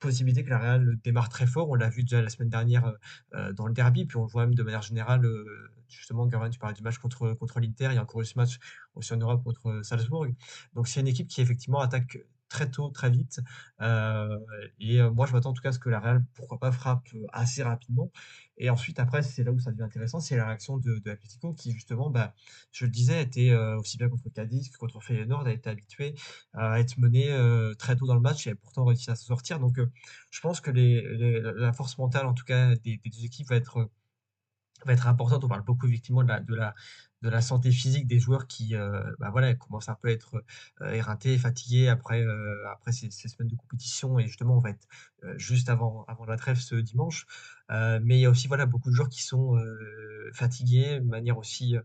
possibilité 0.00 0.42
que 0.44 0.50
la 0.50 0.58
Real 0.58 0.96
démarre 1.04 1.28
très 1.28 1.46
fort. 1.46 1.70
On 1.70 1.74
l'a 1.74 1.88
vu 1.88 2.02
déjà 2.02 2.22
la 2.22 2.28
semaine 2.28 2.48
dernière 2.48 2.94
euh, 3.34 3.52
dans 3.52 3.66
le 3.66 3.72
derby, 3.72 4.06
puis 4.06 4.16
on 4.16 4.22
le 4.22 4.28
voit 4.28 4.46
même 4.46 4.54
de 4.54 4.62
manière 4.62 4.82
générale. 4.82 5.24
Euh, 5.24 5.70
justement, 5.88 6.28
Germain, 6.28 6.50
tu 6.50 6.58
parlais 6.58 6.74
du 6.74 6.82
match 6.82 6.98
contre, 6.98 7.34
contre 7.34 7.60
l'Inter. 7.60 7.88
Il 7.90 7.94
y 7.94 7.98
a 7.98 8.02
encore 8.02 8.20
eu 8.20 8.24
ce 8.24 8.38
match 8.38 8.58
aussi 8.94 9.12
en 9.12 9.18
Europe 9.18 9.44
contre 9.44 9.80
Salzbourg. 9.84 10.26
Donc, 10.74 10.88
c'est 10.88 11.00
une 11.00 11.08
équipe 11.08 11.28
qui 11.28 11.40
effectivement 11.40 11.80
attaque 11.80 12.18
très 12.50 12.70
tôt, 12.70 12.90
très 12.90 13.08
vite. 13.10 13.40
Euh, 13.80 14.38
et 14.78 15.00
moi, 15.02 15.26
je 15.26 15.32
m'attends 15.32 15.50
en 15.50 15.52
tout 15.54 15.62
cas 15.62 15.70
à 15.70 15.72
ce 15.72 15.78
que 15.78 15.88
la 15.88 16.00
Real, 16.00 16.22
pourquoi 16.34 16.58
pas, 16.58 16.72
frappe 16.72 17.08
assez 17.32 17.62
rapidement. 17.62 18.10
Et 18.58 18.68
ensuite, 18.68 18.98
après, 18.98 19.22
c'est 19.22 19.42
là 19.42 19.52
où 19.52 19.58
ça 19.58 19.70
devient 19.70 19.84
intéressant, 19.84 20.20
c'est 20.20 20.36
la 20.36 20.46
réaction 20.46 20.76
de, 20.76 20.98
de 20.98 21.10
l'Atlético 21.10 21.54
qui, 21.54 21.72
justement, 21.72 22.10
bah, 22.10 22.34
je 22.72 22.84
le 22.84 22.90
disais, 22.90 23.22
était 23.22 23.50
euh, 23.52 23.78
aussi 23.78 23.96
bien 23.96 24.10
contre 24.10 24.28
Cadiz 24.28 24.68
que 24.68 24.76
contre 24.76 25.00
Feyenoord, 25.00 25.46
a 25.46 25.52
été 25.52 25.70
habitué 25.70 26.14
à 26.52 26.78
être 26.78 26.98
mené 26.98 27.30
euh, 27.30 27.72
très 27.74 27.96
tôt 27.96 28.06
dans 28.06 28.14
le 28.14 28.20
match 28.20 28.46
et 28.46 28.50
a 28.50 28.54
pourtant 28.56 28.84
réussi 28.84 29.10
à 29.10 29.16
se 29.16 29.24
sortir. 29.24 29.60
Donc, 29.60 29.78
euh, 29.78 29.90
je 30.30 30.40
pense 30.40 30.60
que 30.60 30.70
les, 30.70 31.02
la 31.56 31.72
force 31.72 31.96
mentale, 31.96 32.26
en 32.26 32.34
tout 32.34 32.44
cas, 32.44 32.74
des, 32.76 33.00
deux 33.02 33.24
équipes 33.24 33.48
va 33.48 33.56
être 33.56 33.90
va 34.86 34.92
être 34.92 35.06
importante. 35.06 35.44
On 35.44 35.48
parle 35.48 35.64
beaucoup 35.64 35.86
effectivement 35.86 36.22
de 36.22 36.54
la, 36.54 36.74
de 37.22 37.28
la 37.28 37.40
santé 37.42 37.70
physique 37.70 38.06
des 38.06 38.18
joueurs 38.18 38.46
qui 38.46 38.74
euh, 38.74 39.02
bah 39.18 39.30
voilà, 39.30 39.54
commencent 39.54 39.90
peu 40.00 40.08
à 40.08 40.12
être 40.12 40.42
euh, 40.80 40.92
éreintés, 40.92 41.36
fatigués 41.36 41.88
après, 41.88 42.22
euh, 42.22 42.66
après 42.72 42.92
ces, 42.92 43.10
semaines 43.10 43.48
de 43.48 43.56
compétition. 43.56 44.18
Et 44.18 44.26
justement, 44.26 44.56
on 44.56 44.60
va 44.60 44.70
être 44.70 44.88
juste 45.36 45.68
avant, 45.68 46.04
avant 46.08 46.24
la 46.24 46.36
trêve 46.36 46.56
ce 46.56 46.74
dimanche. 46.74 47.26
Mais 47.68 48.18
il 48.18 48.20
y 48.20 48.26
a 48.26 48.30
aussi 48.30 48.48
voilà, 48.48 48.66
beaucoup 48.66 48.90
de 48.90 48.94
joueurs 48.94 49.10
qui 49.10 49.22
sont 49.22 49.62
fatigués 50.32 50.98
de 51.00 51.06
manière 51.06 51.36
aussi 51.38 51.76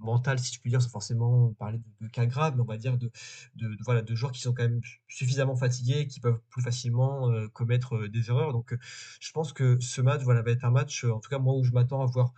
mentale, 0.00 0.38
si 0.38 0.54
je 0.54 0.60
puis 0.60 0.70
dire, 0.70 0.82
sans 0.82 0.90
forcément 0.90 1.52
parler 1.54 1.78
de, 1.78 2.06
de 2.06 2.10
cas 2.10 2.26
graves, 2.26 2.54
mais 2.56 2.62
on 2.62 2.66
va 2.66 2.76
dire 2.76 2.98
de, 2.98 3.10
de, 3.56 3.76
voilà, 3.84 4.02
de 4.02 4.14
joueurs 4.14 4.32
qui 4.32 4.40
sont 4.40 4.52
quand 4.52 4.62
même 4.62 4.80
suffisamment 5.08 5.56
fatigués, 5.56 6.06
qui 6.06 6.20
peuvent 6.20 6.40
plus 6.50 6.62
facilement 6.62 7.30
commettre 7.52 8.06
des 8.08 8.28
erreurs. 8.28 8.52
Donc, 8.52 8.76
je 9.20 9.32
pense 9.32 9.52
que 9.52 9.78
ce 9.80 10.00
match 10.00 10.22
voilà, 10.22 10.42
va 10.42 10.50
être 10.50 10.64
un 10.64 10.70
match, 10.70 11.04
en 11.04 11.20
tout 11.20 11.30
cas, 11.30 11.38
moi, 11.38 11.54
où 11.54 11.64
je 11.64 11.72
m'attends 11.72 12.02
à 12.02 12.06
voir 12.06 12.34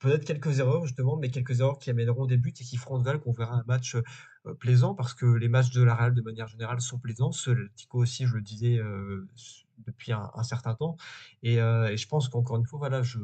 peut-être 0.00 0.24
quelques 0.24 0.58
erreurs, 0.58 0.84
justement, 0.84 1.16
mais 1.16 1.30
quelques 1.30 1.60
erreurs 1.60 1.78
qui 1.78 1.90
amèneront 1.90 2.26
des 2.26 2.38
buts 2.38 2.52
et 2.58 2.64
qui 2.64 2.76
feront 2.76 2.98
de 2.98 3.04
Val 3.04 3.20
qu'on 3.20 3.32
verra 3.32 3.56
un 3.56 3.64
match 3.68 3.94
euh, 3.94 4.54
plaisant, 4.54 4.94
parce 4.94 5.14
que 5.14 5.26
les 5.26 5.48
matchs 5.48 5.70
de 5.70 5.82
la 5.82 5.94
Real, 5.94 6.14
de 6.14 6.22
manière 6.22 6.48
générale, 6.48 6.80
sont 6.80 6.98
plaisants. 6.98 7.30
De 7.46 7.70
Tico 7.76 7.98
aussi, 7.98 8.26
je 8.26 8.34
le 8.34 8.42
disais 8.42 8.78
euh, 8.78 9.28
depuis 9.86 10.12
un, 10.12 10.42
certain 10.42 10.74
temps. 10.74 10.96
Et, 11.42 11.60
euh, 11.60 11.88
et 11.88 11.96
je 11.96 12.08
pense 12.08 12.28
qu'encore 12.28 12.56
une 12.56 12.66
fois, 12.66 12.78
voilà, 12.78 13.02
je 13.02 13.18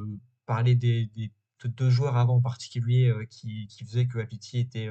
parlais 0.47 0.77
des, 0.77 1.07
des 1.17 1.33
de 1.65 1.69
deux 1.69 1.89
joueurs 1.89 2.19
avant 2.19 2.37
en 2.37 2.41
particulier 2.43 3.11
qui, 3.31 3.67
qui 3.69 3.83
faisaient 3.83 4.07
que 4.07 4.19
Apiti 4.19 4.59
était 4.59 4.91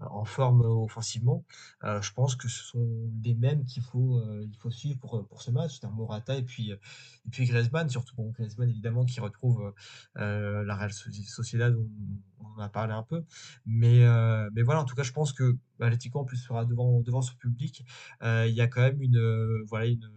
en 0.00 0.24
forme 0.24 0.62
euh, 0.62 0.68
offensivement. 0.68 1.44
Euh, 1.84 2.00
je 2.02 2.12
pense 2.12 2.36
que 2.36 2.48
ce 2.48 2.62
sont 2.62 2.86
les 3.24 3.34
mêmes 3.34 3.64
qu'il 3.64 3.82
faut, 3.82 4.18
euh, 4.18 4.44
il 4.46 4.56
faut 4.56 4.70
suivre 4.70 4.98
pour, 4.98 5.26
pour 5.26 5.42
ce 5.42 5.50
match, 5.50 5.78
c'est-à-dire 5.78 5.96
Morata 5.96 6.36
et 6.36 6.42
puis, 6.42 6.70
et 6.70 6.78
puis 7.30 7.46
Griezmann, 7.46 7.88
surtout 7.88 8.14
bon, 8.14 8.30
Griezmann 8.30 8.68
évidemment 8.68 9.04
qui 9.04 9.20
retrouve 9.20 9.72
la 10.14 10.76
Real 10.76 10.90
Soci- 10.90 11.28
Sociedad, 11.28 11.74
on, 11.74 11.88
on 12.56 12.60
a 12.60 12.68
parlé 12.68 12.92
un 12.92 13.02
peu. 13.02 13.24
Mais, 13.64 14.04
mais 14.52 14.62
voilà, 14.62 14.80
en 14.80 14.84
tout 14.84 14.94
cas, 14.94 15.02
je 15.02 15.12
pense 15.12 15.32
que 15.32 15.56
Atlético 15.80 16.20
en 16.20 16.24
plus 16.24 16.36
sera 16.36 16.64
devant, 16.64 17.00
devant 17.00 17.22
son 17.22 17.34
public. 17.36 17.84
Il 18.22 18.52
y 18.52 18.60
a 18.60 18.68
quand 18.68 18.82
même 18.82 19.00
une, 19.02 19.62
voilà, 19.68 19.86
une, 19.86 20.08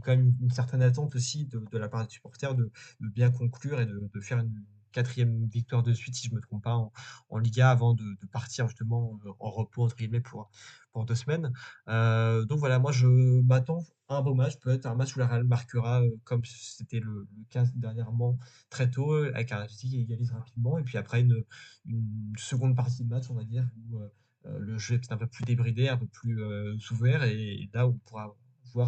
quand 0.00 0.16
même 0.16 0.34
une 0.40 0.50
certaine 0.50 0.82
attente 0.82 1.16
aussi 1.16 1.46
de, 1.46 1.78
la 1.78 1.88
part 1.88 2.04
des 2.06 2.10
supporters 2.10 2.54
de, 2.54 2.70
de 3.00 3.08
bien 3.08 3.30
conclure 3.30 3.80
et 3.80 3.86
de, 3.86 4.08
de 4.12 4.20
faire 4.20 4.38
une 4.38 4.64
quatrième 4.92 5.46
victoire 5.46 5.82
de 5.82 5.92
suite, 5.92 6.14
si 6.14 6.28
je 6.28 6.34
me 6.34 6.40
trompe 6.40 6.62
pas, 6.62 6.74
en, 6.74 6.92
en 7.28 7.38
Liga 7.38 7.70
avant 7.70 7.94
de, 7.94 8.04
partir 8.32 8.66
justement 8.68 9.18
euh, 9.24 9.30
en 9.40 9.50
repos, 9.50 9.84
entre 9.84 9.96
guillemets, 9.96 10.20
pour, 10.20 10.50
pour 10.92 11.04
deux 11.04 11.14
semaines. 11.14 11.52
Euh, 11.88 12.44
donc 12.44 12.58
voilà, 12.58 12.78
moi 12.78 12.92
je 12.92 13.06
m'attends 13.06 13.84
à 14.08 14.16
un 14.16 14.22
beau 14.22 14.34
match, 14.34 14.56
peut-être 14.58 14.86
un 14.86 14.94
match 14.94 15.16
où 15.16 15.18
la 15.18 15.26
Real 15.26 15.44
marquera, 15.44 16.02
euh, 16.02 16.10
comme 16.24 16.44
c'était 16.44 17.00
le, 17.00 17.28
cas 17.50 17.64
dernièrement, 17.74 18.38
très 18.68 18.90
tôt, 18.90 19.14
avec 19.14 19.52
un 19.52 19.58
Atletico 19.58 19.90
qui 19.90 20.00
égalise 20.02 20.32
rapidement, 20.32 20.78
et 20.78 20.82
puis 20.82 20.98
après 20.98 21.20
une, 21.20 21.44
une 21.86 22.32
seconde 22.36 22.76
partie 22.76 23.04
de 23.04 23.08
match, 23.08 23.24
on 23.30 23.34
va 23.34 23.44
dire, 23.44 23.68
où 23.90 24.00
le 24.44 24.78
jeu 24.78 24.94
est 24.94 24.98
peut-être 24.98 25.12
un 25.12 25.18
peu 25.18 25.26
plus 25.26 25.44
débridé, 25.44 25.88
un 25.88 25.96
peu 25.96 26.06
plus 26.06 26.42
ouvert, 26.90 27.24
et, 27.24 27.54
et 27.54 27.70
là 27.74 27.86
où 27.86 27.90
on 27.90 27.98
pourra 28.08 28.36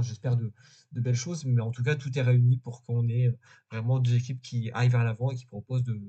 j'espère, 0.03 0.37
de, 0.37 0.53
belles 0.93 1.15
choses, 1.15 1.45
mais 1.45 1.63
en 1.63 1.71
tout 1.71 1.83
cas, 1.83 1.95
tout 1.95 2.17
est 2.19 2.23
réuni 2.23 2.59
pour 2.59 2.83
qu'on 2.83 3.09
ait 3.09 3.29
euh, 3.29 3.39
vraiment 3.71 3.99
deux 3.99 4.15
équipes 4.15 4.43
qui 4.43 4.71
aillent 4.73 4.89
vers 4.89 5.05
l'avant 5.05 5.31
et 5.31 5.37
qui 5.37 5.47
proposent 5.47 5.85
de, 5.85 6.01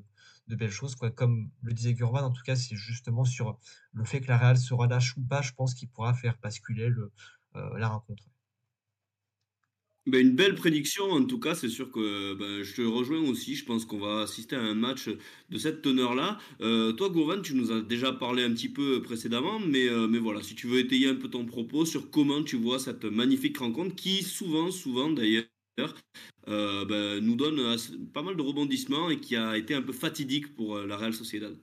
belles 0.47 0.71
choses. 0.71 0.95
Quoi. 0.95 1.11
Comme 1.11 1.49
le 1.61 1.73
disait 1.73 1.93
Gurvan, 1.93 2.21
en 2.21 2.31
tout 2.31 2.43
cas, 2.43 2.55
c'est 2.55 2.75
justement 2.75 3.25
sur 3.25 3.57
le 3.93 4.03
fait 4.05 4.21
que 4.21 4.27
la 4.27 4.37
Real 4.37 4.57
se 4.57 4.73
relâche 4.73 5.17
ou 5.17 5.21
pas, 5.21 5.41
je 5.41 5.53
pense 5.53 5.73
qu'il 5.73 5.89
pourra 5.89 6.13
faire 6.13 6.37
basculer 6.41 6.89
le, 6.89 7.11
euh, 7.55 7.77
la 7.77 7.87
rencontre. 7.87 8.23
Ben, 10.05 10.19
une 10.19 10.35
belle 10.35 10.55
prédiction, 10.55 11.09
en 11.11 11.23
tout 11.23 11.39
cas, 11.39 11.55
c'est 11.55 11.69
sûr 11.69 11.89
que 11.89 12.33
ben, 12.33 12.61
je 12.61 12.75
te 12.75 12.81
rejoins 12.81 13.21
aussi. 13.21 13.55
Je 13.55 13.63
pense 13.63 13.85
qu'on 13.85 13.99
va 13.99 14.21
assister 14.23 14.55
à 14.57 14.61
un 14.61 14.73
match 14.73 15.07
de 15.49 15.57
cette 15.57 15.81
teneur-là. 15.81 16.39
Euh, 16.59 16.91
toi, 16.91 17.09
Gourvan, 17.09 17.41
tu 17.41 17.55
nous 17.55 17.71
as 17.71 17.81
déjà 17.81 18.11
parlé 18.11 18.43
un 18.43 18.51
petit 18.51 18.67
peu 18.67 19.01
précédemment, 19.01 19.59
mais, 19.59 19.87
euh, 19.87 20.07
mais 20.07 20.19
voilà, 20.19 20.43
si 20.43 20.55
tu 20.55 20.67
veux 20.67 20.79
étayer 20.79 21.07
un 21.07 21.15
peu 21.15 21.29
ton 21.29 21.45
propos 21.45 21.85
sur 21.85 22.11
comment 22.11 22.43
tu 22.43 22.57
vois 22.57 22.79
cette 22.79 23.05
magnifique 23.05 23.57
rencontre 23.57 23.95
qui, 23.95 24.23
souvent, 24.23 24.71
souvent 24.71 25.09
d'ailleurs, 25.09 25.45
euh, 26.49 26.83
ben, 26.83 27.19
nous 27.23 27.35
donne 27.37 27.77
pas 28.13 28.23
mal 28.23 28.35
de 28.35 28.41
rebondissements 28.41 29.09
et 29.09 29.21
qui 29.21 29.37
a 29.37 29.57
été 29.57 29.73
un 29.73 29.81
peu 29.81 29.93
fatidique 29.93 30.53
pour 30.53 30.79
la 30.79 30.97
Real 30.97 31.13
Sociedad. 31.13 31.55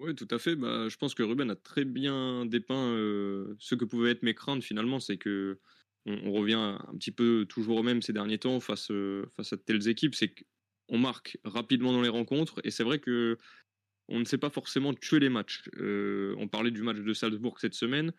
Oui, 0.00 0.14
tout 0.16 0.26
à 0.30 0.38
fait. 0.38 0.56
Bah, 0.56 0.88
je 0.88 0.96
pense 0.96 1.14
que 1.14 1.22
Ruben 1.22 1.50
a 1.50 1.56
très 1.56 1.84
bien 1.84 2.46
dépeint 2.46 2.96
ce 3.58 3.74
que 3.76 3.84
pouvaient 3.84 4.10
être 4.12 4.22
mes 4.24 4.34
craintes 4.34 4.64
finalement. 4.64 4.98
C'est 4.98 5.18
que 5.18 5.60
on, 6.06 6.32
revient 6.32 6.54
un 6.54 6.94
petit 6.98 7.10
peu 7.10 7.46
toujours 7.48 7.78
au 7.78 7.82
même 7.82 8.02
ces 8.02 8.12
derniers 8.12 8.38
temps 8.38 8.60
face, 8.60 8.90
euh, 8.90 9.26
face 9.36 9.52
à 9.52 9.56
de 9.56 9.62
telles 9.62 9.88
équipes. 9.88 10.14
C'est 10.14 10.34
qu'on 10.88 10.98
marque 10.98 11.38
rapidement 11.44 11.92
dans 11.92 12.02
les 12.02 12.08
rencontres 12.08 12.60
et 12.64 12.70
c'est 12.70 12.84
vrai 12.84 12.98
que 12.98 13.38
on 14.08 14.18
ne 14.18 14.24
sait 14.24 14.38
pas 14.38 14.50
forcément 14.50 14.92
tuer 14.92 15.20
les 15.20 15.28
matchs. 15.28 15.62
Euh, 15.76 16.34
on 16.38 16.48
parlait 16.48 16.72
du 16.72 16.82
match 16.82 16.98
de 16.98 17.12
Salzbourg 17.12 17.60
cette 17.60 17.74
semaine, 17.74 18.12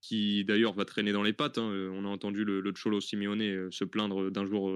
qui 0.00 0.44
d'ailleurs 0.44 0.72
va 0.72 0.84
traîner 0.84 1.12
dans 1.12 1.22
les 1.22 1.32
pattes. 1.32 1.58
hein. 1.58 1.70
Euh, 1.70 1.90
On 1.92 2.04
a 2.04 2.08
entendu 2.08 2.44
le, 2.44 2.72
Cholo 2.74 3.00
Simeone 3.00 3.70
se 3.70 3.84
plaindre 3.84 4.30
d'un 4.30 4.44
jour 4.44 4.72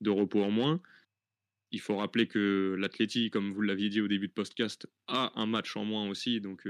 de 0.00 0.10
repos 0.10 0.42
en 0.42 0.50
moins. 0.50 0.80
Il 1.70 1.80
faut 1.80 1.96
rappeler 1.96 2.26
que 2.26 2.74
l'Atleti, 2.76 3.30
comme 3.30 3.52
vous 3.52 3.62
l'aviez 3.62 3.88
dit 3.88 4.00
au 4.00 4.08
début 4.08 4.26
de 4.26 4.32
podcast, 4.32 4.88
a 5.06 5.30
un 5.40 5.46
match 5.46 5.76
en 5.76 5.84
moins 5.84 6.08
aussi, 6.08 6.40
donc 6.40 6.66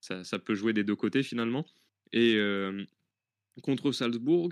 ça, 0.00 0.38
peut 0.38 0.54
jouer 0.54 0.72
des 0.72 0.84
deux 0.84 0.96
côtés 0.96 1.22
finalement. 1.22 1.66
Et 2.12 2.40
contre 3.60 3.92
Salzbourg, 3.92 4.48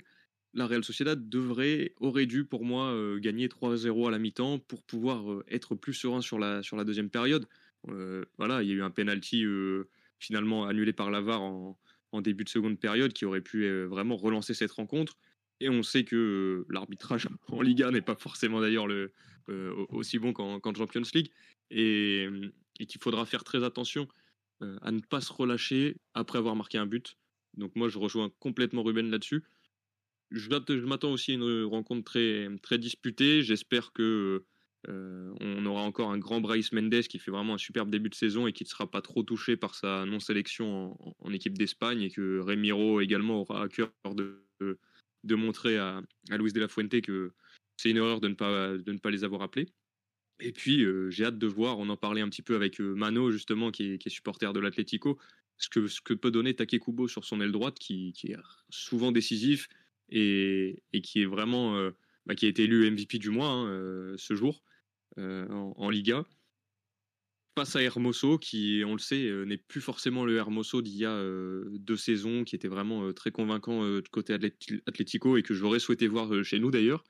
la 0.57 0.67
Real 0.67 0.83
Sociedad 0.83 1.29
devrait, 1.29 1.93
aurait 2.01 2.25
dû 2.25 2.45
pour 2.45 2.65
moi 2.65 2.87
euh, 2.87 3.19
gagner 3.19 3.47
3-0 3.47 4.09
à 4.09 4.11
la 4.11 4.19
mi-temps 4.19 4.59
pour 4.59 4.83
pouvoir 4.83 5.31
euh, 5.31 5.45
être 5.49 5.75
plus 5.75 5.93
serein 5.93 6.23
sur 6.23 6.39
la, 6.39 6.63
sur 6.63 6.77
la 6.77 6.85
deuxième 6.85 7.11
période. 7.11 7.47
Euh, 7.89 8.25
voilà, 8.39 8.63
il 8.63 8.71
y 8.71 8.73
a 8.73 8.75
eu 8.75 8.83
un 8.83 8.91
penalty 8.91 9.45
finalement 10.19 10.65
annulé 10.67 10.93
par 10.95 11.11
Lavar 11.11 11.43
en, 11.43 11.77
début 12.23 12.45
de 12.45 12.49
seconde 12.49 12.81
période 12.81 13.13
qui 13.13 13.27
aurait 13.27 13.43
pu 13.43 13.71
vraiment 13.85 14.17
relancer 14.17 14.55
cette 14.55 14.73
rencontre. 14.73 15.19
Et 15.61 15.69
on 15.69 15.83
sait 15.83 16.05
que 16.05 16.65
l'arbitrage 16.71 17.29
en 17.49 17.61
Liga 17.61 17.91
n'est 17.91 18.01
pas 18.01 18.17
forcément 18.17 18.63
d'ailleurs 18.63 18.87
le, 18.87 19.13
aussi 19.91 20.19
bon 20.19 20.33
qu'en, 20.33 20.59
Champions 20.75 21.03
League 21.13 21.31
et, 21.71 22.27
et 22.81 22.87
qu'il 22.87 23.03
faudra 23.03 23.27
faire 23.27 23.45
très 23.45 23.63
attention 23.63 24.09
à 24.81 24.91
ne 24.91 25.01
pas 25.01 25.21
se 25.21 25.31
relâcher 25.31 25.99
après 26.15 26.39
avoir 26.39 26.57
marqué 26.57 26.79
un 26.79 26.87
but. 26.87 27.19
Donc 27.59 27.77
moi 27.77 27.91
je 27.91 27.99
rejoins 27.99 28.31
complètement 28.41 28.83
Ruben 28.83 29.11
là-dessus. 29.11 29.45
Je, 30.31 30.49
m'att- 30.49 30.77
je 30.77 30.87
m'attends 30.87 31.13
aussi 31.13 31.33
à 31.33 31.35
une 31.35 31.65
rencontre 31.65 32.05
très, 32.05 32.79
disputée. 32.79 33.43
J'espère 33.43 33.93
que 33.93 34.45
euh, 34.89 35.35
on 35.41 35.67
aura 35.67 35.83
encore 35.83 36.11
un 36.11 36.19
grand 36.19 36.41
Bryce 36.41 36.73
Mendes 36.73 37.03
qui 37.03 37.19
fait 37.19 37.31
vraiment 37.31 37.55
un 37.55 37.59
superbe 37.59 37.91
début 37.91 38.09
de 38.09 38.15
saison 38.15 38.47
et 38.47 38.53
qui 38.53 38.65
ne 38.65 38.69
sera 38.69 38.91
pas 38.91 39.03
trop 39.03 39.23
touché 39.23 39.57
par 39.57 39.75
sa 39.75 40.05
non-sélection 40.05 40.97
en, 41.19 41.33
équipe 41.33 41.59
d'Espagne 41.59 42.03
et 42.03 42.11
que 42.11 42.41
Remiro 42.41 43.01
également 43.01 43.41
aura 43.41 43.65
à 43.65 43.69
cœur 43.69 43.91
de, 44.15 44.45
montrer 45.35 45.79
à, 45.79 46.03
Luis 46.31 46.53
de 46.53 46.61
la 46.61 46.69
Fuente 46.69 47.01
que 47.01 47.33
c'est 47.77 47.91
une 47.91 47.97
erreur 47.97 48.21
de 48.21 48.29
ne 48.29 48.35
pas, 48.99 49.11
les 49.11 49.25
avoir 49.25 49.43
appelés. 49.43 49.69
Et 50.39 50.53
puis, 50.53 50.85
euh, 50.85 51.11
j'ai 51.11 51.25
hâte 51.25 51.39
de 51.39 51.47
voir, 51.47 51.79
on 51.79 51.89
en 51.89 51.97
parlait 51.97 52.21
un 52.21 52.29
petit 52.29 52.43
peu 52.43 52.57
avec 52.57 52.81
euh, 52.81 52.95
Mano, 52.95 53.31
justement, 53.31 53.71
qui 53.71 53.95
est, 53.95 54.09
supporter 54.09 54.53
de 54.53 54.61
l'Atlético, 54.61 55.19
ce 55.57 55.69
que, 55.71 56.13
peut 56.13 56.31
donner 56.31 56.55
Take 56.55 56.79
Kubo 56.79 57.09
sur 57.09 57.25
son 57.25 57.41
aile 57.41 57.53
droite, 57.53 57.79
qui 57.79 58.13
est 58.25 58.37
souvent 58.69 59.13
décisif 59.13 59.67
et, 60.11 60.83
qui 61.03 61.23
est 61.23 61.27
vraiment, 61.27 61.77
euh, 61.77 61.91
bah, 62.27 62.35
qui 62.35 62.47
a 62.47 62.49
été 62.49 62.65
élu 62.65 62.91
MVP 62.91 63.19
du 63.19 63.31
mois 63.31 63.49
hein, 63.49 63.67
euh, 63.69 64.15
ce 64.19 64.35
jour 64.35 64.63
euh, 65.19 65.47
en, 65.49 65.91
Liga. 65.91 66.25
Face 67.59 67.75
à 67.75 67.83
Hermoso, 67.83 68.39
qui, 68.39 68.83
on 68.87 68.93
le 68.93 68.99
sait, 68.99 69.33
n'est 69.47 69.57
plus 69.57 69.81
forcément 69.81 70.27
le 70.27 70.37
Hermoso 70.37 70.83
d'il 70.83 70.97
y 70.97 71.07
a 71.07 71.25
deux 71.79 71.97
saisons, 71.97 72.45
qui 72.45 72.55
était 72.55 72.69
vraiment 72.69 73.15
très 73.15 73.31
convaincant 73.31 73.83
de 73.83 74.07
côté 74.11 74.35
Atlético 74.35 75.39
et 75.39 75.43
que 75.43 75.55
j'aurais 75.55 75.79
souhaité 75.79 76.07
voir 76.07 76.45
chez 76.45 76.59
nous 76.59 76.71
d'ailleurs. 76.71 77.03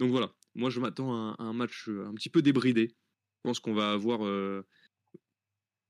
Donc 0.00 0.10
voilà, 0.10 0.34
moi 0.56 0.70
je 0.70 0.80
m'attends 0.80 1.14
à, 1.14 1.36
un- 1.38 1.52
match 1.52 1.88
un 1.88 2.14
petit 2.14 2.30
peu 2.30 2.42
débridé. 2.42 2.88
Je 2.88 3.40
pense 3.44 3.60
qu'on 3.60 3.74
va 3.74 3.92
avoir. 3.92 4.22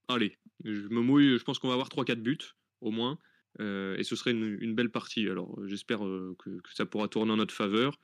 Allez, 0.09 0.37
je 0.63 0.89
me 0.89 1.01
mouille, 1.01 1.39
je 1.39 1.45
pense 1.45 1.59
qu'on 1.59 1.69
va 1.69 1.75
avoir 1.75 1.89
3-4 1.89 2.17
buts 2.17 2.37
au 2.83 2.91
moins. 2.91 3.19
Euh, 3.61 3.97
et 3.99 4.05
ce 4.05 4.17
serait 4.17 4.33
une, 4.33 4.75
belle 4.75 4.91
partie. 4.91 5.29
Alors 5.29 5.59
euh, 5.59 5.67
j'espère 5.67 6.05
euh, 6.07 6.35
que, 6.39 6.51
ça 6.75 6.87
pourra 6.87 7.09
tourner 7.09 7.33
en 7.33 7.37
notre 7.37 7.55
faveur. 7.55 7.99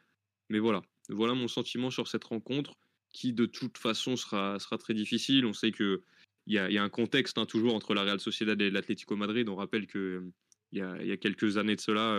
Mais 0.51 0.59
voilà, 0.59 0.83
voilà 1.09 1.35
mon 1.35 1.49
sentiment 1.49 1.91
sur 1.91 2.09
cette 2.09 2.25
rencontre 2.25 2.75
qui 3.11 3.33
de 3.33 3.47
toute 3.47 3.79
façon 3.79 4.17
sera, 4.17 4.59
sera 4.59 4.79
très 4.79 4.95
difficile. 4.95 5.47
On 5.47 5.53
sait 5.53 5.73
que 5.73 6.03
il 6.47 6.55
y 6.55 6.59
a, 6.59 6.71
y 6.71 6.79
a 6.79 6.83
un 6.83 6.89
contexte 6.89 7.37
hein, 7.37 7.45
toujours 7.45 7.75
entre 7.75 7.95
la 7.95 8.03
Real 8.03 8.21
Sociedad 8.21 8.61
et 8.61 8.71
l'Atlético 8.71 9.17
Madrid. 9.17 9.49
On 9.49 9.57
rappelle 9.57 9.87
que 9.87 9.99
euh, 9.99 10.33
il 10.73 10.79
y, 10.79 11.13
a, 11.13 11.17
quelques 11.17 11.57
années 11.57 11.77
de 11.77 11.81
cela, 11.81 12.15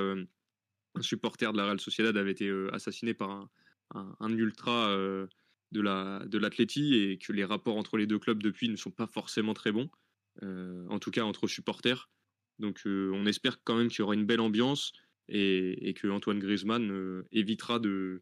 un 0.96 1.02
supporter 1.02 1.52
de 1.52 1.58
la 1.58 1.66
Real 1.66 1.80
Sociedad 1.80 2.18
avait 2.18 2.32
été 2.32 2.52
assassiné 2.72 3.14
par 3.14 3.48
un, 3.94 4.32
ultra 4.36 4.96
de 5.72 5.82
la 5.82 6.50
et 6.58 7.20
que 7.20 7.32
les 7.32 7.46
rapports 7.46 7.78
entre 7.78 7.98
les 7.98 8.08
deux 8.08 8.18
clubs 8.18 8.42
depuis 8.42 8.70
ne 8.70 8.76
sont 8.76 8.90
pas 8.90 9.06
forcément 9.06 9.54
très 9.54 9.72
bons, 9.72 9.88
en 10.42 10.98
tout 10.98 11.12
cas 11.12 11.22
entre 11.22 11.48
supporters. 11.48 12.10
Donc 12.60 12.82
euh, 12.86 13.12
on 13.14 13.26
espère 13.26 13.64
quand 13.64 13.76
même 13.76 13.88
qu'il 13.90 14.00
y 14.00 14.02
aura 14.04 14.14
une 14.14 14.26
belle 14.26 14.42
ambiance 14.42 14.94
et, 15.28 15.94
que 15.96 16.08
Antoine 16.08 16.40
Griezmann 16.40 16.92
euh, 16.92 17.28
évitera 17.32 17.80
de 17.80 18.22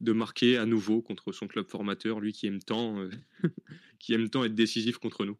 de 0.00 0.12
marquer 0.12 0.58
à 0.58 0.66
nouveau 0.66 1.02
contre 1.02 1.32
son 1.32 1.46
club 1.46 1.68
formateur, 1.68 2.20
lui 2.20 2.32
qui 2.32 2.46
aime 2.46 2.62
tant, 2.62 2.98
euh, 2.98 3.10
qui 3.98 4.12
aime 4.12 4.28
tant 4.28 4.44
être 4.44 4.54
décisif 4.54 4.98
contre 4.98 5.24
nous. 5.24 5.38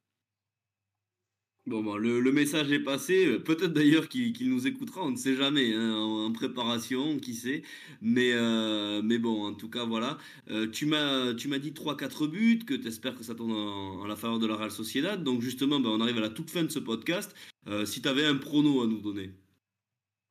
Bon, 1.66 1.82
bon 1.82 1.96
le, 1.96 2.20
message 2.32 2.70
est 2.72 2.80
passé. 2.80 3.38
Peut-être 3.38 3.72
d'ailleurs 3.72 4.08
qu'il 4.08 4.32
qu 4.34 4.44
nous 4.46 4.66
écoutera, 4.66 5.02
on 5.02 5.12
ne 5.12 5.16
sait 5.16 5.34
jamais. 5.34 5.72
Hein, 5.74 5.94
en, 5.94 6.30
préparation, 6.32 7.18
qui 7.18 7.34
sait. 7.34 7.62
Mais, 8.02 8.32
euh, 8.34 9.00
mais 9.02 9.18
bon, 9.18 9.44
en 9.46 9.54
tout 9.54 9.70
cas, 9.70 9.84
voilà. 9.84 10.18
Euh, 10.50 10.68
tu 10.70 10.86
m'as 10.86 11.32
dit 11.32 11.72
3-4 11.72 12.26
buts, 12.28 12.58
que 12.66 12.74
tu 12.74 12.86
espères 12.86 13.16
que 13.16 13.24
ça 13.24 13.34
tourne 13.34 13.52
en, 13.52 14.06
la 14.06 14.16
faveur 14.16 14.38
de 14.38 14.46
la 14.46 14.56
Real 14.56 14.70
Sociedad. 14.70 15.22
Donc, 15.22 15.40
justement, 15.40 15.80
ben, 15.80 15.90
on 15.90 16.00
arrive 16.00 16.18
à 16.18 16.20
la 16.20 16.30
toute 16.30 16.50
fin 16.50 16.62
de 16.64 16.70
ce 16.70 16.78
podcast. 16.78 17.34
Euh, 17.66 17.86
si 17.86 18.02
tu 18.02 18.08
avais 18.08 18.26
un 18.26 18.36
prono 18.36 18.82
à 18.82 18.86
nous 18.86 19.00
donner. 19.00 19.30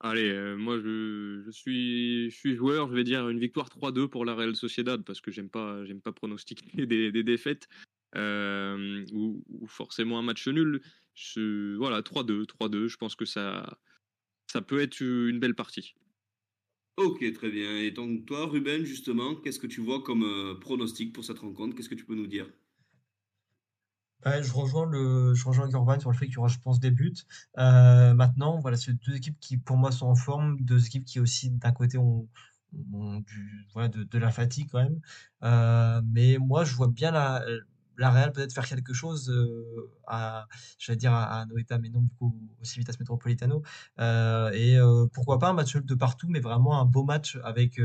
Allez, 0.06 0.30
euh, 0.30 0.58
moi 0.58 0.78
je, 0.80 1.50
suis, 1.50 2.30
joueur, 2.44 2.90
je 2.90 2.94
vais 2.94 3.06
dire 3.06 3.30
une 3.30 3.40
victoire 3.40 3.70
3-2 3.70 4.10
pour 4.10 4.26
la 4.26 4.36
Real 4.36 4.54
Sociedad 4.54 5.02
parce 5.02 5.22
que 5.22 5.32
j'aime 5.32 5.50
pas, 5.50 5.80
pas 6.04 6.12
pronostiquer 6.12 6.86
des, 6.86 7.24
défaites 7.24 7.70
ou, 8.16 9.43
ou, 9.49 9.68
forcément 9.68 10.20
un 10.20 10.24
match 10.24 10.47
nul. 10.47 10.82
Je, 11.16 11.76
voilà, 11.78 12.01
3-2, 12.01 12.45
3-2, 12.45 12.88
je 12.88 12.97
pense 12.97 13.16
que 13.16 13.26
ça, 13.26 13.78
ça 14.47 14.61
peut 14.61 14.82
être 14.82 14.99
une 15.01 15.39
belle 15.39 15.55
partie. 15.55 15.95
Ok, 16.97 17.24
très 17.34 17.49
bien. 17.49 17.78
Et 17.78 17.91
donc 17.91 18.26
toi, 18.26 18.45
Ruben, 18.45 18.86
justement, 18.86 19.36
qu'est-ce 19.36 19.59
que 19.59 19.68
tu 19.68 19.82
vois 19.82 20.03
comme 20.03 20.24
euh, 20.24 20.53
pronostic 20.59 21.11
pour 21.11 21.26
cette 21.26 21.39
rencontre? 21.39 21.76
Qu'est-ce 21.76 21.89
que 21.89 21.95
tu 21.95 22.05
peux 22.05 22.16
nous 22.16 22.28
dire? 22.28 22.47
Ouais, 24.26 24.41
je 24.43 24.53
rejoins 24.53 24.86
le, 24.86 25.34
je 25.34 25.43
rejoins 25.45 25.68
Gurban 25.68 25.99
sur 25.99 26.11
le 26.11 26.16
fait 26.16 26.28
qu'il 26.28 26.36
y 26.36 26.38
aura, 26.38 26.47
je 26.47 26.59
pense, 26.59 26.80
des 26.80 26.91
buts. 26.91 27.14
Euh, 27.57 28.14
maintenant, 28.14 28.59
voilà, 28.59 28.78
c'est 28.78 28.93
deux 28.93 29.16
équipes 29.16 29.38
qui, 29.39 29.57
pour 29.57 29.76
moi, 29.76 29.91
sont 29.91 30.05
en 30.05 30.16
forme, 30.16 30.61
deux 30.61 30.86
équipes 30.86 31.03
qui 31.03 31.20
aussi, 31.20 31.49
d'un 31.49 31.72
côté, 31.72 31.97
ont, 31.97 32.30
ont 32.93 33.20
du, 33.20 33.68
voilà, 33.74 33.89
de, 33.89 34.03
de, 34.03 34.18
la 34.20 34.32
fatigue 34.32 34.70
quand 34.72 34.82
même. 34.84 35.01
Euh, 35.43 36.01
mais 36.05 36.38
moi, 36.38 36.64
je 36.64 36.76
vois 36.76 36.88
bien 36.88 37.11
la, 37.11 37.43
la 37.98 38.10
Real 38.12 38.32
peut-être 38.32 38.54
faire 38.54 38.68
quelque 38.68 38.94
chose 38.94 39.30
euh, 39.30 39.91
à, 40.08 40.48
j'allais 40.78 41.06
à, 41.06 41.46
Noeta, 41.50 41.78
mais 41.78 41.89
non 41.89 42.02
du 42.02 42.10
coup 42.12 42.36
au 42.60 42.64
Civitas 42.64 42.96
Metropolitano. 43.00 43.64
Euh, 44.00 44.52
et 44.52 44.78
euh, 44.78 45.06
pourquoi 45.14 45.39
pas 45.39 45.50
un 45.50 45.54
match 45.54 45.76
de 45.76 45.96
partout, 45.96 46.28
mais 46.30 46.39
vraiment 46.39 46.80
un 46.80 46.86
beau 46.86 47.04
match 47.04 47.38
avec 47.44 47.80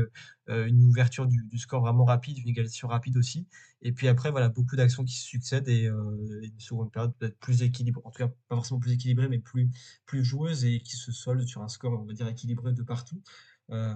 une 0.47 0.83
ouverture 0.85 1.27
du, 1.27 1.57
score 1.59 1.81
vraiment 1.81 2.05
rapide, 2.05 2.39
une 2.39 2.49
égalisation 2.49 2.87
rapide 2.87 3.17
aussi. 3.17 3.47
Et 3.81 3.91
puis 3.91 4.07
après, 4.07 4.31
voilà, 4.31 4.49
beaucoup 4.49 4.75
d'actions 4.75 5.05
qui 5.05 5.15
se 5.15 5.25
succèdent 5.25 5.69
et, 5.69 5.85
une 5.85 6.89
période 6.91 7.13
peut-être 7.17 7.37
plus 7.39 7.61
équilibrée, 7.61 8.01
en 8.03 8.09
tout 8.09 8.17
cas 8.17 8.27
pas 8.47 8.55
forcément 8.55 8.79
plus 8.79 8.93
équilibrée, 8.93 9.29
mais 9.29 9.39
plus 9.39 9.69
plus 10.05 10.23
joueuse 10.23 10.65
et 10.65 10.79
qui 10.81 10.95
se 10.95 11.11
solde 11.11 11.45
sur 11.47 11.61
un 11.61 11.67
score, 11.67 12.01
on 12.01 12.05
va 12.05 12.13
dire 12.13 12.27
équilibré 12.27 12.73
de 12.73 12.83
partout. 12.83 13.21
Euh, 13.71 13.93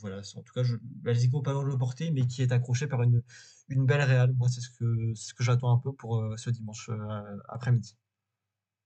voilà, 0.00 0.18
en 0.36 0.42
tout 0.42 0.52
cas, 0.52 0.62
je, 0.62 0.76
Balzico 0.82 1.42
pas 1.42 1.52
loin 1.52 1.64
de 1.64 1.68
le 1.68 1.78
porter, 1.78 2.10
mais 2.10 2.26
qui 2.26 2.42
est 2.42 2.52
accroché 2.52 2.86
par 2.86 3.02
une, 3.02 3.22
belle 3.68 4.02
réale. 4.02 4.32
Moi, 4.34 4.48
c'est 4.48 4.60
ce 4.60 4.70
que, 4.70 5.14
ce 5.14 5.34
que 5.34 5.42
j'attends 5.42 5.72
un 5.72 5.78
peu 5.78 5.92
pour 5.92 6.18
euh, 6.18 6.36
ce 6.36 6.50
dimanche 6.50 6.88
euh, 6.90 7.38
après-midi. 7.48 7.96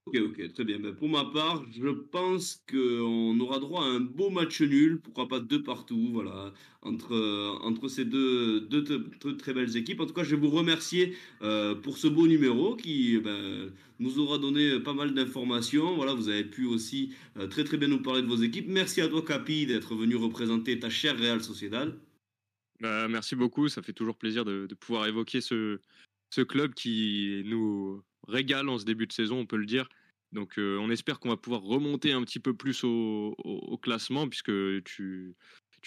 Ok, 0.06 0.16
ok, 0.24 0.52
très 0.52 0.64
bien. 0.64 0.78
Ben, 0.78 0.94
pour 0.94 1.08
ma 1.08 1.24
part, 1.24 1.64
je 1.72 1.88
pense 1.88 2.62
qu'on 2.70 3.40
aura 3.40 3.58
droit 3.58 3.82
à 3.82 3.88
un 3.88 3.98
beau 3.98 4.30
match 4.30 4.60
nul, 4.60 5.00
pourquoi 5.00 5.26
pas 5.26 5.40
deux 5.40 5.64
partout, 5.64 6.10
voilà, 6.12 6.52
entre, 6.82 7.12
euh, 7.12 7.58
entre 7.62 7.88
ces 7.88 8.04
deux, 8.04 8.60
deux, 8.60 9.02
très 9.36 9.52
belles 9.52 9.76
équipes. 9.76 9.98
En 9.98 10.06
tout 10.06 10.14
cas, 10.14 10.22
je 10.22 10.36
vais 10.36 10.40
vous 10.40 10.50
remercier 10.50 11.16
euh, 11.42 11.74
pour 11.74 11.98
ce 11.98 12.06
beau 12.06 12.28
numéro 12.28 12.76
qui 12.76 13.18
ben, 13.18 13.72
nous 13.98 14.20
aura 14.20 14.38
donné 14.38 14.78
pas 14.78 14.94
mal 14.94 15.12
d'informations. 15.12 15.96
Voilà, 15.96 16.14
vous 16.14 16.28
avez 16.28 16.44
pu 16.44 16.66
aussi 16.66 17.12
euh, 17.36 17.48
très 17.48 17.64
très 17.64 17.76
bien 17.76 17.88
nous 17.88 18.00
parler 18.00 18.22
de 18.22 18.28
vos 18.28 18.36
équipes. 18.36 18.66
Merci 18.68 19.00
à 19.00 19.08
toi, 19.08 19.22
Capi, 19.22 19.66
d'être 19.66 19.96
venu 19.96 20.14
représenter 20.14 20.78
ta 20.78 20.88
chère 20.88 21.18
Real 21.18 21.42
Sociedad. 21.42 21.98
Bah, 22.80 23.08
merci 23.08 23.34
beaucoup, 23.34 23.68
ça 23.68 23.82
fait 23.82 23.92
toujours 23.92 24.16
plaisir 24.16 24.44
de, 24.44 24.66
de 24.68 24.74
pouvoir 24.76 25.08
évoquer 25.08 25.40
ce, 25.40 25.80
ce 26.30 26.42
club 26.42 26.74
qui 26.74 27.42
nous 27.44 28.04
régale 28.28 28.68
en 28.68 28.78
ce 28.78 28.84
début 28.84 29.06
de 29.06 29.12
saison, 29.12 29.38
on 29.38 29.46
peut 29.46 29.56
le 29.56 29.66
dire. 29.66 29.88
Donc 30.32 30.58
euh, 30.58 30.78
on 30.78 30.90
espère 30.90 31.20
qu'on 31.20 31.28
va 31.28 31.36
pouvoir 31.36 31.62
remonter 31.62 32.12
un 32.12 32.22
petit 32.22 32.40
peu 32.40 32.54
plus 32.54 32.84
au, 32.84 33.78
classement, 33.82 34.28
puisque 34.28 34.52
tu, 34.84 35.34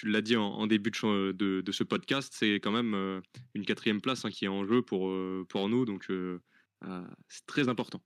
l'as 0.03 0.21
dit 0.21 0.35
en, 0.35 0.65
début 0.67 0.91
de, 0.91 1.61
de, 1.61 1.71
ce 1.71 1.83
podcast, 1.83 2.33
c'est 2.35 2.55
quand 2.55 2.71
même 2.71 2.93
euh, 2.93 3.21
une 3.53 3.65
quatrième 3.65 4.01
place 4.01 4.25
hein, 4.25 4.29
qui 4.29 4.45
est 4.45 4.49
en 4.49 4.65
jeu 4.65 4.81
pour, 4.81 5.09
euh, 5.09 5.45
nous, 5.67 5.85
donc 5.85 6.09
euh, 6.09 6.39
c'est 7.27 7.45
très 7.45 7.67
important. 7.69 8.01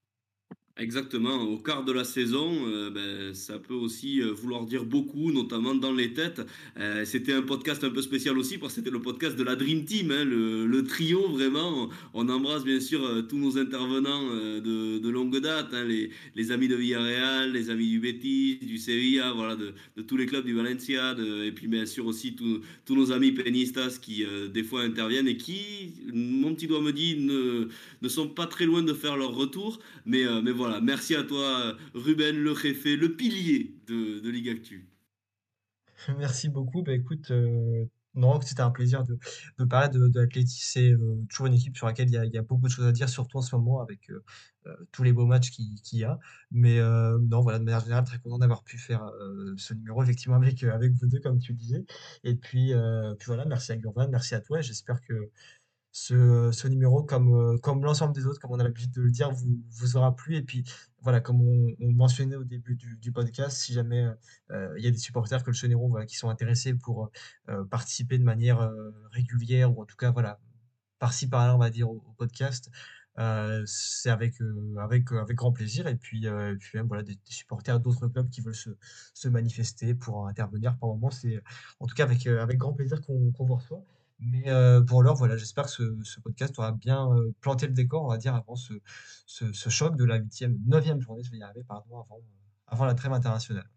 Exactement, 0.76 1.44
au 1.44 1.60
quart 1.60 1.86
de 1.86 1.92
la 1.92 2.04
saison, 2.04 2.52
euh, 2.68 2.90
ben, 2.90 3.36
ça 3.36 3.60
peut 3.60 3.76
aussi 3.76 4.24
euh, 4.24 4.32
vouloir 4.32 4.66
dire 4.66 4.86
beaucoup, 4.86 5.32
notamment 5.32 5.76
dans 5.76 5.94
les 5.94 6.14
têtes. 6.14 6.42
Euh, 6.80 7.06
c'était 7.06 7.34
un 7.34 7.44
podcast 7.44 7.84
un 7.84 7.92
peu 7.92 8.02
spécial 8.02 8.40
aussi, 8.40 8.58
parce 8.58 8.74
que 8.74 8.80
c'était 8.80 8.90
le 8.90 9.00
podcast 9.00 9.36
de 9.36 9.44
la 9.44 9.56
Dream 9.56 9.86
Team, 9.86 10.10
hein, 10.10 10.26
le, 10.26 10.84
trio 10.84 11.30
vraiment. 11.30 11.92
On 12.16 12.28
embrasse 12.28 12.64
bien 12.64 12.80
sûr 12.80 13.24
tous 13.30 13.38
nos 13.38 13.60
intervenants 13.60 14.26
de, 14.34 15.10
longue 15.10 15.40
date, 15.40 15.68
hein, 15.74 15.86
les, 15.86 16.52
amis 16.52 16.68
de 16.68 16.76
Villarreal, 16.76 17.52
les 17.52 17.70
amis 17.70 17.88
du 17.92 18.00
Betis, 18.00 18.58
du 18.64 18.80
Sevilla, 18.80 19.32
voilà, 19.32 19.56
de, 19.56 20.02
tous 20.02 20.18
les 20.18 20.26
clubs 20.26 20.44
du 20.44 20.56
Valencia, 20.56 21.16
et 21.46 21.52
puis 21.52 21.68
bien 21.68 21.86
sûr 21.86 22.08
aussi 22.08 22.36
tous, 22.36 22.96
nos 22.96 23.12
amis 23.12 23.32
penistas 23.32 24.00
qui 24.02 24.26
des 24.52 24.64
fois 24.64 24.82
interviennent 24.82 25.28
et 25.28 25.38
qui, 25.38 25.94
mon 26.12 26.56
petit 26.56 26.66
doigt 26.66 26.82
me 26.82 26.92
dit, 26.92 27.16
ne, 27.18 27.68
ne 28.02 28.08
sont 28.10 28.28
pas 28.28 28.48
très 28.48 28.66
loin 28.66 28.82
de 28.82 28.94
faire 28.94 29.16
leur 29.16 29.36
retour, 29.36 29.80
mais, 30.06 30.26
mais 30.42 30.52
voilà 30.52 30.63
voilà, 30.64 30.80
merci 30.80 31.14
à 31.14 31.24
toi, 31.24 31.76
Ruben, 31.94 32.38
le 32.38 32.52
réfé, 32.54 32.96
le 32.96 33.18
pilier 33.18 33.76
de, 33.86 34.30
Ligue 34.30 34.48
Actu. 34.48 34.90
Merci 36.18 36.48
beaucoup. 36.48 36.84
Bah, 36.84 36.94
écoute, 36.94 37.32
euh, 37.32 37.84
non, 38.16 38.40
c'était 38.40 38.62
un 38.62 38.72
plaisir 38.72 39.04
de, 39.04 39.66
parler 39.66 39.90
de, 39.90 40.08
de. 40.08 40.30
C'est 40.48 40.94
euh, 40.94 41.26
toujours 41.30 41.48
une 41.48 41.56
équipe 41.56 41.76
sur 41.76 41.86
laquelle 41.86 42.08
il 42.08 42.32
y, 42.34 42.38
a, 42.38 42.42
beaucoup 42.44 42.68
de 42.68 42.72
choses 42.72 42.86
à 42.86 42.94
dire, 42.94 43.10
surtout 43.10 43.40
en 43.40 43.42
ce 43.42 43.54
moment 43.58 43.82
avec 43.82 44.10
euh, 44.10 44.24
euh 44.68 44.76
tous 44.94 45.04
les 45.04 45.12
beaux 45.12 45.26
matchs 45.26 45.52
qu'il 45.52 45.76
qui 45.82 45.98
y 45.98 46.04
a. 46.06 46.18
Mais 46.50 46.80
euh, 46.80 47.18
non, 47.30 47.42
voilà, 47.42 47.60
de 47.60 47.66
manière 47.66 47.82
générale, 47.82 48.06
très 48.06 48.20
content 48.20 48.38
d'avoir 48.38 48.64
pu 48.64 48.78
faire 48.78 49.04
euh, 49.04 49.54
ce 49.58 49.74
numéro, 49.74 50.02
effectivement, 50.02 50.38
avec, 50.38 50.64
avec 50.64 50.94
vous 50.94 51.08
deux, 51.08 51.20
comme 51.20 51.40
tu 51.40 51.52
le 51.52 51.58
disais. 51.58 51.86
Et 52.24 52.36
puis, 52.36 52.72
puis 53.20 53.26
voilà, 53.28 53.44
merci 53.44 53.74
à 53.74 53.76
Gurvan, 53.76 54.08
merci 54.10 54.34
à 54.34 54.40
toi. 54.40 54.62
J'espère 54.62 55.02
que 55.02 55.30
ce, 55.94 56.52
ce 56.52 56.68
numéro, 56.68 57.04
comme, 57.04 57.34
euh, 57.34 57.58
comme 57.60 57.84
l'ensemble 57.84 58.14
des 58.16 58.26
autres, 58.26 58.40
comme 58.40 58.52
on 58.52 58.60
a 58.60 58.64
l'habitude 58.64 58.92
de 58.92 59.02
le 59.02 59.12
dire, 59.12 59.32
vous, 59.32 59.62
vous 59.70 59.96
aura 59.96 60.16
plu. 60.16 60.36
Et 60.36 60.42
puis, 60.42 60.64
voilà, 61.02 61.22
comme 61.22 61.40
on, 61.42 61.68
on 61.80 61.92
mentionnait 61.94 62.36
au 62.36 62.44
début 62.44 62.76
du, 62.76 62.98
du 62.98 63.12
podcast, 63.12 63.58
si 63.58 63.74
jamais 63.74 64.08
euh, 64.52 64.74
il 64.78 64.84
y 64.84 64.88
a 64.88 64.92
des 64.92 64.98
supporters 64.98 65.44
que 65.44 65.52
le 65.52 65.54
Chenero, 65.56 65.88
voilà, 65.88 66.08
qui 66.08 66.16
sont 66.18 66.30
intéressés 66.30 66.74
pour 66.74 67.12
euh, 67.50 67.64
participer 67.66 68.18
de 68.18 68.24
manière 68.24 68.60
euh, 68.62 68.92
régulière, 69.12 69.78
ou 69.78 69.82
en 69.84 69.86
tout 69.86 69.96
cas, 69.96 70.12
voilà, 70.12 70.40
par-ci 70.98 71.30
par-là, 71.30 71.56
on 71.56 71.60
va 71.60 71.70
dire, 71.70 71.90
au, 71.90 72.02
podcast, 72.18 72.72
euh, 73.20 73.64
c'est 73.68 74.10
avec, 74.10 74.42
euh, 74.42 74.76
avec, 74.80 75.12
avec 75.12 75.38
grand 75.38 75.52
plaisir. 75.52 75.88
Et 75.88 75.96
puis, 75.96 76.28
euh, 76.28 76.56
puis 76.60 76.72
même, 76.80 76.88
voilà, 76.88 77.04
des, 77.04 77.14
des 77.16 77.32
supporters 77.32 77.80
d'autres 77.80 78.08
clubs 78.08 78.30
qui 78.30 78.42
veulent 78.42 78.56
se, 78.56 78.72
se 79.14 79.28
manifester 79.28 79.94
pour 79.94 80.28
intervenir. 80.28 80.76
Par 80.80 80.90
moment, 80.90 81.12
c'est 81.12 81.42
en 81.80 81.86
tout 81.86 81.96
cas 81.96 82.04
avec, 82.04 82.26
avec 82.28 82.58
grand 82.58 82.74
plaisir 82.74 83.02
qu'on 83.02 83.32
qu 83.32 83.44
vous 83.46 83.56
reçoit. 83.56 83.84
Mais 84.26 84.50
euh, 84.50 84.82
pour 84.82 85.04
l'heure, 85.04 85.16
voilà, 85.16 85.38
j'espère 85.38 85.66
que 85.66 85.72
ce, 86.04 86.20
podcast 86.22 86.58
aura 86.58 86.72
bien 86.72 87.10
euh, 87.12 87.34
planté 87.42 87.68
le 87.68 87.74
décor, 87.74 88.04
on 88.04 88.10
va 88.10 88.18
dire, 88.18 88.36
avant 88.36 88.56
ce, 88.56 88.74
choc 89.70 89.98
de 89.98 90.06
la 90.06 90.18
huitième, 90.18 90.58
neuvième 90.66 91.02
journée, 91.02 91.24
je 91.24 91.32
vais 91.32 91.38
y 91.38 91.44
arriver, 91.44 91.64
pardon, 91.68 92.00
avant, 92.00 92.22
avant 92.68 92.86
la 92.86 92.94
trêve 92.94 93.14
internationale. 93.14 93.70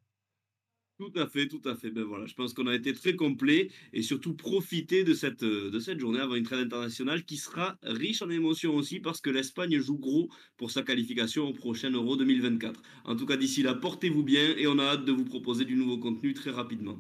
Tout 0.99 1.13
à 1.17 1.27
fait, 1.27 1.47
tout 1.47 1.61
à 1.67 1.75
fait. 1.75 1.91
Ben 1.91 2.05
voilà, 2.05 2.25
je 2.25 2.35
pense 2.35 2.55
qu'on 2.55 2.67
a 2.67 2.75
été 2.75 2.95
très 2.95 3.17
complet 3.17 3.71
et 3.93 4.01
surtout 4.01 4.35
profiter 4.35 5.05
de 5.05 5.13
cette, 5.13 5.45
de 5.45 5.79
cette 5.79 6.01
journée 6.01 6.21
avant 6.21 6.37
une 6.37 6.45
trêve 6.45 6.61
internationale 6.61 7.25
qui 7.27 7.37
sera 7.37 7.77
riche 7.83 8.23
en 8.23 8.31
émotions 8.31 8.75
aussi 8.75 8.99
parce 8.99 9.21
que 9.21 9.29
l'Espagne 9.29 9.79
joue 9.79 9.99
gros 9.99 10.31
pour 10.57 10.71
sa 10.71 10.83
qualification 10.83 11.49
au 11.49 11.53
prochain 11.53 11.91
Euro 11.91 12.17
2024. 12.17 12.81
En 13.05 13.15
tout 13.15 13.27
cas, 13.27 13.37
d'ici 13.37 13.63
là, 13.63 13.75
portez-vous 13.75 14.23
bien 14.23 14.57
et 14.57 14.67
on 14.67 14.79
a 14.79 14.85
hâte 14.85 15.05
de 15.05 15.13
vous 15.13 15.27
proposer 15.27 15.67
du 15.67 15.77
nouveau 15.77 15.99
contenu 15.99 16.33
très 16.33 16.51
rapidement. 16.51 16.99